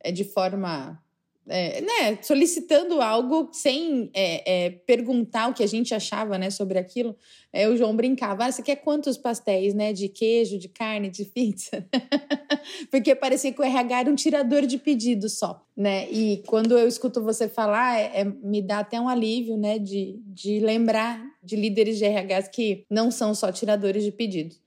é 0.00 0.12
de 0.12 0.24
forma 0.24 1.02
é, 1.48 1.80
né, 1.80 2.18
solicitando 2.22 3.00
algo 3.00 3.50
sem 3.52 4.10
é, 4.12 4.66
é, 4.66 4.70
perguntar 4.70 5.48
o 5.48 5.54
que 5.54 5.62
a 5.62 5.66
gente 5.66 5.94
achava 5.94 6.36
né, 6.36 6.50
sobre 6.50 6.78
aquilo. 6.78 7.16
É, 7.52 7.68
o 7.68 7.76
João 7.76 7.94
brincava: 7.94 8.44
ah, 8.44 8.52
você 8.52 8.62
quer 8.62 8.76
quantos 8.76 9.16
pastéis, 9.16 9.72
né? 9.72 9.92
De 9.92 10.08
queijo, 10.08 10.58
de 10.58 10.68
carne, 10.68 11.08
de 11.08 11.24
pizza? 11.24 11.86
Porque 12.90 13.14
parecia 13.14 13.52
que 13.52 13.60
o 13.60 13.64
RH 13.64 14.00
era 14.00 14.10
um 14.10 14.14
tirador 14.14 14.66
de 14.66 14.76
pedidos 14.76 15.38
só, 15.38 15.64
né? 15.76 16.10
E 16.10 16.42
quando 16.46 16.76
eu 16.76 16.88
escuto 16.88 17.22
você 17.22 17.48
falar, 17.48 17.98
é, 17.98 18.20
é, 18.20 18.24
me 18.24 18.60
dá 18.60 18.80
até 18.80 19.00
um 19.00 19.08
alívio, 19.08 19.56
né? 19.56 19.78
De, 19.78 20.20
de 20.26 20.58
lembrar 20.60 21.24
de 21.42 21.54
líderes 21.54 21.96
de 21.96 22.04
RHs 22.04 22.48
que 22.48 22.84
não 22.90 23.10
são 23.10 23.34
só 23.34 23.52
tiradores 23.52 24.02
de 24.02 24.10
pedidos. 24.10 24.60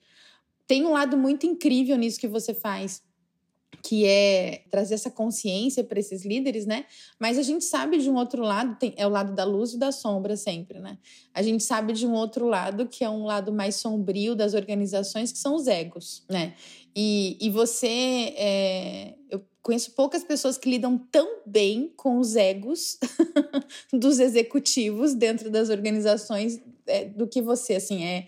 Tem 0.66 0.86
um 0.86 0.92
lado 0.92 1.18
muito 1.18 1.46
incrível 1.46 1.98
nisso 1.98 2.20
que 2.20 2.28
você 2.28 2.54
faz, 2.54 3.02
que 3.84 4.06
é 4.06 4.64
trazer 4.70 4.96
essa 4.96 5.10
consciência 5.10 5.84
para 5.84 6.00
esses 6.00 6.26
líderes, 6.26 6.66
né? 6.66 6.86
Mas 7.20 7.38
a 7.38 7.42
gente 7.42 7.64
sabe 7.66 7.98
de 7.98 8.10
um 8.10 8.16
outro 8.16 8.42
lado, 8.42 8.78
tem, 8.78 8.94
é 8.98 9.06
o 9.06 9.10
lado 9.10 9.34
da 9.34 9.44
luz 9.44 9.74
e 9.74 9.78
da 9.78 9.92
sombra 9.92 10.36
sempre, 10.36 10.80
né? 10.80 10.98
A 11.34 11.42
gente 11.42 11.64
sabe 11.64 11.94
de 11.94 12.06
um 12.06 12.14
outro 12.14 12.48
lado 12.48 12.88
que 12.88 13.04
é 13.04 13.10
um 13.10 13.26
lado 13.26 13.52
mais 13.52 13.76
sombrio 13.76 14.36
das 14.36 14.54
organizações, 14.54 15.32
que 15.32 15.38
são 15.38 15.56
os 15.56 15.68
egos, 15.68 16.24
né? 16.30 16.54
E, 16.96 17.38
e 17.40 17.50
você, 17.50 17.88
é, 18.36 19.14
eu 19.30 19.42
conheço 19.62 19.92
poucas 19.92 20.24
pessoas 20.24 20.58
que 20.58 20.70
lidam 20.70 20.98
tão 20.98 21.42
bem 21.46 21.94
com 21.96 22.18
os 22.18 22.36
egos 22.36 22.98
dos 23.94 24.20
executivos 24.20 25.14
dentro 25.14 25.50
das 25.50 25.70
organizações 25.70 26.60
é, 26.88 27.06
do 27.06 27.28
que 27.28 27.42
você, 27.42 27.76
assim, 27.76 28.04
é 28.04 28.28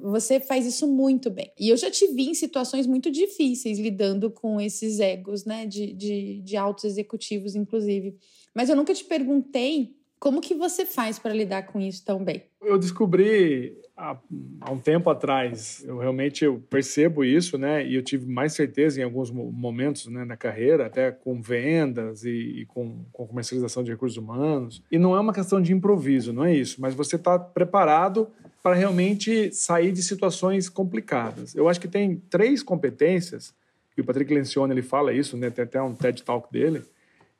você 0.00 0.40
faz 0.40 0.66
isso 0.66 0.86
muito 0.86 1.30
bem. 1.30 1.52
E 1.58 1.68
eu 1.68 1.76
já 1.76 1.90
te 1.90 2.06
vi 2.08 2.28
em 2.28 2.34
situações 2.34 2.86
muito 2.86 3.10
difíceis 3.10 3.78
lidando 3.78 4.30
com 4.30 4.60
esses 4.60 4.98
egos, 4.98 5.44
né? 5.44 5.66
De, 5.66 5.92
de, 5.92 6.40
de 6.40 6.56
altos 6.56 6.84
executivos, 6.84 7.54
inclusive. 7.54 8.16
Mas 8.54 8.68
eu 8.68 8.76
nunca 8.76 8.92
te 8.92 9.04
perguntei 9.04 9.96
como 10.18 10.40
que 10.40 10.54
você 10.54 10.84
faz 10.84 11.18
para 11.18 11.32
lidar 11.32 11.62
com 11.66 11.80
isso 11.80 12.04
tão 12.04 12.24
bem. 12.24 12.42
Eu 12.60 12.76
descobri 12.76 13.78
há, 13.96 14.18
há, 14.60 14.72
um 14.72 14.78
tempo 14.80 15.08
atrás, 15.10 15.84
eu 15.86 15.96
realmente 15.98 16.44
eu 16.44 16.60
percebo 16.68 17.24
isso, 17.24 17.56
né? 17.56 17.86
E 17.86 17.94
eu 17.94 18.02
tive 18.02 18.26
mais 18.26 18.52
certeza 18.52 19.00
em 19.00 19.04
alguns 19.04 19.30
momentos 19.30 20.06
né, 20.06 20.24
na 20.24 20.36
carreira, 20.36 20.86
até 20.86 21.12
com 21.12 21.40
vendas 21.40 22.24
e, 22.24 22.30
e 22.30 22.66
com, 22.66 23.04
com 23.12 23.28
comercialização 23.28 23.84
de 23.84 23.92
recursos 23.92 24.18
humanos. 24.18 24.82
E 24.90 24.98
não 24.98 25.14
é 25.14 25.20
uma 25.20 25.32
questão 25.32 25.62
de 25.62 25.72
improviso, 25.72 26.32
não 26.32 26.44
é 26.44 26.52
isso. 26.52 26.80
Mas 26.80 26.94
você 26.94 27.14
está 27.14 27.38
preparado 27.38 28.28
para 28.62 28.74
realmente 28.74 29.52
sair 29.52 29.92
de 29.92 30.02
situações 30.02 30.68
complicadas. 30.68 31.54
Eu 31.54 31.68
acho 31.68 31.80
que 31.80 31.88
tem 31.88 32.16
três 32.28 32.62
competências, 32.62 33.54
e 33.96 34.00
o 34.00 34.04
Patrick 34.04 34.32
Lencioni 34.32 34.72
ele 34.72 34.82
fala 34.82 35.12
isso, 35.12 35.36
né? 35.36 35.50
tem 35.50 35.64
até 35.64 35.80
um 35.80 35.94
TED 35.94 36.22
Talk 36.22 36.52
dele, 36.52 36.82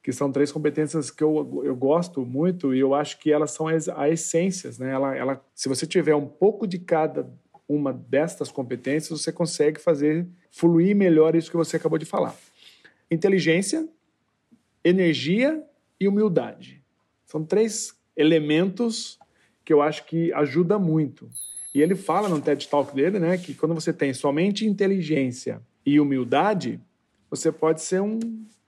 que 0.03 0.13
são 0.13 0.33
três 0.33 0.51
competências 0.51 1.11
que 1.11 1.23
eu, 1.23 1.63
eu 1.65 1.77
gosto 1.77 2.25
muito 2.25 2.75
e 2.75 2.81
eu 2.81 2.95
acho 2.95 3.19
que 3.19 3.31
elas 3.31 3.51
são 3.51 3.69
as, 3.69 3.89
as 3.89 4.13
essências. 4.13 4.79
Né? 4.79 4.91
Ela, 4.91 5.15
ela, 5.15 5.45
se 5.55 5.69
você 5.69 5.87
tiver 5.87 6.15
um 6.15 6.27
pouco 6.27 6.67
de 6.67 6.79
cada 6.79 7.29
uma 7.69 7.93
destas 7.93 8.51
competências, 8.51 9.21
você 9.21 9.31
consegue 9.31 9.79
fazer 9.79 10.27
fluir 10.51 10.97
melhor 10.97 11.37
isso 11.37 11.51
que 11.51 11.57
você 11.57 11.77
acabou 11.77 11.99
de 11.99 12.07
falar. 12.07 12.35
Inteligência, 13.11 13.87
energia 14.83 15.63
e 16.01 16.09
humildade. 16.09 16.83
São 17.27 17.45
três 17.45 17.95
elementos 18.17 19.19
que 19.69 19.73
eu 19.75 19.83
acho 19.83 20.07
que 20.07 20.33
ajuda 20.33 20.79
muito. 20.79 21.29
E 21.75 21.83
ele 21.83 21.95
fala 21.95 22.27
no 22.27 22.41
TED 22.41 22.67
Talk 22.69 22.95
dele, 22.95 23.19
né, 23.19 23.37
que 23.37 23.53
quando 23.53 23.75
você 23.75 23.93
tem 23.93 24.15
somente 24.15 24.67
inteligência 24.67 25.61
e 25.85 26.01
humildade, 26.01 26.81
você 27.29 27.53
pode 27.53 27.83
ser 27.83 28.01
um, 28.01 28.19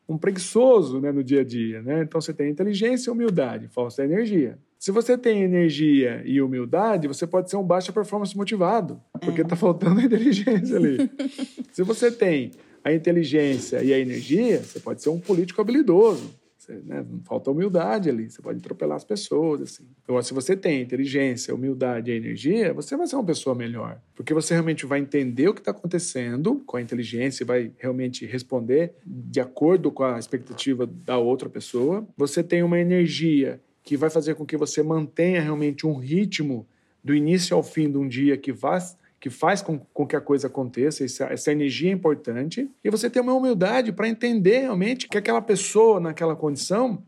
um 0.07 0.19
preguiçoso 0.19 1.01
né, 1.01 1.11
no 1.11 1.25
dia 1.25 1.41
a 1.41 1.45
dia. 1.45 1.81
Né? 1.81 2.03
Então 2.03 2.21
você 2.21 2.35
tem 2.35 2.51
inteligência 2.51 3.09
e 3.09 3.13
humildade, 3.15 3.67
falta 3.69 4.05
energia. 4.05 4.59
Se 4.79 4.93
você 4.93 5.17
tem 5.17 5.43
energia 5.43 6.23
e 6.27 6.43
humildade, 6.43 7.09
você 7.09 7.27
pode 7.27 7.49
ser 7.49 7.57
um 7.57 7.65
baixa 7.65 7.95
performance 7.95 8.37
motivado, 8.37 9.01
porque 9.23 9.41
está 9.41 9.57
faltando 9.57 10.01
a 10.01 10.05
inteligência 10.05 10.77
ali. 10.77 11.11
Se 11.73 11.83
você 11.83 12.11
tem 12.11 12.51
a 12.85 12.93
inteligência 12.93 13.83
e 13.83 13.91
a 13.95 13.99
energia, 13.99 14.59
você 14.59 14.79
pode 14.79 15.03
ser 15.03 15.09
um 15.09 15.19
político 15.19 15.63
habilidoso. 15.63 16.39
Você, 16.61 16.75
né, 16.85 17.03
falta 17.25 17.51
humildade 17.51 18.11
ali, 18.11 18.29
você 18.29 18.43
pode 18.43 18.59
atropelar 18.59 18.95
as 18.95 19.03
pessoas. 19.03 19.63
Assim. 19.63 19.85
Agora, 20.07 20.23
se 20.23 20.35
você 20.35 20.55
tem 20.55 20.83
inteligência, 20.83 21.55
humildade 21.55 22.11
e 22.11 22.15
energia, 22.15 22.75
você 22.75 22.95
vai 22.99 23.07
ser 23.07 23.17
uma 23.17 23.25
pessoa 23.25 23.55
melhor. 23.55 23.99
Porque 24.15 24.35
você 24.35 24.53
realmente 24.53 24.85
vai 24.85 25.01
entender 25.01 25.49
o 25.49 25.55
que 25.55 25.63
está 25.63 25.71
acontecendo 25.71 26.63
com 26.67 26.77
a 26.77 26.83
inteligência 26.83 27.43
e 27.43 27.47
vai 27.47 27.73
realmente 27.79 28.27
responder 28.27 28.93
de 29.07 29.41
acordo 29.41 29.91
com 29.91 30.05
a 30.05 30.19
expectativa 30.19 30.87
da 30.87 31.17
outra 31.17 31.49
pessoa. 31.49 32.07
Você 32.15 32.43
tem 32.43 32.63
uma 32.63 32.79
energia 32.79 33.59
que 33.83 33.97
vai 33.97 34.11
fazer 34.11 34.35
com 34.35 34.45
que 34.45 34.59
você 34.59 34.83
mantenha 34.83 35.41
realmente 35.41 35.87
um 35.87 35.95
ritmo 35.95 36.69
do 37.03 37.15
início 37.15 37.57
ao 37.57 37.63
fim 37.63 37.91
de 37.91 37.97
um 37.97 38.07
dia 38.07 38.37
que 38.37 38.53
faz, 38.53 38.99
que 39.21 39.29
faz 39.29 39.61
com, 39.61 39.79
com 39.79 40.07
que 40.07 40.17
a 40.17 40.21
coisa 40.21 40.47
aconteça, 40.47 41.05
essa, 41.05 41.27
essa 41.27 41.53
energia 41.53 41.91
é 41.91 41.93
importante, 41.93 42.71
e 42.83 42.91
você 42.91 43.11
tem 43.11 43.21
uma 43.21 43.35
humildade 43.35 43.93
para 43.93 44.09
entender 44.09 44.61
realmente 44.61 45.07
que 45.07 45.19
aquela 45.19 45.43
pessoa 45.43 46.01
naquela 46.01 46.35
condição, 46.35 47.05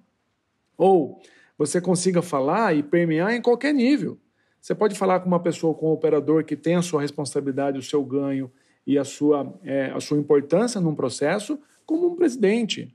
ou 0.76 1.22
você 1.56 1.80
consiga 1.80 2.20
falar 2.20 2.76
e 2.76 2.82
permear 2.82 3.32
em 3.32 3.40
qualquer 3.40 3.72
nível. 3.72 4.18
Você 4.60 4.74
pode 4.74 4.96
falar 4.96 5.20
com 5.20 5.26
uma 5.26 5.40
pessoa, 5.40 5.74
com 5.74 5.88
um 5.88 5.92
operador 5.92 6.44
que 6.44 6.54
tem 6.54 6.74
a 6.74 6.82
sua 6.82 7.00
responsabilidade, 7.00 7.78
o 7.78 7.82
seu 7.82 8.04
ganho 8.04 8.52
e 8.86 8.98
a 8.98 9.04
sua, 9.04 9.58
é, 9.64 9.86
a 9.86 10.00
sua 10.00 10.18
importância 10.18 10.80
num 10.80 10.94
processo, 10.94 11.58
como 11.86 12.08
um 12.08 12.14
presidente. 12.14 12.94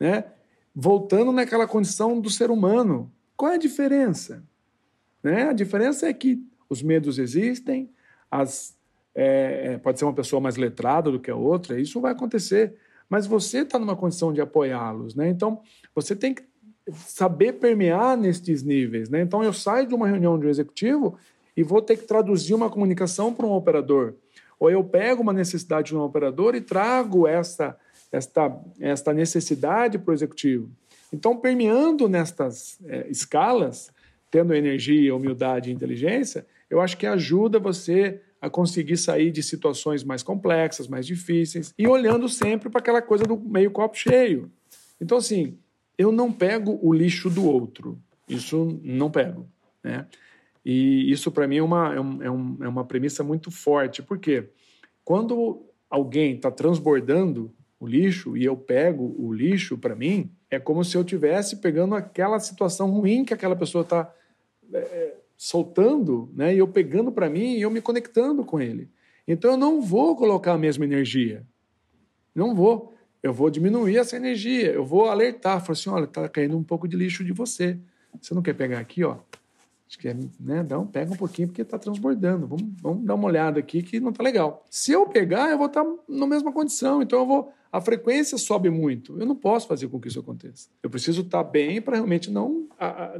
Né? 0.00 0.24
Voltando 0.74 1.32
naquela 1.32 1.66
condição 1.66 2.20
do 2.20 2.30
ser 2.30 2.50
humano. 2.50 3.12
Qual 3.36 3.52
é 3.52 3.54
a 3.54 3.58
diferença? 3.58 4.42
Né? 5.22 5.44
A 5.44 5.52
diferença 5.52 6.08
é 6.08 6.12
que 6.12 6.42
os 6.68 6.82
medos 6.82 7.18
existem, 7.18 7.90
as, 8.30 8.76
é, 9.14 9.72
é, 9.72 9.78
pode 9.78 9.98
ser 9.98 10.04
uma 10.04 10.14
pessoa 10.14 10.40
mais 10.40 10.56
letrada 10.56 11.10
do 11.10 11.20
que 11.20 11.30
a 11.30 11.36
outra, 11.36 11.80
isso 11.80 12.00
vai 12.00 12.12
acontecer, 12.12 12.74
mas 13.08 13.26
você 13.26 13.60
está 13.60 13.78
numa 13.78 13.96
condição 13.96 14.32
de 14.32 14.40
apoiá-los. 14.40 15.14
Né? 15.14 15.28
Então, 15.28 15.60
você 15.94 16.14
tem 16.14 16.34
que 16.34 16.42
saber 16.92 17.54
permear 17.54 18.16
nestes 18.16 18.62
níveis. 18.62 19.08
Né? 19.08 19.22
Então, 19.22 19.42
eu 19.42 19.52
saio 19.52 19.86
de 19.86 19.94
uma 19.94 20.06
reunião 20.06 20.38
de 20.38 20.46
um 20.46 20.50
executivo 20.50 21.18
e 21.56 21.62
vou 21.62 21.82
ter 21.82 21.96
que 21.96 22.04
traduzir 22.04 22.54
uma 22.54 22.70
comunicação 22.70 23.32
para 23.32 23.46
um 23.46 23.52
operador. 23.52 24.14
Ou 24.60 24.70
eu 24.70 24.82
pego 24.84 25.22
uma 25.22 25.32
necessidade 25.32 25.88
de 25.88 25.96
um 25.96 26.00
operador 26.00 26.54
e 26.54 26.60
trago 26.60 27.26
essa, 27.26 27.76
esta, 28.10 28.56
esta 28.80 29.12
necessidade 29.12 29.98
para 29.98 30.10
o 30.10 30.14
executivo. 30.14 30.70
Então, 31.12 31.36
permeando 31.36 32.08
nestas 32.08 32.78
é, 32.86 33.08
escalas, 33.08 33.90
tendo 34.30 34.54
energia, 34.54 35.14
humildade 35.14 35.70
e 35.70 35.72
inteligência, 35.72 36.46
eu 36.70 36.80
acho 36.80 36.96
que 36.96 37.06
ajuda 37.06 37.58
você 37.58 38.20
a 38.40 38.48
conseguir 38.48 38.96
sair 38.96 39.30
de 39.30 39.42
situações 39.42 40.04
mais 40.04 40.22
complexas, 40.22 40.86
mais 40.86 41.06
difíceis, 41.06 41.74
e 41.76 41.86
olhando 41.86 42.28
sempre 42.28 42.70
para 42.70 42.80
aquela 42.80 43.02
coisa 43.02 43.24
do 43.24 43.36
meio 43.36 43.70
copo 43.70 43.96
cheio. 43.96 44.50
Então, 45.00 45.18
assim, 45.18 45.58
eu 45.96 46.12
não 46.12 46.32
pego 46.32 46.78
o 46.80 46.92
lixo 46.92 47.28
do 47.28 47.44
outro. 47.44 47.98
Isso 48.28 48.80
não 48.82 49.10
pego. 49.10 49.48
Né? 49.82 50.06
E 50.64 51.10
isso, 51.10 51.30
para 51.32 51.48
mim, 51.48 51.56
é 51.56 51.62
uma, 51.62 51.94
é, 51.94 51.96
é, 51.96 52.30
um, 52.30 52.56
é 52.60 52.68
uma 52.68 52.84
premissa 52.84 53.24
muito 53.24 53.50
forte, 53.50 54.02
porque 54.02 54.50
quando 55.04 55.66
alguém 55.90 56.36
está 56.36 56.50
transbordando 56.50 57.52
o 57.80 57.86
lixo 57.86 58.36
e 58.36 58.44
eu 58.44 58.56
pego 58.56 59.14
o 59.18 59.32
lixo 59.32 59.78
para 59.78 59.96
mim, 59.96 60.30
é 60.50 60.58
como 60.58 60.84
se 60.84 60.96
eu 60.96 61.04
tivesse 61.04 61.56
pegando 61.56 61.94
aquela 61.94 62.38
situação 62.38 62.90
ruim 62.90 63.24
que 63.24 63.32
aquela 63.32 63.56
pessoa 63.56 63.82
está 63.82 64.12
é, 64.72 65.14
soltando, 65.38 66.28
né? 66.34 66.52
E 66.52 66.58
eu 66.58 66.66
pegando 66.66 67.12
para 67.12 67.30
mim 67.30 67.54
e 67.54 67.62
eu 67.62 67.70
me 67.70 67.80
conectando 67.80 68.44
com 68.44 68.60
ele. 68.60 68.90
Então 69.26 69.52
eu 69.52 69.56
não 69.56 69.80
vou 69.80 70.16
colocar 70.16 70.54
a 70.54 70.58
mesma 70.58 70.84
energia. 70.84 71.46
Não 72.34 72.56
vou. 72.56 72.92
Eu 73.22 73.32
vou 73.32 73.48
diminuir 73.48 73.98
essa 73.98 74.16
energia. 74.16 74.72
Eu 74.72 74.84
vou 74.84 75.06
alertar. 75.06 75.60
Falar 75.60 75.72
assim: 75.72 75.90
olha, 75.90 76.04
está 76.04 76.28
caindo 76.28 76.58
um 76.58 76.64
pouco 76.64 76.88
de 76.88 76.96
lixo 76.96 77.24
de 77.24 77.32
você. 77.32 77.78
Você 78.20 78.34
não 78.34 78.42
quer 78.42 78.54
pegar 78.54 78.80
aqui, 78.80 79.04
ó? 79.04 79.18
Acho 79.88 79.98
que 79.98 80.08
é, 80.08 80.16
né? 80.38 80.62
Dá 80.62 80.78
um, 80.78 80.86
pega 80.86 81.12
um 81.12 81.16
pouquinho 81.16 81.48
porque 81.48 81.62
está 81.62 81.78
transbordando. 81.78 82.46
Vamos, 82.46 82.66
vamos 82.82 83.04
dar 83.06 83.14
uma 83.14 83.26
olhada 83.26 83.58
aqui 83.58 83.82
que 83.82 83.98
não 83.98 84.10
está 84.10 84.22
legal. 84.22 84.64
Se 84.68 84.92
eu 84.92 85.06
pegar, 85.06 85.50
eu 85.50 85.56
vou 85.56 85.66
estar 85.66 85.82
tá 85.82 85.90
na 86.06 86.26
mesma 86.26 86.52
condição. 86.52 87.00
Então 87.00 87.20
eu 87.20 87.26
vou 87.26 87.52
a 87.70 87.80
frequência 87.80 88.38
sobe 88.38 88.70
muito. 88.70 89.18
Eu 89.20 89.26
não 89.26 89.36
posso 89.36 89.68
fazer 89.68 89.88
com 89.88 90.00
que 90.00 90.08
isso 90.08 90.20
aconteça. 90.20 90.68
Eu 90.82 90.88
preciso 90.88 91.22
estar 91.22 91.44
bem 91.44 91.82
para 91.82 91.96
realmente 91.96 92.30
não, 92.30 92.66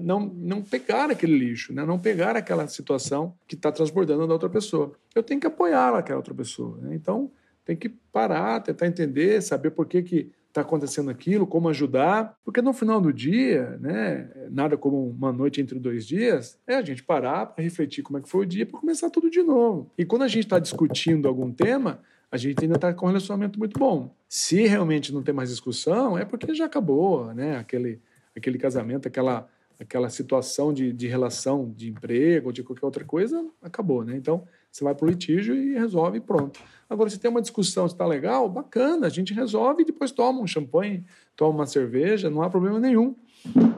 não, 0.01 0.21
não 0.21 0.63
pegar 0.63 1.11
aquele 1.11 1.39
lixo, 1.39 1.73
né? 1.73 1.85
não 1.85 1.99
pegar 1.99 2.35
aquela 2.35 2.67
situação 2.67 3.35
que 3.47 3.55
está 3.55 3.71
transbordando 3.71 4.27
na 4.27 4.33
outra 4.33 4.49
pessoa. 4.49 4.93
Eu 5.15 5.23
tenho 5.23 5.41
que 5.41 5.47
apoiar 5.47 5.95
aquela 5.95 6.19
outra 6.19 6.35
pessoa. 6.35 6.79
Né? 6.79 6.95
Então, 6.95 7.31
tem 7.65 7.77
que 7.77 7.91
parar, 7.91 8.61
tentar 8.61 8.87
entender, 8.87 9.43
saber 9.43 9.71
por 9.71 9.87
que 9.87 10.03
que 10.03 10.33
está 10.59 10.68
acontecendo 10.68 11.11
aquilo, 11.11 11.47
como 11.47 11.68
ajudar, 11.68 12.37
porque 12.44 12.61
no 12.61 12.73
final 12.73 13.01
do 13.01 13.12
dia, 13.12 13.79
né, 13.81 14.31
nada 14.51 14.77
como 14.77 15.09
uma 15.09 15.33
noite 15.33 15.61
entre 15.61 15.79
dois 15.79 16.07
dias, 16.07 16.59
é 16.66 16.75
a 16.75 16.83
gente 16.83 17.03
parar 17.03 17.47
para 17.47 17.62
refletir 17.62 18.03
como 18.03 18.18
é 18.18 18.21
que 18.23 18.29
foi 18.29 18.44
o 18.44 18.49
dia 18.49 18.66
para 18.66 18.79
começar 18.79 19.11
tudo 19.11 19.31
de 19.31 19.42
novo. 19.42 19.90
E 19.97 20.05
quando 20.05 20.23
a 20.23 20.29
gente 20.29 20.44
está 20.44 20.59
discutindo 20.59 21.29
algum 21.29 21.53
tema, 21.53 22.01
a 22.31 22.37
gente 22.37 22.62
ainda 22.62 22.75
está 22.75 22.92
com 22.92 23.07
um 23.07 23.09
relacionamento 23.09 23.59
muito 23.59 23.79
bom. 23.79 24.14
Se 24.29 24.66
realmente 24.66 25.12
não 25.12 25.23
tem 25.23 25.35
mais 25.35 25.49
discussão, 25.49 26.18
é 26.18 26.25
porque 26.25 26.55
já 26.55 26.66
acabou, 26.66 27.33
né? 27.33 27.57
Aquele, 27.57 28.01
aquele 28.37 28.59
casamento, 28.59 29.09
aquela, 29.09 29.49
aquela 29.81 30.11
situação 30.11 30.73
de, 30.73 30.92
de 30.92 31.07
relação 31.07 31.73
de 31.75 31.88
emprego 31.88 32.49
ou 32.49 32.53
de 32.53 32.62
qualquer 32.62 32.85
outra 32.85 33.05
coisa, 33.05 33.47
acabou, 33.62 34.05
né? 34.05 34.16
Então, 34.16 34.44
você 34.71 34.85
vai 34.85 34.95
para 34.95 35.07
o 35.07 35.11
litígio 35.11 35.55
e 35.55 35.75
resolve 35.75 36.19
e 36.19 36.21
pronto. 36.21 36.61
Agora, 36.89 37.11
se 37.11 37.19
tem 37.19 37.31
uma 37.31 37.43
discussão, 37.43 37.87
se 37.87 37.95
está 37.95 38.07
legal, 38.07 38.49
bacana, 38.49 39.07
a 39.07 39.11
gente 39.11 39.35
resolve 39.35 39.83
e 39.83 39.87
depois 39.87 40.11
toma 40.11 40.41
um 40.41 40.47
champanhe, 40.47 41.05
toma 41.37 41.61
uma 41.61 41.67
cerveja, 41.67 42.31
não 42.31 42.43
há 42.43 42.49
problema 42.49 42.81
nenhum 42.81 43.15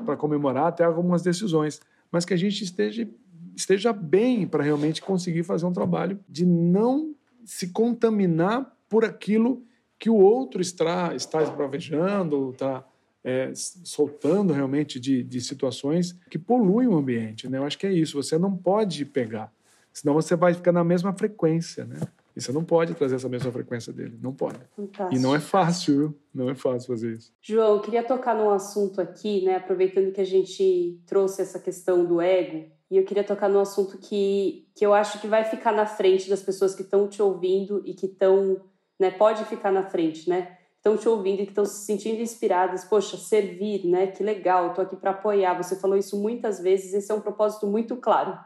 para 0.04 0.16
comemorar 0.16 0.66
até 0.66 0.84
algumas 0.84 1.22
decisões. 1.22 1.80
Mas 2.10 2.24
que 2.24 2.34
a 2.34 2.36
gente 2.36 2.62
esteja, 2.62 3.08
esteja 3.56 3.92
bem 3.92 4.46
para 4.46 4.62
realmente 4.62 5.02
conseguir 5.02 5.42
fazer 5.42 5.66
um 5.66 5.72
trabalho 5.72 6.18
de 6.28 6.46
não 6.46 7.14
se 7.44 7.68
contaminar 7.68 8.76
por 8.88 9.04
aquilo 9.04 9.62
que 9.98 10.08
o 10.08 10.16
outro 10.16 10.60
está, 10.60 11.14
está 11.14 11.42
esbravejando, 11.42 12.50
está 12.50 12.84
é, 13.22 13.52
soltando 13.54 14.52
realmente 14.52 14.98
de, 14.98 15.22
de 15.22 15.40
situações 15.40 16.16
que 16.30 16.38
poluem 16.38 16.88
o 16.88 16.96
ambiente. 16.96 17.48
Né? 17.48 17.58
Eu 17.58 17.64
acho 17.64 17.78
que 17.78 17.86
é 17.86 17.92
isso, 17.92 18.20
você 18.20 18.38
não 18.38 18.56
pode 18.56 19.04
pegar, 19.04 19.52
senão 19.92 20.14
você 20.14 20.36
vai 20.36 20.54
ficar 20.54 20.72
na 20.72 20.84
mesma 20.84 21.12
frequência. 21.12 21.84
Né? 21.84 21.96
E 22.36 22.40
você 22.40 22.52
não 22.52 22.64
pode 22.64 22.94
trazer 22.94 23.16
essa 23.16 23.28
mesma 23.28 23.50
frequência 23.50 23.92
dele, 23.92 24.18
não 24.22 24.32
pode. 24.32 24.58
Fantástico. 24.76 25.14
E 25.14 25.18
não 25.18 25.34
é 25.34 25.40
fácil, 25.40 26.14
não 26.34 26.48
é 26.48 26.54
fácil 26.54 26.88
fazer 26.88 27.14
isso. 27.14 27.32
João, 27.40 27.76
eu 27.76 27.80
queria 27.80 28.02
tocar 28.02 28.34
num 28.34 28.50
assunto 28.50 29.00
aqui, 29.00 29.44
né? 29.44 29.56
aproveitando 29.56 30.12
que 30.12 30.20
a 30.20 30.26
gente 30.26 31.00
trouxe 31.06 31.42
essa 31.42 31.58
questão 31.58 32.04
do 32.04 32.20
ego, 32.20 32.70
e 32.90 32.96
eu 32.96 33.04
queria 33.04 33.22
tocar 33.22 33.48
num 33.48 33.60
assunto 33.60 33.98
que, 33.98 34.66
que 34.74 34.84
eu 34.84 34.92
acho 34.92 35.20
que 35.20 35.28
vai 35.28 35.44
ficar 35.44 35.72
na 35.72 35.86
frente 35.86 36.28
das 36.28 36.42
pessoas 36.42 36.74
que 36.74 36.82
estão 36.82 37.06
te 37.06 37.22
ouvindo 37.22 37.82
e 37.86 37.94
que 37.94 38.06
estão, 38.06 38.60
né, 38.98 39.12
pode 39.12 39.44
ficar 39.44 39.70
na 39.70 39.84
frente, 39.84 40.28
né? 40.28 40.56
Estão 40.76 40.96
te 40.96 41.08
ouvindo 41.08 41.42
e 41.42 41.44
que 41.44 41.52
estão 41.52 41.64
se 41.64 41.84
sentindo 41.84 42.20
inspiradas. 42.20 42.84
Poxa, 42.84 43.16
servir, 43.16 43.86
né? 43.86 44.08
Que 44.08 44.24
legal, 44.24 44.70
estou 44.70 44.82
aqui 44.82 44.96
para 44.96 45.10
apoiar. 45.12 45.54
Você 45.62 45.76
falou 45.76 45.96
isso 45.96 46.20
muitas 46.20 46.58
vezes, 46.58 46.92
esse 46.92 47.12
é 47.12 47.14
um 47.14 47.20
propósito 47.20 47.66
muito 47.66 47.96
claro. 47.96 48.36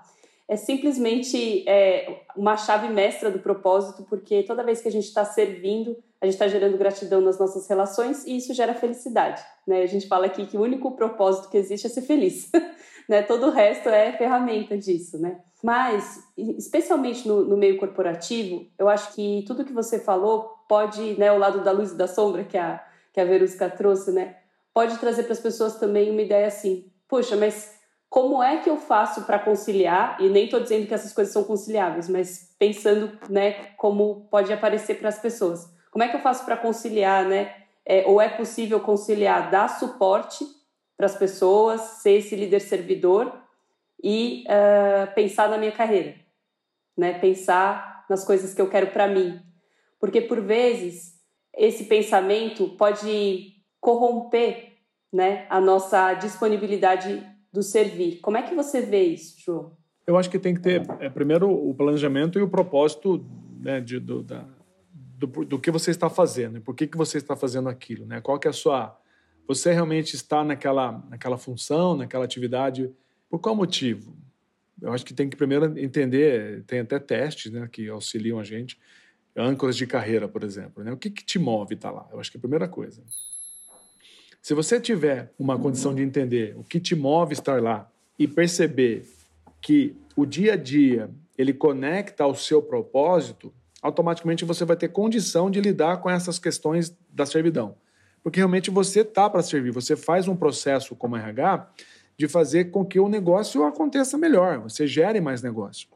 É 0.49 0.57
simplesmente 0.57 1.67
é, 1.69 2.23
uma 2.37 2.57
chave 2.57 2.89
mestra 2.89 3.31
do 3.31 3.39
propósito, 3.39 4.05
porque 4.09 4.43
toda 4.43 4.63
vez 4.63 4.83
que 4.83 4.89
a 4.89 4.93
gente 4.93 5.07
está 5.07 5.25
servindo, 5.25 5.97
a 6.21 6.27
gente 6.27 6.35
está 6.35 6.49
gerando 6.49 6.77
gratidão 6.77 7.21
nas 7.21 7.39
nossas 7.39 7.67
relações 7.67 8.27
e 8.27 8.37
isso 8.37 8.53
gera 8.53 8.75
felicidade. 8.75 9.43
Né? 9.67 9.83
A 9.83 9.87
gente 9.87 10.07
fala 10.07 10.27
aqui 10.27 10.47
que 10.47 10.57
o 10.57 10.63
único 10.63 10.93
propósito 10.93 11.49
que 11.49 11.57
existe 11.57 11.87
é 11.87 11.91
ser 11.91 12.03
feliz. 12.03 12.51
né? 13.09 13.23
Todo 13.23 13.47
o 13.47 13.51
resto 13.51 13.89
é 13.89 14.13
ferramenta 14.13 14.77
disso, 14.77 15.19
né? 15.19 15.41
Mas, 15.63 16.23
especialmente 16.37 17.27
no, 17.27 17.43
no, 17.45 17.57
meio 17.57 17.79
corporativo, 17.79 18.67
eu 18.79 18.89
acho 18.89 19.15
que 19.15 19.45
tudo 19.47 19.65
que 19.65 19.73
você 19.73 19.99
falou 19.99 20.51
pode, 20.69 21.19
né, 21.19 21.33
o 21.33 21.39
lado 21.39 21.63
da 21.63 21.73
luz 21.73 21.93
e 21.93 21.97
da 21.97 22.07
sombra 22.07 22.45
que 22.45 22.59
a, 22.59 22.85
que 23.13 23.21
a 23.21 23.25
Verusca 23.25 23.71
trouxe, 23.71 24.11
né, 24.11 24.37
pode 24.75 24.99
trazer 24.99 25.23
para 25.23 25.33
as 25.33 25.41
pessoas 25.41 25.79
também 25.79 26.11
uma 26.11 26.21
ideia 26.21 26.47
assim, 26.47 26.91
puxa, 27.09 27.35
mas 27.35 27.79
como 28.15 28.41
é 28.41 28.59
que 28.59 28.71
eu 28.71 28.77
faço 28.77 29.23
para 29.23 29.41
conciliar? 29.41 30.19
E 30.21 30.29
nem 30.29 30.45
estou 30.45 30.61
dizendo 30.61 30.87
que 30.87 30.95
essas 30.95 31.13
coisas 31.13 31.33
são 31.33 31.43
conciliáveis, 31.43 32.09
mas 32.09 32.55
pensando, 32.57 33.19
né, 33.29 33.71
como 33.77 34.29
pode 34.31 34.53
aparecer 34.53 35.01
para 35.01 35.09
as 35.09 35.19
pessoas. 35.19 35.69
Como 35.91 36.05
é 36.05 36.09
que 36.09 36.15
eu 36.15 36.21
faço 36.21 36.45
para 36.45 36.57
conciliar, 36.57 37.25
né? 37.25 37.53
É, 37.85 38.05
ou 38.07 38.21
é 38.21 38.29
possível 38.29 38.79
conciliar 38.79 39.51
dar 39.51 39.67
suporte 39.67 40.47
para 40.97 41.07
as 41.07 41.17
pessoas, 41.17 41.81
ser 41.81 42.19
esse 42.19 42.37
líder 42.37 42.61
servidor 42.61 43.37
e 44.01 44.45
uh, 44.47 45.13
pensar 45.13 45.49
na 45.49 45.59
minha 45.59 45.73
carreira, 45.73 46.15
né? 46.97 47.19
Pensar 47.19 48.07
nas 48.09 48.25
coisas 48.25 48.55
que 48.55 48.61
eu 48.61 48.71
quero 48.71 48.93
para 48.93 49.09
mim, 49.09 49.43
porque 49.99 50.21
por 50.21 50.41
vezes 50.41 51.15
esse 51.53 51.87
pensamento 51.87 52.69
pode 52.79 53.55
corromper, 53.81 54.73
né, 55.13 55.47
a 55.51 55.61
nossa 55.61 56.15
disponibilidade 56.15 57.34
do 57.55 57.63
servir. 57.63 58.19
Como 58.21 58.37
é 58.37 58.43
que 58.43 58.53
você 58.53 58.81
vê 58.81 59.05
isso, 59.05 59.37
João? 59.41 59.77
Eu 60.05 60.19
acho 60.19 60.29
que 60.29 60.41
tem 60.41 60.55
que 60.55 60.61
ter 60.61 60.83
é, 60.99 61.09
primeiro 61.09 61.49
o 61.49 61.73
planejamento 61.73 62.37
e 62.37 62.43
o 62.43 62.49
propósito 62.49 63.25
né, 63.61 63.81
de, 63.81 64.01
do, 64.01 64.25
da, 64.25 64.45
do, 64.93 65.27
do, 65.45 65.59
que 65.59 65.71
você 65.71 65.93
está 65.93 66.11
fazendo, 66.11 66.61
por 66.61 66.75
que, 66.75 66.89
que 66.89 66.97
você 66.97 67.17
está 67.17 67.37
fazendo 67.37 67.69
aquilo, 67.69 68.05
né? 68.05 68.21
Qual 68.21 68.39
que 68.41 68.49
é 68.49 68.51
a 68.51 68.53
sua 68.53 69.01
Você 69.47 69.73
realmente 69.73 70.17
está 70.17 70.43
naquela, 70.43 71.01
naquela 71.09 71.39
função, 71.39 71.97
naquela 71.97 72.25
atividade, 72.25 72.93
por 73.31 73.39
qual 73.39 73.55
motivo? 73.55 74.15
Eu 74.83 74.93
acho 74.93 75.07
que 75.07 75.15
tem 75.15 75.31
que 75.31 75.37
primeiro 75.37 75.79
entender, 75.79 76.65
tem 76.65 76.81
até 76.81 76.99
testes 76.99 77.53
né, 77.53 77.69
que 77.71 77.89
auxiliam 77.89 78.41
a 78.41 78.45
gente, 78.45 78.77
âncoras 79.37 79.77
de 79.77 79.87
carreira, 79.87 80.27
por 80.27 80.43
exemplo. 80.43 80.83
Né? 80.83 80.93
O 80.93 80.97
que, 80.97 81.09
que 81.09 81.25
te 81.25 81.39
move 81.39 81.75
estar 81.75 81.91
tá 81.91 81.95
lá? 81.95 82.09
Eu 82.13 82.19
acho 82.19 82.33
que 82.33 82.37
é 82.37 82.39
a 82.39 82.41
primeira 82.41 82.67
coisa. 82.67 83.01
Se 84.45 84.53
você 84.53 84.79
tiver 84.79 85.33
uma 85.39 85.59
condição 85.59 85.95
de 85.95 86.03
entender 86.03 86.55
o 86.59 86.63
que 86.63 86.79
te 86.79 86.95
move 86.95 87.33
estar 87.33 87.63
lá 87.63 87.91
e 88.19 88.29
perceber 88.29 89.09
que 89.59 89.97
o 90.15 90.27
dia 90.27 90.53
a 90.53 90.57
dia 90.57 91.09
ele 91.39 91.55
conecta 91.55 92.25
ao 92.25 92.35
seu 92.35 92.61
propósito, 92.61 93.51
automaticamente 93.81 94.45
você 94.45 94.67
vai 94.67 94.77
ter 94.77 94.89
condição 94.89 95.51
de 95.51 95.63
lidar 95.63 95.97
com 96.03 96.11
essas 96.11 96.39
questões 96.39 96.95
da 97.09 97.25
servidão. 97.25 97.75
Porque 98.23 98.39
realmente 98.39 98.71
você 98.71 99.01
está 99.01 99.31
para 99.31 99.43
servir, 99.43 99.71
você 99.71 99.97
faz 99.97 100.29
um 100.29 100.37
processo 100.37 100.95
como 100.95 101.17
RH 101.17 101.67
de 102.15 102.29
fazer 102.29 102.65
com 102.67 102.85
que 102.85 103.01
o 103.01 103.09
negócio 103.09 103.65
aconteça 103.65 104.19
melhor, 104.19 104.59
você 104.59 104.87
gere 104.87 105.23
mais 105.23 105.43
negócio. 105.43 105.89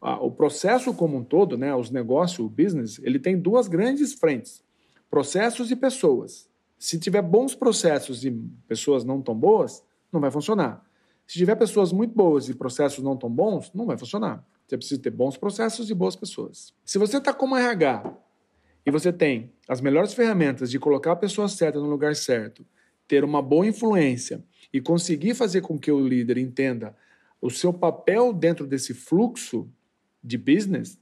O 0.00 0.30
processo 0.30 0.94
como 0.94 1.18
um 1.18 1.22
todo, 1.22 1.58
né, 1.58 1.74
os 1.74 1.90
negócios, 1.90 2.38
o 2.38 2.48
business, 2.48 2.98
ele 3.02 3.18
tem 3.18 3.38
duas 3.38 3.68
grandes 3.68 4.14
frentes: 4.14 4.64
processos 5.10 5.70
e 5.70 5.76
pessoas. 5.76 6.48
Se 6.78 6.98
tiver 6.98 7.22
bons 7.22 7.54
processos 7.54 8.24
e 8.24 8.30
pessoas 8.68 9.04
não 9.04 9.22
tão 9.22 9.34
boas, 9.34 9.82
não 10.12 10.20
vai 10.20 10.30
funcionar. 10.30 10.84
Se 11.26 11.34
tiver 11.34 11.56
pessoas 11.56 11.92
muito 11.92 12.14
boas 12.14 12.48
e 12.48 12.54
processos 12.54 13.02
não 13.02 13.16
tão 13.16 13.30
bons, 13.30 13.72
não 13.74 13.86
vai 13.86 13.98
funcionar. 13.98 14.46
Você 14.66 14.76
precisa 14.76 15.00
ter 15.00 15.10
bons 15.10 15.36
processos 15.36 15.90
e 15.90 15.94
boas 15.94 16.14
pessoas. 16.14 16.72
Se 16.84 16.98
você 16.98 17.18
está 17.18 17.32
como 17.32 17.56
RH 17.56 18.16
e 18.84 18.90
você 18.90 19.12
tem 19.12 19.52
as 19.68 19.80
melhores 19.80 20.14
ferramentas 20.14 20.70
de 20.70 20.78
colocar 20.78 21.12
a 21.12 21.16
pessoa 21.16 21.48
certa 21.48 21.80
no 21.80 21.86
lugar 21.86 22.14
certo, 22.14 22.64
ter 23.08 23.24
uma 23.24 23.40
boa 23.40 23.66
influência 23.66 24.44
e 24.72 24.80
conseguir 24.80 25.34
fazer 25.34 25.60
com 25.60 25.78
que 25.78 25.90
o 25.90 26.06
líder 26.06 26.38
entenda 26.38 26.96
o 27.40 27.50
seu 27.50 27.72
papel 27.72 28.32
dentro 28.32 28.66
desse 28.66 28.92
fluxo 28.94 29.68
de 30.22 30.36
business, 30.36 30.98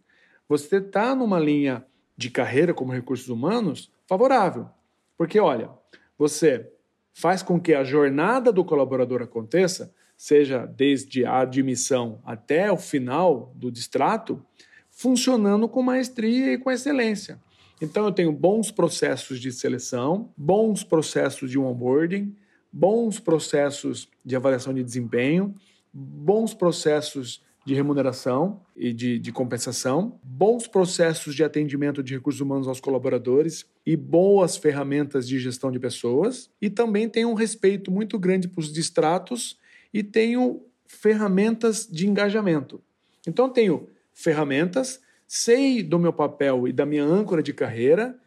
você 0.49 0.77
está 0.77 1.15
numa 1.15 1.39
linha 1.39 1.85
de 2.17 2.31
carreira 2.31 2.75
como 2.75 2.93
recursos 2.93 3.29
humanos 3.29 3.91
favorável. 4.07 4.69
Porque, 5.17 5.39
olha, 5.39 5.71
você 6.19 6.71
faz 7.13 7.43
com 7.43 7.61
que 7.61 7.75
a 7.75 7.85
jornada 7.85 8.53
do 8.53 8.65
colaborador 8.65 9.23
aconteça 9.23 9.95
seja 10.17 10.67
desde 10.67 11.25
a 11.25 11.41
admissão 11.41 12.21
até 12.25 12.71
o 12.71 12.77
final 12.77 13.53
do 13.55 13.71
distrato, 13.71 14.45
funcionando 14.91 15.69
com 15.69 15.83
maestria 15.83 16.53
e 16.53 16.59
com 16.59 16.71
excelência. 16.71 17.41
Então, 17.81 18.05
eu 18.05 18.13
tenho 18.13 18.33
bons 18.33 18.71
processos 18.71 19.41
de 19.41 19.53
seleção, 19.53 20.33
bons 20.37 20.85
processos 20.85 21.51
de 21.51 21.59
onboarding, 21.59 22.35
bons 22.73 23.19
processos 23.19 24.09
de 24.25 24.37
avaliação 24.37 24.73
de 24.73 24.83
desempenho, 24.83 25.55
bons 25.93 26.55
processos 26.55 27.43
de 27.65 27.75
remuneração 27.75 28.61
e 28.77 28.93
de, 28.93 29.19
de, 29.19 29.33
compensação, 29.33 30.19
bons 30.23 30.67
processos 30.67 31.35
de 31.35 31.43
atendimento 31.43 32.03
de 32.03 32.15
recursos 32.15 32.41
humanos 32.41 32.69
aos 32.69 32.81
colaboradores 32.81 33.65
e 33.87 33.97
boas 33.97 34.57
ferramentas 34.57 35.27
de 35.27 35.39
gestão 35.39 35.73
de 35.73 35.79
pessoas, 35.79 36.51
e 36.61 36.69
também 36.69 37.09
tenho 37.09 37.31
um 37.31 37.35
respeito 37.35 37.91
muito 37.91 38.19
grande 38.19 38.49
para 38.49 38.61
os 38.61 38.73
distratos 38.73 39.59
e 39.93 40.03
tenho 40.03 40.63
ferramentas 40.87 41.89
de 41.91 42.07
engajamento. 42.07 42.83
Então, 43.27 43.49
tenho 43.49 43.89
ferramentas, 44.13 45.01
sei 45.27 45.83
do 45.83 45.99
meu 45.99 46.13
papel 46.13 46.69
e 46.69 46.73
da 46.73 46.85
minha 46.85 47.05
âncora 47.05 47.43
de 47.43 47.55
carreira, 47.55 48.19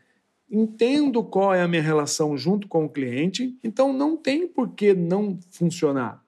entendo 0.50 1.24
qual 1.24 1.54
é 1.54 1.62
a 1.62 1.68
minha 1.68 1.82
relação 1.82 2.38
junto 2.38 2.68
com 2.68 2.86
o 2.86 2.90
cliente, 2.90 3.58
então 3.64 3.94
não 3.94 4.18
tem 4.18 4.48
por 4.48 4.70
que 4.74 4.94
não 4.94 5.38
funcionar. 5.52 6.26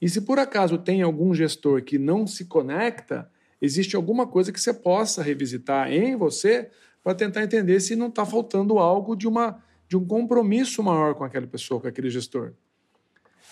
E 0.00 0.08
se 0.08 0.20
por 0.20 0.38
acaso 0.38 0.78
tem 0.78 1.02
algum 1.02 1.34
gestor 1.34 1.82
que 1.82 1.98
não 1.98 2.26
se 2.26 2.44
conecta, 2.44 3.30
existe 3.60 3.96
alguma 3.96 4.26
coisa 4.26 4.52
que 4.52 4.60
você 4.60 4.72
possa 4.72 5.22
revisitar 5.22 5.92
em 5.92 6.16
você 6.16 6.70
para 7.02 7.14
tentar 7.14 7.42
entender 7.42 7.80
se 7.80 7.96
não 7.96 8.08
está 8.08 8.24
faltando 8.24 8.78
algo 8.78 9.16
de, 9.16 9.26
uma, 9.26 9.62
de 9.88 9.96
um 9.96 10.04
compromisso 10.04 10.82
maior 10.82 11.14
com 11.14 11.24
aquela 11.24 11.46
pessoa, 11.46 11.80
com 11.80 11.88
aquele 11.88 12.10
gestor. 12.10 12.52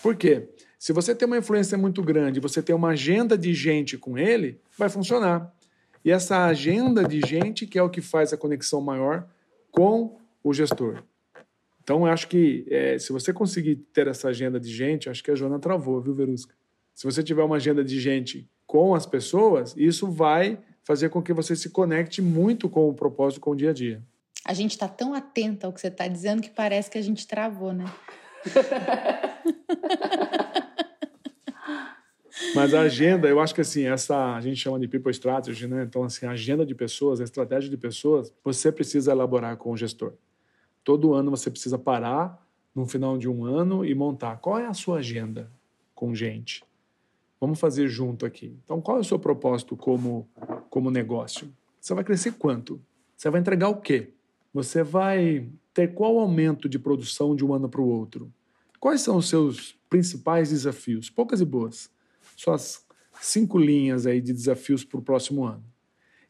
Por 0.01 0.15
quê? 0.15 0.47
Se 0.77 0.93
você 0.93 1.15
tem 1.15 1.25
uma 1.25 1.37
influência 1.37 1.77
muito 1.77 2.03
grande, 2.03 2.39
você 2.39 2.61
tem 2.61 2.75
uma 2.75 2.89
agenda 2.89 3.37
de 3.37 3.53
gente 3.53 3.97
com 3.97 4.17
ele, 4.17 4.61
vai 4.77 4.89
funcionar. 4.89 5.51
E 6.05 6.11
essa 6.11 6.45
agenda 6.45 7.03
de 7.03 7.19
gente 7.19 7.65
que 7.65 7.77
é 7.77 7.83
o 7.83 7.89
que 7.89 7.99
faz 7.99 8.31
a 8.31 8.37
conexão 8.37 8.79
maior 8.79 9.27
com 9.71 10.17
o 10.43 10.53
gestor. 10.53 11.03
Então, 11.87 12.05
eu 12.05 12.11
acho 12.11 12.27
que 12.27 12.67
é, 12.69 12.99
se 12.99 13.13
você 13.13 13.31
conseguir 13.31 13.77
ter 13.77 14.09
essa 14.09 14.27
agenda 14.27 14.59
de 14.59 14.67
gente, 14.67 15.09
acho 15.09 15.23
que 15.23 15.31
a 15.31 15.35
Joana 15.35 15.57
travou, 15.57 16.01
viu, 16.01 16.13
Verusca? 16.13 16.53
Se 16.93 17.05
você 17.05 17.23
tiver 17.23 17.41
uma 17.41 17.55
agenda 17.55 17.81
de 17.81 17.97
gente 17.97 18.45
com 18.65 18.93
as 18.93 19.05
pessoas, 19.05 19.73
isso 19.77 20.11
vai 20.11 20.59
fazer 20.83 21.07
com 21.07 21.21
que 21.21 21.31
você 21.31 21.55
se 21.55 21.69
conecte 21.69 22.21
muito 22.21 22.67
com 22.67 22.89
o 22.89 22.93
propósito, 22.93 23.39
com 23.39 23.51
o 23.51 23.55
dia 23.55 23.69
a 23.69 23.73
dia. 23.73 24.03
A 24.43 24.53
gente 24.53 24.71
está 24.71 24.89
tão 24.89 25.13
atento 25.13 25.65
ao 25.65 25.71
que 25.71 25.79
você 25.79 25.87
está 25.87 26.09
dizendo 26.09 26.41
que 26.41 26.49
parece 26.49 26.91
que 26.91 26.97
a 26.97 27.01
gente 27.01 27.25
travou, 27.25 27.71
né? 27.71 27.85
Mas 32.53 32.73
a 32.73 32.81
agenda, 32.81 33.29
eu 33.29 33.39
acho 33.39 33.55
que 33.55 33.61
assim, 33.61 33.85
essa 33.85 34.35
a 34.35 34.41
gente 34.41 34.57
chama 34.57 34.77
de 34.77 34.89
people 34.89 35.11
strategy, 35.11 35.65
né? 35.67 35.83
Então, 35.83 36.03
assim, 36.03 36.25
a 36.25 36.31
agenda 36.31 36.65
de 36.65 36.75
pessoas, 36.75 37.21
a 37.21 37.23
estratégia 37.23 37.69
de 37.69 37.77
pessoas, 37.77 38.33
você 38.43 38.73
precisa 38.73 39.13
elaborar 39.13 39.55
com 39.55 39.71
o 39.71 39.77
gestor. 39.77 40.15
Todo 40.87 41.13
ano 41.13 41.29
você 41.29 41.51
precisa 41.51 41.77
parar 41.77 42.41
no 42.73 42.85
final 42.85 43.17
de 43.17 43.27
um 43.27 43.43
ano 43.43 43.83
e 43.83 43.93
montar 43.93 44.37
qual 44.37 44.57
é 44.57 44.67
a 44.67 44.73
sua 44.73 44.99
agenda 44.99 45.51
com 45.93 46.15
gente. 46.15 46.63
Vamos 47.41 47.59
fazer 47.59 47.89
junto 47.89 48.25
aqui. 48.25 48.57
Então, 48.63 48.79
qual 48.79 48.95
é 48.95 49.01
o 49.01 49.03
seu 49.03 49.19
propósito 49.19 49.75
como, 49.75 50.29
como 50.69 50.89
negócio? 50.89 51.53
Você 51.77 51.93
vai 51.93 52.05
crescer 52.05 52.35
quanto? 52.35 52.81
Você 53.17 53.29
vai 53.29 53.41
entregar 53.41 53.67
o 53.67 53.81
quê? 53.81 54.13
Você 54.53 54.81
vai 54.81 55.49
ter 55.73 55.93
qual 55.93 56.19
aumento 56.19 56.69
de 56.69 56.79
produção 56.79 57.35
de 57.35 57.43
um 57.43 57.53
ano 57.53 57.67
para 57.67 57.81
o 57.81 57.89
outro? 57.89 58.31
Quais 58.79 59.01
são 59.01 59.17
os 59.17 59.27
seus 59.27 59.77
principais 59.89 60.51
desafios? 60.51 61.09
Poucas 61.09 61.41
e 61.41 61.45
boas. 61.45 61.91
Suas 62.33 62.85
cinco 63.19 63.57
linhas 63.57 64.05
aí 64.05 64.21
de 64.21 64.31
desafios 64.31 64.85
para 64.85 64.99
o 64.99 65.03
próximo 65.03 65.43
ano. 65.43 65.65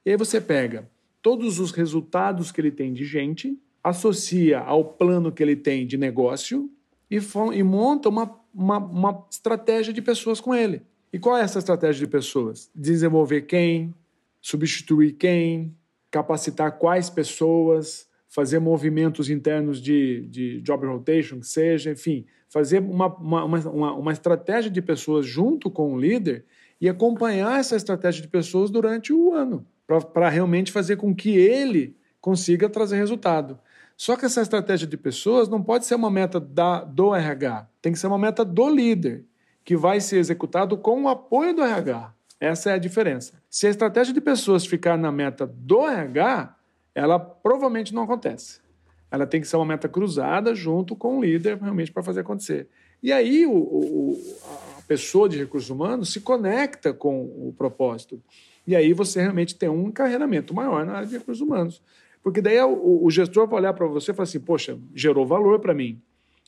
E 0.03 0.09
aí 0.09 0.17
você 0.17 0.41
pega 0.41 0.89
todos 1.21 1.59
os 1.59 1.69
resultados 1.69 2.51
que 2.51 2.59
ele 2.59 2.71
tem 2.71 2.91
de 2.91 3.05
gente, 3.05 3.55
associa 3.89 4.59
ao 4.59 4.83
plano 4.83 5.31
que 5.31 5.41
ele 5.41 5.55
tem 5.55 5.85
de 5.85 5.97
negócio 5.97 6.69
e, 7.09 7.19
e 7.53 7.63
monta 7.63 8.09
uma, 8.09 8.39
uma, 8.53 8.77
uma 8.77 9.27
estratégia 9.31 9.93
de 9.93 10.01
pessoas 10.01 10.39
com 10.39 10.53
ele. 10.53 10.81
E 11.11 11.19
qual 11.19 11.37
é 11.37 11.41
essa 11.41 11.59
estratégia 11.59 12.05
de 12.05 12.11
pessoas? 12.11 12.69
Desenvolver 12.75 13.41
quem, 13.41 13.93
substituir 14.41 15.13
quem, 15.13 15.75
capacitar 16.11 16.77
quais 16.77 17.09
pessoas, 17.09 18.07
fazer 18.27 18.59
movimentos 18.59 19.29
internos 19.29 19.81
de, 19.81 20.27
de 20.29 20.61
job 20.61 20.85
rotation, 20.85 21.39
que 21.39 21.47
seja, 21.47 21.91
enfim, 21.91 22.25
fazer 22.49 22.79
uma, 22.79 23.07
uma, 23.07 23.43
uma, 23.45 23.93
uma 23.93 24.11
estratégia 24.11 24.69
de 24.69 24.81
pessoas 24.81 25.25
junto 25.25 25.69
com 25.69 25.93
o 25.93 25.99
líder 25.99 26.45
e 26.79 26.87
acompanhar 26.87 27.59
essa 27.59 27.75
estratégia 27.75 28.21
de 28.21 28.27
pessoas 28.27 28.69
durante 28.69 29.11
o 29.11 29.33
ano, 29.33 29.65
para 30.13 30.29
realmente 30.29 30.71
fazer 30.71 30.97
com 30.97 31.15
que 31.15 31.37
ele 31.37 31.95
consiga 32.19 32.69
trazer 32.69 32.97
resultado. 32.97 33.57
Só 33.97 34.15
que 34.15 34.25
essa 34.25 34.41
estratégia 34.41 34.85
de 34.85 34.95
pessoas 34.95 35.49
não 35.49 35.61
pode 35.61 35.87
ser 35.87 35.95
uma 35.95 36.11
meta 36.11 36.39
da, 36.39 36.83
do 36.83 37.15
RH, 37.15 37.67
tem 37.81 37.91
que 37.91 37.97
ser 37.97 38.05
uma 38.05 38.17
meta 38.19 38.45
do 38.45 38.69
líder, 38.69 39.25
que 39.65 39.75
vai 39.75 39.99
ser 39.99 40.17
executado 40.17 40.77
com 40.77 41.03
o 41.03 41.09
apoio 41.09 41.55
do 41.55 41.63
RH. 41.63 42.13
Essa 42.39 42.69
é 42.69 42.73
a 42.73 42.77
diferença. 42.77 43.33
Se 43.49 43.65
a 43.65 43.71
estratégia 43.71 44.13
de 44.13 44.21
pessoas 44.21 44.67
ficar 44.67 44.95
na 44.97 45.11
meta 45.11 45.47
do 45.47 45.87
RH, 45.87 46.55
ela 46.93 47.19
provavelmente 47.19 47.93
não 47.93 48.03
acontece. 48.03 48.61
Ela 49.09 49.25
tem 49.25 49.41
que 49.41 49.47
ser 49.47 49.55
uma 49.55 49.65
meta 49.65 49.89
cruzada 49.89 50.53
junto 50.53 50.95
com 50.95 51.17
o 51.17 51.23
líder 51.23 51.57
realmente 51.57 51.91
para 51.91 52.03
fazer 52.03 52.19
acontecer. 52.19 52.69
E 53.01 53.11
aí 53.11 53.47
o, 53.47 53.51
o, 53.51 54.35
a 54.77 54.81
pessoa 54.81 55.27
de 55.27 55.37
recursos 55.37 55.71
humanos 55.71 56.13
se 56.13 56.21
conecta 56.21 56.93
com 56.93 57.23
o 57.23 57.53
propósito. 57.57 58.21
E 58.65 58.75
aí 58.75 58.93
você 58.93 59.21
realmente 59.21 59.55
tem 59.55 59.69
um 59.69 59.87
encarreiramento 59.87 60.53
maior 60.53 60.85
na 60.85 60.93
área 60.93 61.07
de 61.07 61.17
recursos 61.17 61.41
humanos. 61.41 61.81
Porque 62.27 62.41
daí 62.41 62.61
o, 62.61 63.05
o 63.05 63.09
gestor 63.09 63.47
vai 63.47 63.61
olhar 63.61 63.71
para 63.71 63.87
você 63.87 64.11
e 64.11 64.13
falar 64.13 64.25
assim: 64.25 64.41
poxa, 64.41 64.77
gerou 64.93 65.25
valor 65.25 65.61
para 65.61 65.73
mim. 65.73 66.01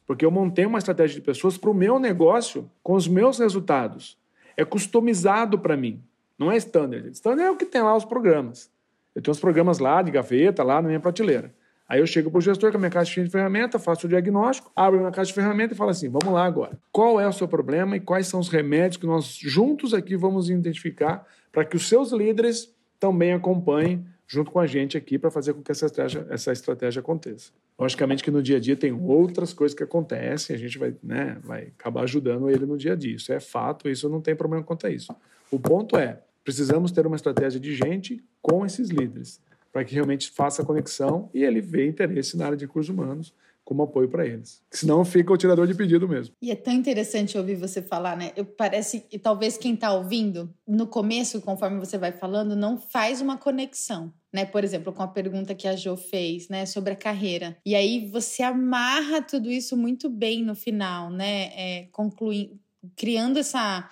Porque 0.05 0.25
eu 0.25 0.29
montei 0.29 0.65
uma 0.65 0.77
estratégia 0.77 1.15
de 1.15 1.21
pessoas 1.21 1.57
para 1.57 1.69
o 1.69 1.73
meu 1.73 1.97
negócio 1.97 2.69
com 2.83 2.95
os 2.95 3.07
meus 3.07 3.39
resultados. 3.39 4.17
É 4.57 4.65
customizado 4.65 5.57
para 5.57 5.77
mim. 5.77 6.03
Não 6.37 6.51
é 6.51 6.57
standard. 6.57 7.09
Standard 7.11 7.47
é 7.47 7.49
o 7.49 7.55
que 7.55 7.63
tem 7.63 7.81
lá 7.81 7.95
os 7.95 8.03
programas. 8.03 8.69
Eu 9.15 9.21
tenho 9.21 9.31
os 9.31 9.39
programas 9.39 9.79
lá 9.79 10.01
de 10.01 10.11
gaveta, 10.11 10.63
lá 10.63 10.81
na 10.81 10.89
minha 10.89 10.99
prateleira. 10.99 11.55
Aí 11.87 12.01
eu 12.01 12.05
chego 12.05 12.29
para 12.29 12.39
o 12.39 12.41
gestor 12.41 12.71
com 12.71 12.77
a 12.77 12.81
minha 12.81 12.91
caixa 12.91 13.23
de 13.23 13.29
ferramenta, 13.29 13.79
faço 13.79 14.05
o 14.05 14.09
diagnóstico, 14.09 14.69
abro 14.75 14.97
a 14.97 14.99
minha 15.03 15.13
caixa 15.13 15.29
de 15.29 15.35
ferramenta 15.35 15.75
e 15.75 15.77
falo 15.77 15.91
assim: 15.91 16.09
vamos 16.09 16.33
lá 16.33 16.43
agora. 16.43 16.77
Qual 16.91 17.21
é 17.21 17.25
o 17.25 17.31
seu 17.31 17.47
problema 17.47 17.95
e 17.95 18.01
quais 18.01 18.27
são 18.27 18.41
os 18.41 18.49
remédios 18.49 18.97
que 18.97 19.07
nós 19.07 19.27
juntos 19.27 19.93
aqui 19.93 20.17
vamos 20.17 20.49
identificar 20.49 21.25
para 21.53 21.63
que 21.63 21.77
os 21.77 21.87
seus 21.87 22.11
líderes 22.11 22.69
também 22.99 23.31
acompanhem 23.31 24.05
junto 24.29 24.51
com 24.51 24.59
a 24.59 24.67
gente 24.67 24.95
aqui 24.95 25.17
para 25.17 25.31
fazer 25.31 25.53
com 25.53 25.63
que 25.63 25.71
essa 25.71 25.87
estratégia, 25.87 26.27
essa 26.29 26.51
estratégia 26.51 26.99
aconteça. 26.99 27.51
Logicamente 27.77 28.23
que 28.23 28.29
no 28.29 28.43
dia 28.43 28.57
a 28.57 28.59
dia 28.59 28.75
tem 28.75 28.93
outras 28.93 29.53
coisas 29.53 29.75
que 29.75 29.83
acontecem, 29.83 30.55
a 30.55 30.59
gente 30.59 30.77
vai, 30.77 30.95
né, 31.01 31.39
vai 31.43 31.73
acabar 31.79 32.03
ajudando 32.03 32.47
ele 32.47 32.63
no 32.65 32.77
dia 32.77 32.93
a 32.93 32.95
dia. 32.95 33.15
Isso 33.15 33.33
é 33.33 33.39
fato, 33.39 33.89
isso 33.89 34.07
não 34.07 34.21
tem 34.21 34.35
problema 34.35 34.63
quanto 34.63 34.85
a 34.85 34.91
isso. 34.91 35.13
O 35.49 35.59
ponto 35.59 35.97
é, 35.97 36.21
precisamos 36.43 36.91
ter 36.91 37.07
uma 37.07 37.15
estratégia 37.15 37.59
de 37.59 37.73
gente 37.73 38.23
com 38.39 38.63
esses 38.63 38.89
líderes, 38.89 39.41
para 39.73 39.83
que 39.83 39.95
realmente 39.95 40.29
faça 40.29 40.61
a 40.61 40.65
conexão 40.65 41.29
e 41.33 41.43
ele 41.43 41.59
vê 41.59 41.87
interesse 41.87 42.37
na 42.37 42.45
área 42.45 42.57
de 42.57 42.65
recursos 42.65 42.93
humanos 42.93 43.33
como 43.69 43.83
apoio 43.83 44.09
para 44.09 44.25
eles. 44.25 44.63
Senão 44.71 45.05
fica 45.05 45.31
o 45.31 45.37
tirador 45.37 45.67
de 45.67 45.75
pedido 45.75 46.09
mesmo. 46.09 46.33
E 46.41 46.49
é 46.49 46.55
tão 46.55 46.73
interessante 46.73 47.37
ouvir 47.37 47.55
você 47.55 47.83
falar, 47.83 48.17
né? 48.17 48.31
Eu, 48.35 48.43
parece 48.43 49.01
que 49.01 49.19
talvez 49.19 49.59
quem 49.59 49.75
está 49.75 49.93
ouvindo, 49.93 50.51
no 50.67 50.87
começo, 50.87 51.39
conforme 51.39 51.77
você 51.77 51.95
vai 51.95 52.11
falando, 52.11 52.55
não 52.55 52.79
faz 52.79 53.21
uma 53.21 53.37
conexão. 53.37 54.11
Né, 54.33 54.45
por 54.45 54.63
exemplo, 54.63 54.93
com 54.93 55.01
a 55.01 55.07
pergunta 55.07 55.55
que 55.55 55.67
a 55.67 55.75
Jo 55.75 55.97
fez, 55.97 56.49
né, 56.49 56.63
sobre 56.67 56.93
a 56.93 56.95
carreira. 56.95 57.57
E 57.65 57.73
aí 57.73 58.07
você 58.11 58.43
amarra 58.43 59.23
tudo 59.23 59.49
isso 59.49 59.75
muito 59.75 60.07
bem 60.07 60.43
no 60.43 60.53
final, 60.53 61.09
né, 61.09 61.45
é, 61.55 61.87
concluindo, 61.91 62.59
criando 62.95 63.39
essa 63.39 63.89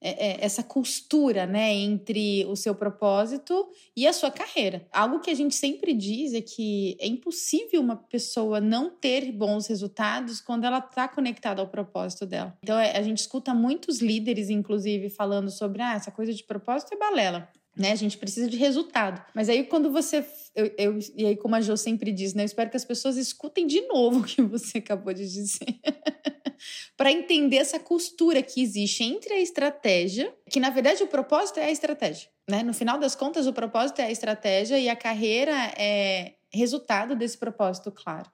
é, 0.00 0.28
é, 0.28 0.44
essa 0.44 0.62
costura 0.62 1.46
né, 1.46 1.72
entre 1.72 2.44
o 2.46 2.54
seu 2.54 2.74
propósito 2.74 3.68
e 3.96 4.06
a 4.06 4.12
sua 4.12 4.30
carreira. 4.30 4.86
Algo 4.92 5.20
que 5.20 5.30
a 5.30 5.34
gente 5.34 5.54
sempre 5.54 5.94
diz 5.94 6.34
é 6.34 6.40
que 6.40 6.96
é 7.00 7.06
impossível 7.06 7.80
uma 7.80 7.96
pessoa 7.96 8.60
não 8.60 8.90
ter 8.90 9.32
bons 9.32 9.66
resultados 9.66 10.40
quando 10.40 10.64
ela 10.64 10.78
está 10.78 11.08
conectada 11.08 11.60
ao 11.60 11.68
propósito 11.68 12.26
dela. 12.26 12.56
Então, 12.62 12.78
é, 12.78 12.96
a 12.96 13.02
gente 13.02 13.18
escuta 13.18 13.54
muitos 13.54 14.00
líderes, 14.00 14.50
inclusive, 14.50 15.08
falando 15.08 15.50
sobre 15.50 15.82
ah, 15.82 15.94
essa 15.94 16.10
coisa 16.10 16.32
de 16.32 16.44
propósito 16.44 16.92
é 16.92 16.98
balela. 16.98 17.48
Né? 17.76 17.92
A 17.92 17.96
gente 17.96 18.16
precisa 18.16 18.48
de 18.48 18.56
resultado. 18.56 19.22
Mas 19.34 19.48
aí, 19.48 19.64
quando 19.64 19.90
você. 19.90 20.24
Eu, 20.54 20.72
eu, 20.78 20.98
e 21.14 21.26
aí, 21.26 21.36
como 21.36 21.54
a 21.54 21.60
Jo 21.60 21.76
sempre 21.76 22.10
diz, 22.10 22.32
né? 22.32 22.42
Eu 22.42 22.46
espero 22.46 22.70
que 22.70 22.76
as 22.76 22.84
pessoas 22.84 23.16
escutem 23.16 23.66
de 23.66 23.82
novo 23.82 24.20
o 24.20 24.24
que 24.24 24.40
você 24.40 24.78
acabou 24.78 25.12
de 25.12 25.30
dizer. 25.30 25.66
para 26.96 27.12
entender 27.12 27.56
essa 27.56 27.78
costura 27.78 28.42
que 28.42 28.62
existe 28.62 29.04
entre 29.04 29.34
a 29.34 29.40
estratégia, 29.40 30.34
que 30.48 30.58
na 30.58 30.70
verdade 30.70 31.02
o 31.02 31.06
propósito 31.06 31.60
é 31.60 31.66
a 31.66 31.70
estratégia. 31.70 32.28
Né? 32.48 32.62
No 32.62 32.72
final 32.72 32.98
das 32.98 33.14
contas, 33.14 33.46
o 33.46 33.52
propósito 33.52 34.00
é 34.00 34.04
a 34.04 34.10
estratégia 34.10 34.78
e 34.78 34.88
a 34.88 34.96
carreira 34.96 35.52
é 35.76 36.34
resultado 36.52 37.14
desse 37.14 37.36
propósito, 37.36 37.92
claro. 37.92 38.30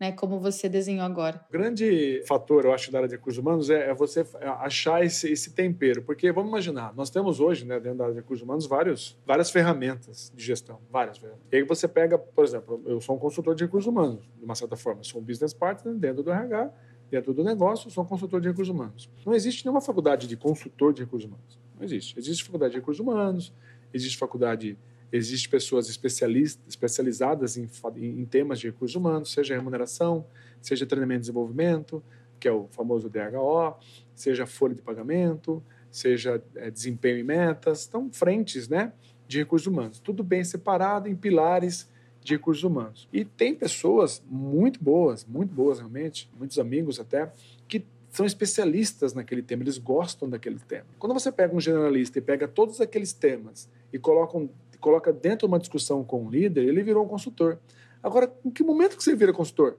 Né, 0.00 0.10
como 0.10 0.40
você 0.40 0.68
desenhou 0.68 1.06
agora. 1.06 1.40
O 1.48 1.52
grande 1.52 2.22
fator, 2.26 2.64
eu 2.64 2.72
acho, 2.72 2.90
da 2.90 2.98
área 2.98 3.08
de 3.08 3.14
recursos 3.14 3.40
humanos 3.40 3.70
é, 3.70 3.90
é 3.90 3.94
você 3.94 4.26
achar 4.58 5.04
esse, 5.04 5.30
esse, 5.30 5.52
tempero. 5.52 6.02
Porque, 6.02 6.32
vamos 6.32 6.50
imaginar, 6.50 6.92
nós 6.96 7.10
temos 7.10 7.38
hoje, 7.38 7.64
né, 7.64 7.78
dentro 7.78 7.98
da 7.98 8.04
área 8.04 8.14
de 8.14 8.20
recursos 8.20 8.42
humanos, 8.42 8.66
vários, 8.66 9.16
várias 9.24 9.50
ferramentas 9.50 10.32
de 10.34 10.44
gestão. 10.44 10.80
Várias 10.90 11.18
ferramentas. 11.18 11.46
E 11.52 11.56
aí 11.56 11.62
você 11.62 11.86
pega, 11.86 12.18
por 12.18 12.44
exemplo, 12.44 12.82
eu 12.86 13.00
sou 13.00 13.14
um 13.14 13.18
consultor 13.18 13.54
de 13.54 13.64
recursos 13.64 13.88
humanos, 13.88 14.28
de 14.36 14.44
uma 14.44 14.56
certa 14.56 14.74
forma. 14.74 15.04
sou 15.04 15.20
um 15.20 15.24
business 15.24 15.54
partner 15.54 15.94
dentro 15.94 16.24
do 16.24 16.30
RH 16.32 16.72
dentro 17.10 17.32
do 17.32 17.44
negócio, 17.44 17.90
sou 17.90 18.04
consultor 18.04 18.40
de 18.40 18.48
recursos 18.48 18.74
humanos. 18.74 19.08
Não 19.24 19.34
existe 19.34 19.64
nenhuma 19.64 19.80
faculdade 19.80 20.26
de 20.26 20.36
consultor 20.36 20.92
de 20.92 21.02
recursos 21.02 21.28
humanos. 21.28 21.60
Não 21.76 21.84
existe. 21.84 22.18
Existe 22.18 22.42
faculdade 22.44 22.72
de 22.72 22.78
recursos 22.78 23.00
humanos, 23.00 23.52
existe 23.92 24.18
faculdade, 24.18 24.76
existe 25.16 25.48
pessoas 25.48 25.88
especializadas 25.88 27.56
em, 27.56 27.68
em 27.96 28.24
temas 28.24 28.58
de 28.58 28.66
recursos 28.66 28.96
humanos, 28.96 29.32
seja 29.32 29.54
remuneração, 29.54 30.26
seja 30.60 30.84
treinamento 30.84 31.18
e 31.18 31.20
desenvolvimento, 31.20 32.02
que 32.40 32.48
é 32.48 32.52
o 32.52 32.66
famoso 32.72 33.08
DHO, 33.08 33.76
seja 34.14 34.44
folha 34.44 34.74
de 34.74 34.82
pagamento, 34.82 35.62
seja 35.88 36.42
é, 36.56 36.68
desempenho 36.68 37.18
e 37.18 37.22
metas. 37.22 37.86
Então, 37.86 38.10
frentes 38.12 38.68
né, 38.68 38.92
de 39.28 39.38
recursos 39.38 39.68
humanos. 39.68 40.00
Tudo 40.00 40.24
bem 40.24 40.42
separado 40.42 41.08
em 41.08 41.14
pilares 41.14 41.88
de 42.20 42.34
recursos 42.34 42.64
humanos. 42.64 43.08
E 43.12 43.24
tem 43.24 43.54
pessoas 43.54 44.20
muito 44.28 44.82
boas, 44.82 45.24
muito 45.24 45.54
boas 45.54 45.78
realmente, 45.78 46.28
muitos 46.36 46.58
amigos 46.58 46.98
até, 46.98 47.32
que 47.68 47.86
são 48.10 48.24
especialistas 48.24 49.12
naquele 49.12 49.42
tema, 49.42 49.62
eles 49.62 49.76
gostam 49.76 50.28
daquele 50.28 50.58
tema. 50.58 50.86
Quando 50.98 51.12
você 51.12 51.32
pega 51.32 51.54
um 51.54 51.60
generalista 51.60 52.18
e 52.18 52.22
pega 52.22 52.46
todos 52.46 52.80
aqueles 52.80 53.12
temas 53.12 53.68
e 53.92 53.98
coloca, 53.98 54.38
um, 54.38 54.48
coloca 54.84 55.10
dentro 55.10 55.46
de 55.48 55.52
uma 55.52 55.58
discussão 55.58 56.04
com 56.04 56.24
um 56.24 56.28
líder, 56.28 56.68
ele 56.68 56.82
virou 56.82 57.06
um 57.06 57.08
consultor. 57.08 57.58
Agora, 58.02 58.30
em 58.44 58.50
que 58.50 58.62
momento 58.62 58.98
que 58.98 59.02
você 59.02 59.16
vira 59.16 59.32
consultor? 59.32 59.78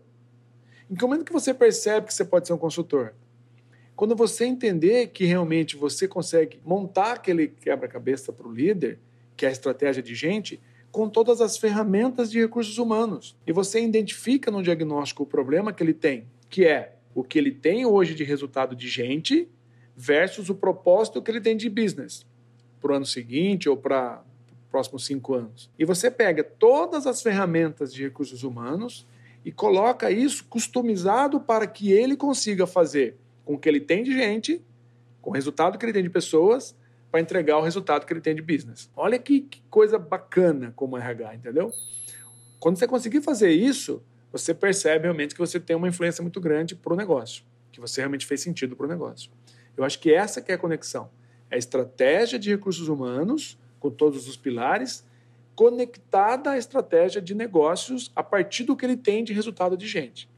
Em 0.89 0.95
que 0.95 1.05
momento 1.05 1.23
que 1.23 1.31
você 1.31 1.53
percebe 1.53 2.07
que 2.07 2.13
você 2.13 2.25
pode 2.25 2.47
ser 2.47 2.53
um 2.53 2.57
consultor? 2.57 3.13
Quando 3.95 4.15
você 4.15 4.45
entender 4.45 5.09
que 5.09 5.23
realmente 5.23 5.77
você 5.77 6.07
consegue 6.07 6.59
montar 6.65 7.13
aquele 7.13 7.49
quebra-cabeça 7.49 8.33
para 8.33 8.47
o 8.47 8.51
líder, 8.51 8.97
que 9.37 9.45
é 9.45 9.49
a 9.49 9.51
estratégia 9.51 10.01
de 10.01 10.15
gente, 10.15 10.59
com 10.91 11.07
todas 11.07 11.39
as 11.39 11.55
ferramentas 11.55 12.31
de 12.31 12.39
recursos 12.39 12.79
humanos. 12.79 13.37
E 13.45 13.51
você 13.51 13.79
identifica 13.83 14.49
no 14.49 14.63
diagnóstico 14.63 15.21
o 15.21 15.27
problema 15.27 15.71
que 15.71 15.83
ele 15.83 15.93
tem, 15.93 16.25
que 16.49 16.65
é 16.65 16.95
o 17.13 17.23
que 17.23 17.37
ele 17.37 17.51
tem 17.51 17.85
hoje 17.85 18.15
de 18.15 18.23
resultado 18.23 18.75
de 18.75 18.87
gente 18.87 19.47
versus 19.95 20.49
o 20.49 20.55
propósito 20.55 21.21
que 21.21 21.29
ele 21.29 21.41
tem 21.41 21.55
de 21.55 21.69
business 21.69 22.25
para 22.81 22.91
o 22.91 22.95
ano 22.95 23.05
seguinte 23.05 23.69
ou 23.69 23.77
para 23.77 24.23
próximos 24.75 25.05
cinco 25.05 25.33
anos. 25.33 25.71
E 25.79 25.85
você 25.85 26.11
pega 26.11 26.43
todas 26.43 27.07
as 27.07 27.21
ferramentas 27.21 27.93
de 27.93 28.03
recursos 28.03 28.43
humanos 28.43 29.07
e 29.45 29.53
coloca 29.53 30.11
isso 30.11 30.43
customizado 30.49 31.39
para 31.39 31.65
que 31.65 31.93
ele 31.93 32.17
consiga 32.17 32.67
fazer 32.67 33.15
com 33.45 33.53
o 33.53 33.57
que 33.57 33.69
ele 33.69 33.79
tem 33.79 34.03
de 34.03 34.11
gente, 34.11 34.61
com 35.21 35.29
o 35.29 35.33
resultado 35.33 35.77
que 35.77 35.85
ele 35.85 35.93
tem 35.93 36.03
de 36.03 36.09
pessoas, 36.09 36.75
para 37.09 37.21
entregar 37.21 37.57
o 37.57 37.61
resultado 37.61 38.05
que 38.05 38.11
ele 38.11 38.19
tem 38.19 38.35
de 38.35 38.41
business. 38.41 38.91
Olha 38.97 39.17
que, 39.17 39.39
que 39.39 39.61
coisa 39.69 39.97
bacana 39.97 40.73
como 40.75 40.97
RH, 40.97 41.35
entendeu? 41.35 41.71
Quando 42.59 42.77
você 42.77 42.85
conseguir 42.85 43.21
fazer 43.21 43.51
isso, 43.51 44.03
você 44.29 44.53
percebe 44.53 45.03
realmente 45.03 45.33
que 45.33 45.39
você 45.39 45.57
tem 45.57 45.77
uma 45.77 45.87
influência 45.87 46.21
muito 46.21 46.41
grande 46.41 46.75
para 46.75 46.91
o 46.91 46.97
negócio, 46.97 47.45
que 47.71 47.79
você 47.79 48.01
realmente 48.01 48.25
fez 48.25 48.41
sentido 48.41 48.75
para 48.75 48.87
o 48.87 48.89
negócio. 48.89 49.31
Eu 49.77 49.85
acho 49.85 49.97
que 50.01 50.13
essa 50.13 50.41
que 50.41 50.51
é 50.51 50.55
a 50.55 50.57
conexão. 50.57 51.09
É 51.49 51.55
a 51.55 51.57
estratégia 51.57 52.37
de 52.37 52.49
recursos 52.49 52.89
humanos, 52.89 53.57
com 53.79 53.89
todos 53.89 54.27
os 54.27 54.37
pilares, 54.37 55.05
conectada 55.55 56.51
à 56.51 56.57
estratégia 56.57 57.21
de 57.21 57.33
negócios 57.33 58.11
a 58.15 58.21
partir 58.21 58.63
do 58.63 58.75
que 58.75 58.85
ele 58.85 58.97
tem 58.97 59.23
de 59.23 59.33
resultado 59.33 59.77
de 59.77 59.87
gente. 59.87 60.29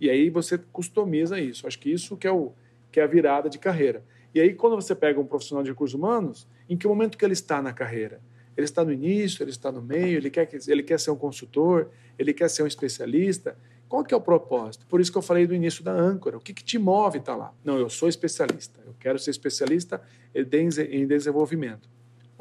E 0.00 0.08
aí 0.10 0.30
você 0.30 0.58
customiza 0.58 1.38
isso. 1.38 1.66
Acho 1.66 1.78
que 1.78 1.90
isso 1.90 2.16
que 2.16 2.26
é, 2.26 2.32
o, 2.32 2.52
que 2.90 2.98
é 2.98 3.02
a 3.02 3.06
virada 3.06 3.48
de 3.48 3.58
carreira. 3.58 4.04
E 4.34 4.40
aí, 4.40 4.52
quando 4.52 4.74
você 4.74 4.94
pega 4.94 5.20
um 5.20 5.26
profissional 5.26 5.62
de 5.62 5.70
recursos 5.70 5.94
humanos, 5.94 6.48
em 6.68 6.76
que 6.76 6.88
momento 6.88 7.16
que 7.16 7.24
ele 7.24 7.34
está 7.34 7.62
na 7.62 7.72
carreira? 7.72 8.20
Ele 8.56 8.64
está 8.64 8.84
no 8.84 8.92
início, 8.92 9.42
ele 9.42 9.50
está 9.50 9.70
no 9.70 9.80
meio, 9.80 10.16
ele 10.16 10.30
quer, 10.30 10.48
ele 10.66 10.82
quer 10.82 10.98
ser 10.98 11.10
um 11.10 11.16
consultor, 11.16 11.90
ele 12.18 12.32
quer 12.32 12.48
ser 12.48 12.62
um 12.62 12.66
especialista. 12.66 13.56
Qual 13.88 14.02
que 14.04 14.12
é 14.12 14.16
o 14.16 14.20
propósito? 14.20 14.86
Por 14.86 15.00
isso 15.00 15.12
que 15.12 15.18
eu 15.18 15.22
falei 15.22 15.46
do 15.46 15.54
início 15.54 15.84
da 15.84 15.92
âncora. 15.92 16.36
O 16.36 16.40
que, 16.40 16.52
que 16.52 16.64
te 16.64 16.78
move 16.78 17.18
estar 17.18 17.32
tá 17.32 17.38
lá? 17.38 17.54
Não, 17.64 17.78
eu 17.78 17.88
sou 17.88 18.08
especialista. 18.08 18.80
Eu 18.84 18.94
quero 18.98 19.18
ser 19.18 19.30
especialista 19.30 20.02
em 20.34 21.06
desenvolvimento. 21.06 21.88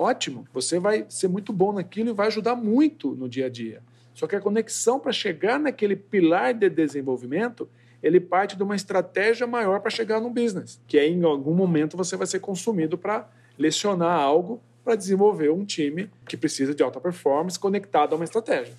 Ótimo, 0.03 0.45
você 0.51 0.79
vai 0.79 1.05
ser 1.07 1.29
muito 1.29 1.53
bom 1.53 1.71
naquilo 1.71 2.09
e 2.09 2.13
vai 2.13 2.27
ajudar 2.27 2.55
muito 2.57 3.15
no 3.15 3.29
dia 3.29 3.45
a 3.45 3.49
dia. 3.49 3.81
Só 4.13 4.27
que 4.27 4.35
a 4.35 4.41
conexão 4.41 4.99
para 4.99 5.13
chegar 5.13 5.57
naquele 5.57 5.95
pilar 5.95 6.53
de 6.53 6.69
desenvolvimento 6.69 7.69
ele 8.01 8.19
parte 8.19 8.57
de 8.57 8.63
uma 8.63 8.75
estratégia 8.75 9.47
maior 9.47 9.79
para 9.79 9.89
chegar 9.89 10.19
no 10.19 10.29
business, 10.29 10.81
que 10.85 10.99
é 10.99 11.07
em 11.07 11.23
algum 11.23 11.53
momento 11.53 11.95
você 11.95 12.17
vai 12.17 12.27
ser 12.27 12.41
consumido 12.41 12.97
para 12.97 13.29
lecionar 13.57 14.19
algo 14.19 14.61
para 14.83 14.95
desenvolver 14.95 15.49
um 15.49 15.63
time 15.63 16.11
que 16.27 16.35
precisa 16.35 16.75
de 16.75 16.83
alta 16.83 16.99
performance 16.99 17.57
conectado 17.57 18.11
a 18.11 18.17
uma 18.17 18.25
estratégia. 18.25 18.73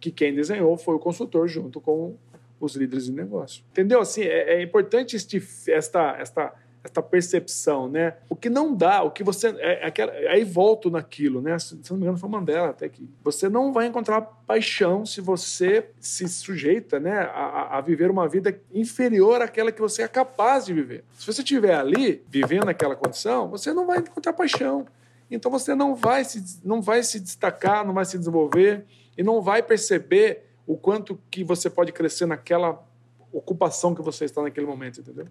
Que 0.00 0.10
quem 0.10 0.34
desenhou 0.34 0.78
foi 0.78 0.94
o 0.94 0.98
consultor 0.98 1.48
junto 1.48 1.82
com 1.82 2.16
os 2.58 2.74
líderes 2.74 3.04
de 3.04 3.12
negócio. 3.12 3.62
Entendeu? 3.72 4.00
Assim, 4.00 4.22
é, 4.22 4.54
é 4.54 4.62
importante 4.62 5.16
este, 5.16 5.42
esta, 5.68 6.16
esta 6.18 6.54
essa 6.84 7.00
percepção, 7.00 7.88
né? 7.88 8.14
O 8.28 8.34
que 8.34 8.50
não 8.50 8.74
dá, 8.74 9.02
o 9.02 9.10
que 9.10 9.22
você. 9.22 9.48
É, 9.58 9.86
é, 9.86 10.28
aí 10.28 10.42
volto 10.42 10.90
naquilo, 10.90 11.40
né? 11.40 11.58
Se 11.58 11.74
não 11.90 11.96
me 11.96 12.02
engano, 12.02 12.18
foi 12.18 12.28
Mandela 12.28 12.70
até 12.70 12.88
que. 12.88 13.08
Você 13.22 13.48
não 13.48 13.72
vai 13.72 13.86
encontrar 13.86 14.22
paixão 14.22 15.06
se 15.06 15.20
você 15.20 15.88
se 16.00 16.28
sujeita 16.28 16.98
né, 16.98 17.20
a, 17.32 17.78
a, 17.78 17.80
viver 17.80 18.10
uma 18.10 18.28
vida 18.28 18.58
inferior 18.74 19.40
àquela 19.40 19.70
que 19.70 19.80
você 19.80 20.02
é 20.02 20.08
capaz 20.08 20.66
de 20.66 20.74
viver. 20.74 21.04
Se 21.14 21.26
você 21.26 21.40
estiver 21.40 21.74
ali, 21.74 22.22
vivendo 22.28 22.68
aquela 22.68 22.96
condição, 22.96 23.48
você 23.48 23.72
não 23.72 23.86
vai 23.86 23.98
encontrar 23.98 24.32
paixão. 24.32 24.84
Então 25.30 25.50
você 25.50 25.74
não 25.74 25.94
vai 25.94 26.24
se, 26.24 26.60
não 26.64 26.82
vai 26.82 27.02
se 27.02 27.20
destacar, 27.20 27.86
não 27.86 27.94
vai 27.94 28.04
se 28.04 28.18
desenvolver 28.18 28.84
e 29.16 29.22
não 29.22 29.40
vai 29.40 29.62
perceber 29.62 30.44
o 30.66 30.76
quanto 30.76 31.18
que 31.30 31.44
você 31.44 31.70
pode 31.70 31.92
crescer 31.92 32.26
naquela 32.26 32.84
ocupação 33.32 33.94
que 33.94 34.02
você 34.02 34.26
está 34.26 34.42
naquele 34.42 34.66
momento, 34.66 35.00
entendeu? 35.00 35.26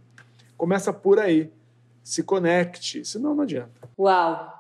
Começa 0.62 0.94
por 0.94 1.20
aí. 1.20 1.52
Se 2.04 2.22
conecte, 2.22 3.04
senão 3.04 3.34
não 3.34 3.42
adianta. 3.42 3.90
Uau, 3.98 4.54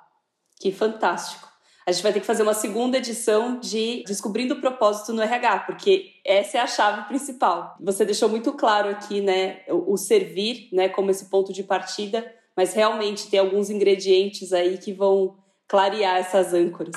que 0.59 0.71
fantástico. 0.71 1.47
A 1.85 1.91
gente 1.91 2.01
vai 2.01 2.11
ter 2.11 2.21
que 2.21 2.25
fazer 2.25 2.41
uma 2.41 2.55
segunda 2.55 2.97
edição 2.97 3.59
de 3.59 4.03
Descobrindo 4.07 4.55
o 4.55 4.59
Propósito 4.59 5.13
no 5.13 5.21
RH, 5.21 5.59
porque 5.59 6.13
essa 6.25 6.57
é 6.57 6.61
a 6.61 6.65
chave 6.65 7.07
principal. 7.07 7.75
Você 7.79 8.03
deixou 8.03 8.27
muito 8.27 8.51
claro 8.53 8.89
aqui, 8.89 9.21
né, 9.21 9.61
o, 9.69 9.95
servir, 9.95 10.69
né, 10.73 10.89
como 10.89 11.11
esse 11.11 11.25
ponto 11.25 11.53
de 11.53 11.61
partida, 11.61 12.33
mas 12.57 12.73
realmente 12.73 13.29
tem 13.29 13.39
alguns 13.39 13.69
ingredientes 13.69 14.53
aí 14.53 14.79
que 14.79 14.93
vão 14.93 15.37
clarear 15.67 16.17
essas 16.17 16.51
âncoras. 16.51 16.95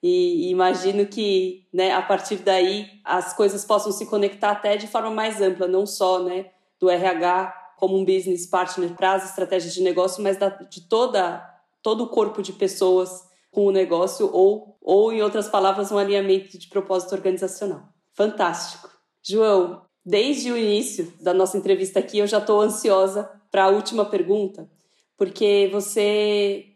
E, 0.00 0.48
imagino 0.48 1.06
que, 1.06 1.66
né, 1.72 1.90
a 1.90 2.02
partir 2.02 2.36
daí, 2.36 2.88
as 3.04 3.32
coisas 3.32 3.64
possam 3.64 3.90
se 3.90 4.06
conectar 4.06 4.52
até 4.52 4.76
de 4.76 4.86
forma 4.86 5.10
mais 5.10 5.40
ampla, 5.40 5.66
não 5.66 5.84
só, 5.84 6.22
né, 6.22 6.52
do 6.78 6.88
RH 6.88 7.63
como 7.78 7.96
um 7.96 8.04
business 8.04 8.46
partner 8.46 8.94
para 8.94 9.14
as 9.14 9.28
estratégias 9.28 9.74
de 9.74 9.82
negócio, 9.82 10.22
mas 10.22 10.36
da, 10.36 10.48
de 10.48 10.88
toda 10.88 11.50
todo 11.82 12.04
o 12.04 12.08
corpo 12.08 12.42
de 12.42 12.52
pessoas 12.52 13.28
com 13.50 13.66
o 13.66 13.70
negócio 13.70 14.28
ou, 14.32 14.76
ou 14.80 15.12
em 15.12 15.22
outras 15.22 15.48
palavras, 15.48 15.92
um 15.92 15.98
alinhamento 15.98 16.58
de 16.58 16.66
propósito 16.66 17.14
organizacional. 17.14 17.88
Fantástico. 18.14 18.90
João, 19.22 19.82
desde 20.04 20.50
o 20.50 20.56
início 20.56 21.12
da 21.20 21.34
nossa 21.34 21.56
entrevista 21.58 22.00
aqui, 22.00 22.18
eu 22.18 22.26
já 22.26 22.38
estou 22.38 22.60
ansiosa 22.60 23.30
para 23.50 23.64
a 23.64 23.68
última 23.68 24.04
pergunta, 24.04 24.68
porque 25.16 25.68
você 25.70 26.66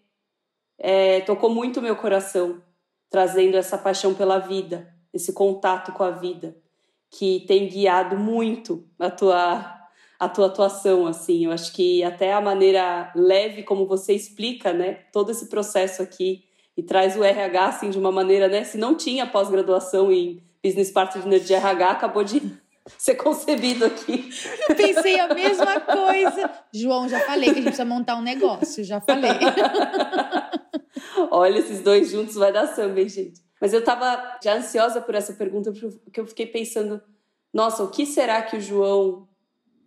é, 0.78 1.20
tocou 1.22 1.50
muito 1.50 1.82
meu 1.82 1.96
coração 1.96 2.62
trazendo 3.10 3.56
essa 3.56 3.78
paixão 3.78 4.14
pela 4.14 4.38
vida, 4.38 4.94
esse 5.12 5.32
contato 5.32 5.92
com 5.92 6.04
a 6.04 6.10
vida, 6.10 6.54
que 7.10 7.44
tem 7.48 7.66
guiado 7.66 8.16
muito 8.16 8.86
a 8.98 9.10
tua 9.10 9.77
a 10.18 10.28
tua 10.28 10.46
atuação 10.46 11.06
assim. 11.06 11.44
Eu 11.44 11.52
acho 11.52 11.72
que 11.72 12.02
até 12.02 12.32
a 12.32 12.40
maneira 12.40 13.12
leve 13.14 13.62
como 13.62 13.86
você 13.86 14.12
explica, 14.12 14.72
né, 14.72 14.94
todo 15.12 15.30
esse 15.30 15.46
processo 15.46 16.02
aqui 16.02 16.44
e 16.76 16.82
traz 16.82 17.16
o 17.16 17.24
RH 17.24 17.66
assim 17.66 17.90
de 17.90 17.98
uma 17.98 18.10
maneira, 18.10 18.48
né, 18.48 18.64
se 18.64 18.76
não 18.76 18.94
tinha 18.94 19.26
pós-graduação 19.26 20.12
em 20.12 20.42
Business 20.64 20.90
Partner 20.90 21.40
de 21.40 21.54
RH, 21.54 21.90
acabou 21.90 22.24
de 22.24 22.40
ser 22.98 23.14
concebido 23.14 23.84
aqui. 23.84 24.28
Eu 24.68 24.74
pensei 24.74 25.20
a 25.20 25.32
mesma 25.32 25.80
coisa. 25.80 26.50
João, 26.72 27.08
já 27.08 27.20
falei 27.20 27.44
que 27.44 27.50
a 27.50 27.54
gente 27.54 27.64
precisa 27.64 27.84
montar 27.84 28.16
um 28.16 28.22
negócio, 28.22 28.82
já 28.82 29.00
falei. 29.00 29.30
Olha, 31.30 31.58
esses 31.58 31.80
dois 31.80 32.10
juntos 32.10 32.34
vai 32.34 32.52
dar 32.52 32.66
samba, 32.66 33.00
hein, 33.00 33.08
gente? 33.08 33.40
Mas 33.60 33.72
eu 33.72 33.82
tava 33.82 34.38
já 34.42 34.54
ansiosa 34.54 35.00
por 35.00 35.14
essa 35.14 35.32
pergunta, 35.32 35.72
porque 36.04 36.20
eu 36.20 36.26
fiquei 36.26 36.46
pensando, 36.46 37.02
nossa, 37.52 37.82
o 37.82 37.90
que 37.90 38.06
será 38.06 38.42
que 38.42 38.56
o 38.56 38.60
João 38.60 39.27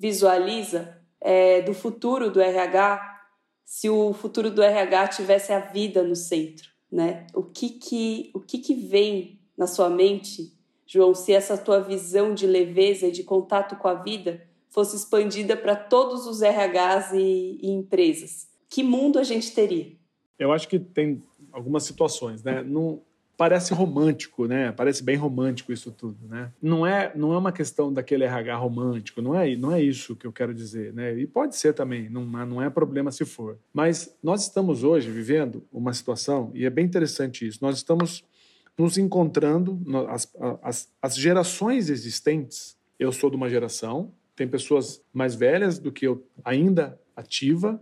visualiza 0.02 0.97
é, 1.22 1.62
do 1.62 1.76
futuro 1.76 2.32
do 2.32 2.41
RH 2.41 3.20
se 3.64 3.88
o 3.88 4.12
futuro 4.14 4.49
do 4.49 4.64
RH 4.64 5.10
tivesse 5.10 5.54
a 5.54 5.60
vida 5.60 6.02
no 6.02 6.16
centro, 6.16 6.72
né? 6.91 7.28
O 7.36 7.43
que 7.43 7.70
que, 7.70 8.32
o 8.34 8.39
que, 8.39 8.58
que 8.58 8.74
vem 8.74 9.39
na 9.56 9.68
sua 9.68 9.91
mente, 9.91 10.52
João, 10.88 11.14
se 11.14 11.32
essa 11.32 11.56
tua 11.56 11.80
visão 11.80 12.34
de 12.34 12.47
leveza 12.47 13.08
e 13.08 13.12
de 13.12 13.24
contato 13.24 13.76
com 13.76 13.88
a 13.88 13.93
vida 13.93 14.41
fosse 14.72 14.95
expandida 14.95 15.56
para 15.56 15.76
todos 15.76 16.26
os 16.26 16.41
RHs 16.41 17.14
e, 17.14 17.60
e 17.62 17.70
empresas? 17.70 18.47
Que 18.68 18.82
mundo 18.82 19.20
a 19.20 19.24
gente 19.24 19.54
teria? 19.54 19.93
Eu 20.39 20.52
acho 20.52 20.68
que 20.68 20.80
tem 20.80 21.22
algumas 21.52 21.84
situações, 21.84 22.41
né? 22.43 22.64
Não 22.64 23.04
parece 23.41 23.73
romântico, 23.73 24.45
né? 24.45 24.71
Parece 24.71 25.03
bem 25.03 25.15
romântico 25.15 25.73
isso 25.73 25.91
tudo, 25.91 26.27
né? 26.27 26.51
Não 26.61 26.85
é, 26.85 27.11
não 27.15 27.33
é 27.33 27.37
uma 27.39 27.51
questão 27.51 27.91
daquele 27.91 28.23
RH 28.23 28.55
romântico, 28.55 29.19
não 29.19 29.35
é, 29.35 29.55
não 29.55 29.71
é 29.71 29.81
isso 29.81 30.15
que 30.15 30.27
eu 30.27 30.31
quero 30.31 30.53
dizer, 30.53 30.93
né? 30.93 31.17
E 31.17 31.25
pode 31.25 31.55
ser 31.55 31.73
também, 31.73 32.07
não, 32.07 32.23
não 32.23 32.61
é 32.61 32.69
problema 32.69 33.11
se 33.11 33.25
for. 33.25 33.57
Mas 33.73 34.15
nós 34.21 34.43
estamos 34.43 34.83
hoje 34.83 35.09
vivendo 35.09 35.65
uma 35.73 35.91
situação 35.91 36.51
e 36.53 36.67
é 36.67 36.69
bem 36.69 36.85
interessante 36.85 37.47
isso. 37.47 37.57
Nós 37.63 37.77
estamos 37.77 38.23
nos 38.77 38.99
encontrando 38.99 39.81
as, 40.07 40.31
as, 40.61 40.93
as 41.01 41.15
gerações 41.15 41.89
existentes. 41.89 42.77
Eu 42.99 43.11
sou 43.11 43.31
de 43.31 43.37
uma 43.37 43.49
geração, 43.49 44.13
tem 44.35 44.47
pessoas 44.47 45.01
mais 45.11 45.33
velhas 45.33 45.79
do 45.79 45.91
que 45.91 46.05
eu 46.05 46.23
ainda 46.45 47.01
ativa, 47.15 47.81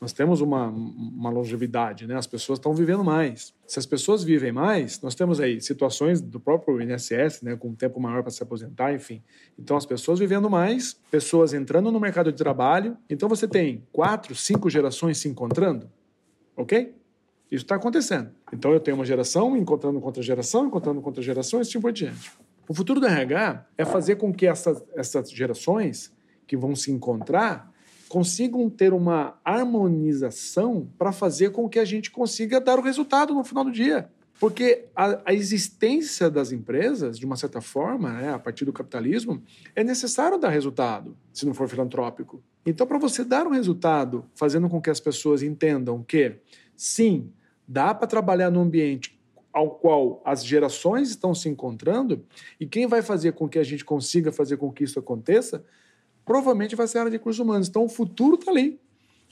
nós 0.00 0.14
temos 0.14 0.40
uma, 0.40 0.68
uma 0.68 1.28
longevidade, 1.28 2.06
né? 2.06 2.16
As 2.16 2.26
pessoas 2.26 2.58
estão 2.58 2.72
vivendo 2.72 3.04
mais. 3.04 3.52
Se 3.66 3.78
as 3.78 3.84
pessoas 3.84 4.24
vivem 4.24 4.50
mais, 4.50 4.98
nós 5.02 5.14
temos 5.14 5.38
aí 5.40 5.60
situações 5.60 6.22
do 6.22 6.40
próprio 6.40 6.80
INSS, 6.80 7.42
né? 7.42 7.54
Com 7.54 7.68
um 7.68 7.74
tempo 7.74 8.00
maior 8.00 8.22
para 8.22 8.30
se 8.30 8.42
aposentar, 8.42 8.94
enfim. 8.94 9.22
Então, 9.58 9.76
as 9.76 9.84
pessoas 9.84 10.18
vivendo 10.18 10.48
mais, 10.48 10.94
pessoas 11.10 11.52
entrando 11.52 11.92
no 11.92 12.00
mercado 12.00 12.32
de 12.32 12.38
trabalho. 12.38 12.96
Então, 13.10 13.28
você 13.28 13.46
tem 13.46 13.86
quatro, 13.92 14.34
cinco 14.34 14.70
gerações 14.70 15.18
se 15.18 15.28
encontrando, 15.28 15.90
ok? 16.56 16.94
Isso 17.50 17.64
está 17.64 17.74
acontecendo. 17.74 18.30
Então, 18.54 18.72
eu 18.72 18.80
tenho 18.80 18.96
uma 18.96 19.04
geração 19.04 19.54
encontrando 19.54 20.00
com 20.00 20.06
outra 20.06 20.22
geração, 20.22 20.66
encontrando 20.66 21.02
com 21.02 21.08
outra 21.08 21.22
geração, 21.22 21.60
e 21.60 21.62
assim 21.62 21.78
por 21.78 21.92
diante. 21.92 22.32
O 22.66 22.72
futuro 22.72 23.00
do 23.00 23.06
RH 23.06 23.66
é 23.76 23.84
fazer 23.84 24.16
com 24.16 24.32
que 24.32 24.46
essas, 24.46 24.82
essas 24.94 25.30
gerações 25.30 26.10
que 26.46 26.56
vão 26.56 26.74
se 26.74 26.90
encontrar 26.90 27.69
consigam 28.10 28.68
ter 28.68 28.92
uma 28.92 29.38
harmonização 29.44 30.90
para 30.98 31.12
fazer 31.12 31.52
com 31.52 31.68
que 31.68 31.78
a 31.78 31.84
gente 31.84 32.10
consiga 32.10 32.60
dar 32.60 32.76
o 32.76 32.82
resultado 32.82 33.32
no 33.32 33.44
final 33.44 33.62
do 33.62 33.70
dia. 33.70 34.10
Porque 34.40 34.86
a, 34.96 35.20
a 35.26 35.32
existência 35.32 36.28
das 36.28 36.50
empresas, 36.50 37.16
de 37.16 37.24
uma 37.24 37.36
certa 37.36 37.60
forma, 37.60 38.10
né, 38.14 38.34
a 38.34 38.38
partir 38.38 38.64
do 38.64 38.72
capitalismo, 38.72 39.40
é 39.76 39.84
necessário 39.84 40.38
dar 40.38 40.48
resultado, 40.48 41.16
se 41.32 41.46
não 41.46 41.54
for 41.54 41.68
filantrópico. 41.68 42.42
Então, 42.66 42.84
para 42.84 42.98
você 42.98 43.22
dar 43.22 43.46
um 43.46 43.50
resultado, 43.50 44.24
fazendo 44.34 44.68
com 44.68 44.80
que 44.80 44.90
as 44.90 44.98
pessoas 44.98 45.40
entendam 45.40 46.02
que, 46.02 46.34
sim, 46.76 47.30
dá 47.68 47.94
para 47.94 48.08
trabalhar 48.08 48.50
num 48.50 48.62
ambiente 48.62 49.16
ao 49.52 49.70
qual 49.70 50.20
as 50.24 50.44
gerações 50.44 51.10
estão 51.10 51.32
se 51.32 51.48
encontrando, 51.48 52.24
e 52.58 52.66
quem 52.66 52.88
vai 52.88 53.02
fazer 53.02 53.34
com 53.34 53.48
que 53.48 53.58
a 53.58 53.64
gente 53.64 53.84
consiga 53.84 54.32
fazer 54.32 54.56
com 54.56 54.72
que 54.72 54.82
isso 54.82 54.98
aconteça 54.98 55.64
provavelmente 56.30 56.76
vai 56.76 56.86
ser 56.86 56.98
a 56.98 57.00
área 57.00 57.10
de 57.10 57.16
recursos 57.16 57.40
humanos. 57.40 57.66
Então, 57.66 57.82
o 57.82 57.88
futuro 57.88 58.36
está 58.36 58.52
ali, 58.52 58.78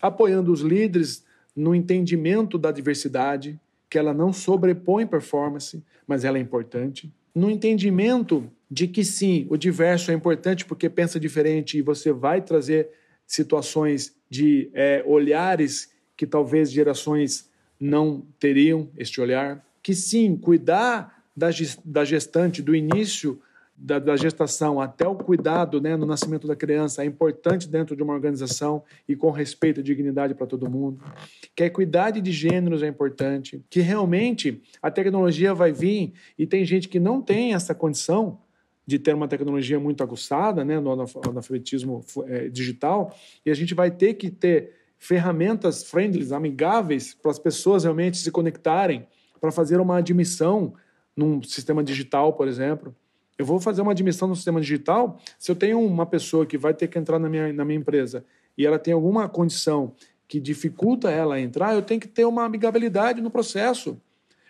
apoiando 0.02 0.52
os 0.52 0.62
líderes 0.62 1.24
no 1.54 1.72
entendimento 1.72 2.58
da 2.58 2.72
diversidade, 2.72 3.56
que 3.88 3.96
ela 3.96 4.12
não 4.12 4.32
sobrepõe 4.32 5.06
performance, 5.06 5.80
mas 6.08 6.24
ela 6.24 6.38
é 6.38 6.40
importante. 6.40 7.14
No 7.32 7.48
entendimento 7.48 8.50
de 8.68 8.88
que 8.88 9.04
sim, 9.04 9.46
o 9.48 9.56
diverso 9.56 10.10
é 10.10 10.14
importante 10.14 10.64
porque 10.64 10.90
pensa 10.90 11.20
diferente 11.20 11.78
e 11.78 11.82
você 11.82 12.10
vai 12.12 12.42
trazer 12.42 12.88
situações 13.24 14.16
de 14.28 14.68
é, 14.74 15.00
olhares 15.06 15.92
que 16.16 16.26
talvez 16.26 16.68
gerações 16.68 17.48
não 17.78 18.26
teriam 18.40 18.90
este 18.98 19.20
olhar. 19.20 19.64
Que 19.84 19.94
sim, 19.94 20.36
cuidar 20.36 21.22
da, 21.36 21.50
da 21.84 22.04
gestante 22.04 22.60
do 22.60 22.74
início 22.74 23.40
da, 23.80 24.00
da, 24.00 24.16
gestação 24.16 24.80
até 24.80 25.06
o 25.06 25.14
cuidado 25.14 25.80
né, 25.80 25.96
no 25.96 26.04
nascimento 26.04 26.48
da 26.48 26.56
criança 26.56 27.04
é 27.04 27.06
importante 27.06 27.68
dentro 27.68 27.94
de 27.94 28.02
uma 28.02 28.12
organização 28.12 28.82
e 29.08 29.14
com 29.14 29.30
respeito 29.30 29.78
e 29.78 29.82
dignidade 29.84 30.34
para 30.34 30.48
todo 30.48 30.68
mundo. 30.68 31.00
Que 31.54 31.62
a 31.62 31.66
equidade 31.66 32.20
de 32.20 32.32
gêneros 32.32 32.82
é 32.82 32.88
importante. 32.88 33.64
Que 33.70 33.80
realmente 33.80 34.60
a 34.82 34.90
tecnologia 34.90 35.54
vai 35.54 35.72
vir 35.72 36.12
e 36.36 36.44
tem 36.44 36.64
gente 36.64 36.88
que 36.88 36.98
não 36.98 37.22
tem 37.22 37.54
essa 37.54 37.72
condição 37.72 38.40
de 38.84 38.98
ter 38.98 39.14
uma 39.14 39.28
tecnologia 39.28 39.78
muito 39.78 40.02
aguçada 40.02 40.64
né, 40.64 40.80
no 40.80 40.90
analfabetismo 40.90 42.04
é, 42.26 42.48
digital 42.48 43.14
e 43.46 43.50
a 43.50 43.54
gente 43.54 43.74
vai 43.74 43.90
ter 43.90 44.14
que 44.14 44.28
ter 44.28 44.72
ferramentas 44.98 45.84
friendly, 45.84 46.34
amigáveis 46.34 47.14
para 47.14 47.30
as 47.30 47.38
pessoas 47.38 47.84
realmente 47.84 48.16
se 48.16 48.32
conectarem 48.32 49.06
para 49.40 49.52
fazer 49.52 49.78
uma 49.78 49.98
admissão 49.98 50.74
num 51.14 51.40
sistema 51.42 51.84
digital, 51.84 52.32
por 52.32 52.48
exemplo 52.48 52.92
eu 53.38 53.46
vou 53.46 53.60
fazer 53.60 53.80
uma 53.80 53.92
admissão 53.92 54.26
no 54.26 54.34
sistema 54.34 54.60
digital. 54.60 55.18
Se 55.38 55.50
eu 55.50 55.54
tenho 55.54 55.80
uma 55.80 56.04
pessoa 56.04 56.44
que 56.44 56.58
vai 56.58 56.74
ter 56.74 56.88
que 56.88 56.98
entrar 56.98 57.20
na 57.20 57.28
minha, 57.28 57.52
na 57.52 57.64
minha 57.64 57.78
empresa 57.78 58.24
e 58.56 58.66
ela 58.66 58.78
tem 58.78 58.92
alguma 58.92 59.28
condição 59.28 59.94
que 60.26 60.40
dificulta 60.40 61.10
ela 61.10 61.40
entrar, 61.40 61.74
eu 61.74 61.80
tenho 61.80 62.00
que 62.00 62.08
ter 62.08 62.24
uma 62.24 62.44
amigabilidade 62.44 63.22
no 63.22 63.30
processo. 63.30 63.96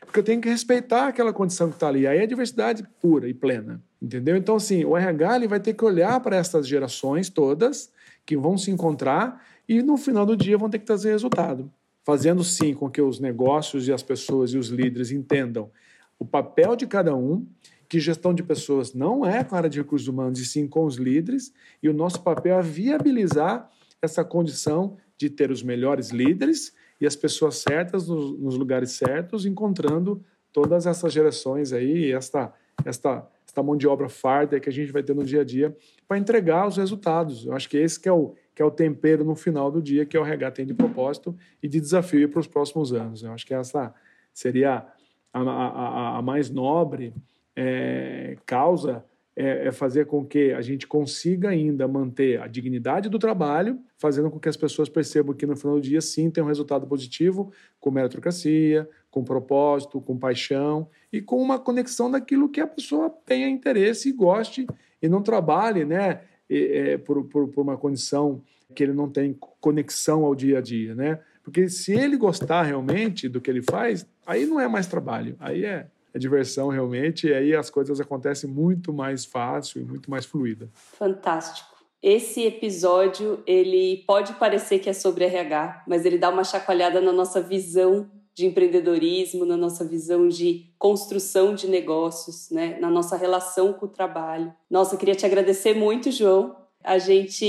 Porque 0.01 0.20
eu 0.20 0.24
tenho 0.24 0.41
que 0.41 0.49
respeitar 0.49 1.07
aquela 1.07 1.34
condição 1.34 1.68
que 1.68 1.74
está 1.74 1.86
ali. 1.86 2.07
Aí 2.07 2.18
é 2.18 2.26
diversidade 2.26 2.82
pura 2.99 3.28
e 3.28 3.34
plena. 3.34 3.82
Entendeu? 4.01 4.36
Então, 4.36 4.57
assim, 4.57 4.84
o 4.84 4.97
RH 4.97 5.36
ele 5.36 5.47
vai 5.47 5.61
ter 5.61 5.74
que 5.74 5.84
olhar 5.84 6.18
para 6.20 6.36
essas 6.36 6.66
gerações 6.66 7.28
todas 7.28 7.93
que 8.24 8.36
vão 8.36 8.57
se 8.57 8.70
encontrar 8.70 9.45
e 9.68 9.82
no 9.82 9.99
final 9.99 10.24
do 10.24 10.36
dia 10.36 10.57
vão 10.57 10.70
ter 10.70 10.78
que 10.78 10.86
trazer 10.86 11.11
resultado. 11.11 11.70
Fazendo 12.05 12.43
sim 12.43 12.72
com 12.72 12.89
que 12.89 13.03
os 13.03 13.20
negócios 13.20 13.86
e 13.86 13.93
as 13.93 14.03
pessoas 14.03 14.53
e 14.53 14.57
os 14.57 14.68
líderes 14.68 15.11
entendam 15.11 15.70
o 16.18 16.24
papel 16.24 16.74
de 16.74 16.86
cada 16.86 17.14
um 17.14 17.47
que 17.89 17.99
gestão 17.99 18.34
de 18.34 18.43
pessoas 18.43 18.93
não 18.93 19.24
é 19.24 19.43
com 19.43 19.55
a 19.55 19.59
área 19.59 19.70
de 19.70 19.78
recursos 19.78 20.09
humanos, 20.09 20.39
e 20.39 20.45
sim 20.45 20.68
com 20.68 20.84
os 20.84 20.97
líderes, 20.97 21.53
e 21.82 21.89
o 21.89 21.95
nosso 21.95 22.22
papel 22.22 22.59
é 22.59 22.62
viabilizar 22.62 23.70
essa 24.03 24.22
condição 24.22 24.97
de 25.16 25.30
ter 25.30 25.51
os 25.51 25.62
melhores 25.62 26.11
líderes 26.11 26.72
e 27.01 27.07
as 27.07 27.16
pessoas 27.16 27.57
certas 27.57 28.09
nos, 28.09 28.39
nos 28.39 28.57
lugares 28.57 28.93
certos, 28.93 29.47
encontrando 29.47 30.22
todas 30.53 30.86
essas 30.86 31.12
gerações 31.12 31.72
aí, 31.72 32.12
esta, 32.12 32.53
esta, 32.84 33.26
esta 33.47 33.62
mão 33.62 33.76
de 33.76 33.86
obra 33.89 34.09
farda 34.09 34.61
que 34.61 34.68
a 34.68 34.72
gente 34.72 34.93
vai 34.93 35.03
ter 35.03 35.14
no 35.14 35.24
dia 35.24 35.41
a 35.41 35.45
dia 35.45 35.76
para 36.07 36.18
entregar 36.18 36.66
os 36.66 36.76
resultados. 36.76 37.47
Eu 37.47 37.55
acho 37.55 37.68
que 37.68 37.76
esse 37.76 37.99
que 37.99 38.09
é 38.09 38.12
o, 38.12 38.34
que 38.55 38.62
é 38.62 38.64
o 38.64 38.70
tempero 38.70 39.24
no 39.24 39.34
final 39.34 39.70
do 39.70 39.80
dia 39.80 40.05
que 40.05 40.16
o 40.16 40.24
RH 40.24 40.51
tem 40.53 40.66
de 40.66 40.74
propósito 40.74 41.36
e 41.62 41.68
de 41.68 41.80
desafio 41.80 42.28
para 42.28 42.41
os 42.41 42.47
próximos 42.47 42.93
anos. 42.93 43.22
Eu 43.22 43.32
acho 43.32 43.47
que 43.47 43.55
essa 43.55 43.95
seria 44.32 44.86
a, 45.32 45.41
a, 45.41 46.18
a 46.18 46.22
mais 46.22 46.51
nobre 46.51 47.14
é, 47.61 48.36
causa 48.46 49.04
é, 49.34 49.66
é, 49.66 49.72
fazer 49.72 50.06
com 50.06 50.24
que 50.24 50.52
a 50.52 50.61
gente 50.61 50.86
consiga 50.86 51.48
ainda 51.48 51.88
manter 51.88 52.40
a 52.40 52.46
dignidade 52.46 53.09
do 53.09 53.18
trabalho, 53.18 53.80
fazendo 53.96 54.30
com 54.30 54.38
que 54.38 54.48
as 54.48 54.56
pessoas 54.56 54.88
percebam 54.88 55.34
que 55.34 55.44
no 55.44 55.56
final 55.56 55.74
do 55.74 55.80
dia 55.80 56.00
sim 56.00 56.30
tem 56.30 56.42
um 56.42 56.46
resultado 56.46 56.86
positivo, 56.86 57.52
com 57.80 57.90
meritocracia, 57.90 58.88
com 59.11 59.24
propósito, 59.24 60.00
com 60.00 60.16
paixão 60.16 60.88
e 61.12 61.20
com 61.20 61.42
uma 61.42 61.59
conexão 61.59 62.09
daquilo 62.09 62.48
que 62.48 62.61
a 62.61 62.66
pessoa 62.66 63.11
tenha 63.26 63.48
interesse 63.48 64.09
e 64.09 64.12
goste 64.12 64.64
e 65.02 65.09
não 65.09 65.20
trabalhe 65.20 65.84
né, 65.84 66.20
é, 66.48 66.96
por, 66.98 67.24
por, 67.24 67.48
por 67.48 67.62
uma 67.62 67.76
condição 67.76 68.40
que 68.72 68.84
ele 68.84 68.92
não 68.92 69.09
tem 69.09 69.36
conexão 69.61 70.24
ao 70.24 70.34
dia 70.34 70.59
a 70.59 70.61
dia, 70.61 70.94
né? 70.94 71.18
Porque 71.42 71.68
se 71.68 71.92
ele 71.92 72.16
gostar 72.16 72.62
realmente 72.62 73.28
do 73.28 73.40
que 73.40 73.50
ele 73.50 73.62
faz, 73.62 74.06
aí 74.26 74.44
não 74.46 74.61
é 74.61 74.68
mais 74.68 74.86
trabalho, 74.86 75.34
aí 75.40 75.64
é, 75.64 75.86
é 76.12 76.18
diversão 76.18 76.68
realmente, 76.68 77.26
e 77.26 77.34
aí 77.34 77.54
as 77.54 77.70
coisas 77.70 78.00
acontecem 78.00 78.48
muito 78.48 78.92
mais 78.92 79.24
fácil 79.24 79.80
e 79.80 79.84
muito 79.84 80.11
mais 80.11 80.24
fluida. 80.24 80.68
Fantástico. 80.74 81.76
Esse 82.02 82.44
episódio, 82.44 83.42
ele 83.44 84.04
pode 84.06 84.34
parecer 84.34 84.78
que 84.78 84.88
é 84.88 84.92
sobre 84.92 85.24
RH, 85.24 85.84
mas 85.86 86.04
ele 86.04 86.16
dá 86.16 86.30
uma 86.30 86.44
chacoalhada 86.44 87.00
na 87.00 87.12
nossa 87.12 87.40
visão 87.40 88.09
de 88.38 88.46
empreendedorismo, 88.46 89.44
na 89.44 89.56
nossa 89.56 89.84
visão 89.84 90.28
de 90.28 90.72
construção 90.78 91.56
de 91.56 91.66
negócios, 91.66 92.50
né? 92.52 92.78
na 92.80 92.88
nossa 92.88 93.16
relação 93.16 93.72
com 93.72 93.86
o 93.86 93.88
trabalho. 93.88 94.54
Nossa, 94.70 94.94
eu 94.94 94.98
queria 94.98 95.16
te 95.16 95.26
agradecer 95.26 95.74
muito, 95.74 96.12
João. 96.12 96.54
A 96.84 96.98
gente, 96.98 97.44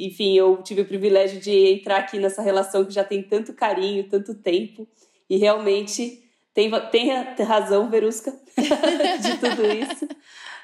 enfim, 0.00 0.34
eu 0.34 0.62
tive 0.62 0.80
o 0.80 0.86
privilégio 0.86 1.38
de 1.38 1.74
entrar 1.74 1.98
aqui 1.98 2.18
nessa 2.18 2.40
relação 2.40 2.86
que 2.86 2.94
já 2.94 3.04
tem 3.04 3.22
tanto 3.22 3.52
carinho, 3.52 4.08
tanto 4.08 4.34
tempo, 4.34 4.88
e 5.28 5.36
realmente 5.36 6.22
tem, 6.54 6.70
tem 6.90 7.46
razão, 7.46 7.88
Verusca, 7.90 8.32
de 9.20 9.38
tudo 9.38 9.64
isso. 9.66 10.08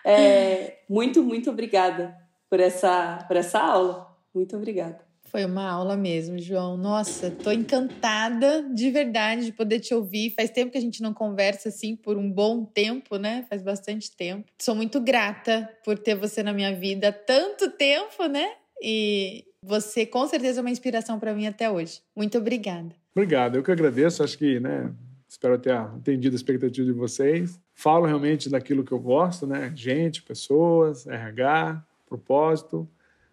É, 0.05 0.79
muito, 0.89 1.23
muito 1.23 1.51
obrigada 1.51 2.17
por 2.49 2.61
essa, 2.61 3.25
por 3.27 3.37
essa 3.37 3.59
aula. 3.59 4.17
Muito 4.35 4.57
obrigada. 4.57 5.09
Foi 5.31 5.45
uma 5.45 5.71
aula 5.71 5.95
mesmo, 5.97 6.39
João. 6.39 6.77
Nossa, 6.77 7.31
tô 7.31 7.53
encantada 7.53 8.67
de 8.73 8.91
verdade 8.91 9.45
de 9.45 9.53
poder 9.53 9.81
te 9.81 9.95
ouvir. 9.95 10.33
Faz 10.35 10.51
tempo 10.51 10.73
que 10.73 10.79
a 10.79 10.81
gente 10.81 11.03
não 11.03 11.13
conversa 11.13 11.69
assim 11.69 11.95
por 11.95 12.17
um 12.17 12.31
bom 12.31 12.65
tempo, 12.65 13.19
né? 13.19 13.45
Faz 13.49 13.63
bastante 13.63 14.11
tempo. 14.11 14.47
Sou 14.59 14.75
muito 14.75 15.01
grata 15.01 15.69
por 15.85 15.99
ter 15.99 16.15
você 16.15 16.43
na 16.43 16.53
minha 16.53 16.75
vida 16.75 17.09
há 17.09 17.13
tanto 17.13 17.71
tempo, 17.73 18.25
né? 18.27 18.53
E 18.83 19.45
você 19.63 20.07
com 20.07 20.27
certeza 20.27 20.61
é 20.61 20.63
uma 20.63 20.71
inspiração 20.71 21.19
para 21.19 21.35
mim 21.35 21.47
até 21.47 21.71
hoje. 21.71 22.01
Muito 22.17 22.39
obrigada. 22.39 22.95
Obrigado, 23.15 23.57
eu 23.57 23.63
que 23.63 23.71
agradeço. 23.71 24.23
Acho 24.23 24.39
que, 24.39 24.59
né, 24.61 24.91
espero 25.39 25.57
ter 25.57 25.73
atendido 25.73 26.35
a 26.35 26.37
expectativa 26.37 26.85
de 26.85 26.93
vocês. 26.93 27.61
Falo 27.73 28.07
realmente 28.07 28.51
daquilo 28.51 28.83
que 28.83 28.91
eu 28.91 28.99
gosto, 28.99 29.47
né? 29.47 29.73
Gente, 29.75 30.21
pessoas, 30.21 31.07
RH, 31.07 31.85
propósito. 32.07 32.89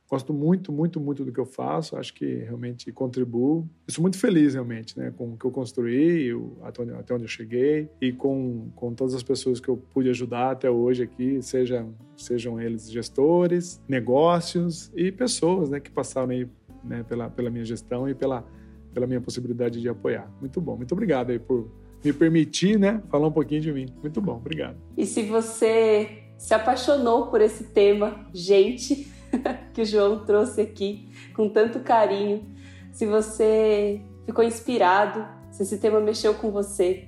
Gosto 0.08 0.32
muito, 0.32 0.72
muito, 0.72 1.00
muito 1.00 1.26
do 1.26 1.32
que 1.32 1.40
eu 1.40 1.48
faço. 1.48 1.98
Acho 1.98 2.14
que 2.14 2.26
realmente 2.26 2.92
contribuo. 2.92 3.68
Eu 3.88 3.94
sou 3.94 4.04
muito 4.04 4.20
feliz, 4.20 4.54
realmente, 4.54 4.96
né, 5.00 5.12
com 5.18 5.34
o 5.34 5.38
que 5.38 5.46
eu 5.46 5.50
construí, 5.50 6.30
até 6.62 6.84
onde, 6.84 6.92
até 6.94 7.14
onde 7.16 7.24
eu 7.24 7.28
cheguei 7.28 7.90
e 8.00 8.12
com, 8.12 8.70
com 8.76 8.94
todas 8.94 9.16
as 9.16 9.24
pessoas 9.24 9.60
que 9.60 9.68
eu 9.68 9.76
pude 9.76 10.08
ajudar 10.12 10.52
até 10.52 10.70
hoje 10.70 11.02
aqui, 11.02 11.42
seja, 11.42 11.88
sejam 12.16 12.62
eles 12.62 12.92
gestores, 12.92 13.82
negócios 13.88 14.92
e 14.96 15.12
pessoas 15.12 15.72
né, 15.72 15.80
que 15.80 15.90
passaram 15.90 16.30
aí, 16.30 16.48
né, 16.84 17.02
pela, 17.02 17.32
pela 17.32 17.50
minha 17.50 17.66
gestão 17.66 18.08
e 18.08 18.14
pela, 18.14 18.46
pela 18.94 19.08
minha 19.08 19.20
possibilidade 19.20 19.82
de 19.82 19.90
apoiar. 19.90 20.32
Muito 20.40 20.62
bom. 20.62 20.78
Muito 20.78 20.92
obrigado 20.92 21.32
aí 21.32 21.40
por 21.40 21.68
me 22.06 22.14
permitir 22.14 22.80
né, 22.80 23.02
falar 23.10 23.28
um 23.28 23.32
pouquinho 23.32 23.62
de 23.62 23.72
mim. 23.72 23.88
Muito 24.02 24.22
bom. 24.22 24.36
Obrigado. 24.36 24.78
E 24.96 25.06
se 25.06 25.24
você 25.24 26.24
se 26.38 26.54
apaixonou 26.54 27.28
por 27.28 27.42
esse 27.42 27.66
tema, 27.66 28.28
gente, 28.34 29.08
que 29.74 29.82
o 29.82 29.86
João 29.86 30.24
trouxe 30.26 30.62
aqui 30.62 31.10
com 31.34 31.50
tanto 31.50 31.80
carinho. 31.80 32.46
Se 32.92 33.06
você 33.06 34.02
ficou 34.26 34.44
inspirado, 34.44 35.26
se 35.52 35.64
esse 35.64 35.78
tema 35.78 36.00
mexeu 36.00 36.34
com 36.36 36.52
você, 36.52 37.08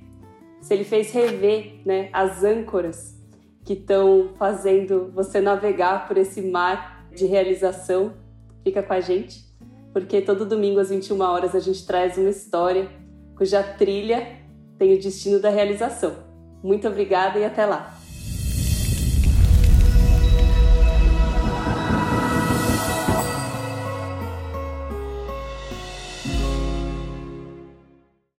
se 0.60 0.74
ele 0.74 0.84
fez 0.84 1.12
rever 1.12 1.80
né, 1.84 2.08
as 2.12 2.42
âncoras 2.42 3.16
que 3.64 3.74
estão 3.74 4.30
fazendo 4.38 5.12
você 5.14 5.40
navegar 5.40 6.08
por 6.08 6.16
esse 6.16 6.42
mar 6.42 7.06
de 7.14 7.26
realização, 7.26 8.14
fica 8.64 8.82
com 8.82 8.92
a 8.92 9.00
gente, 9.00 9.44
porque 9.92 10.20
todo 10.20 10.46
domingo 10.46 10.80
às 10.80 10.90
21 10.90 11.20
horas 11.20 11.54
a 11.54 11.60
gente 11.60 11.86
traz 11.86 12.16
uma 12.16 12.30
história 12.30 12.88
cuja 13.36 13.62
trilha 13.62 14.37
tem 14.78 14.94
o 14.94 15.00
destino 15.00 15.40
da 15.40 15.50
realização. 15.50 16.16
Muito 16.62 16.86
obrigada 16.86 17.38
e 17.38 17.44
até 17.44 17.66
lá! 17.66 17.97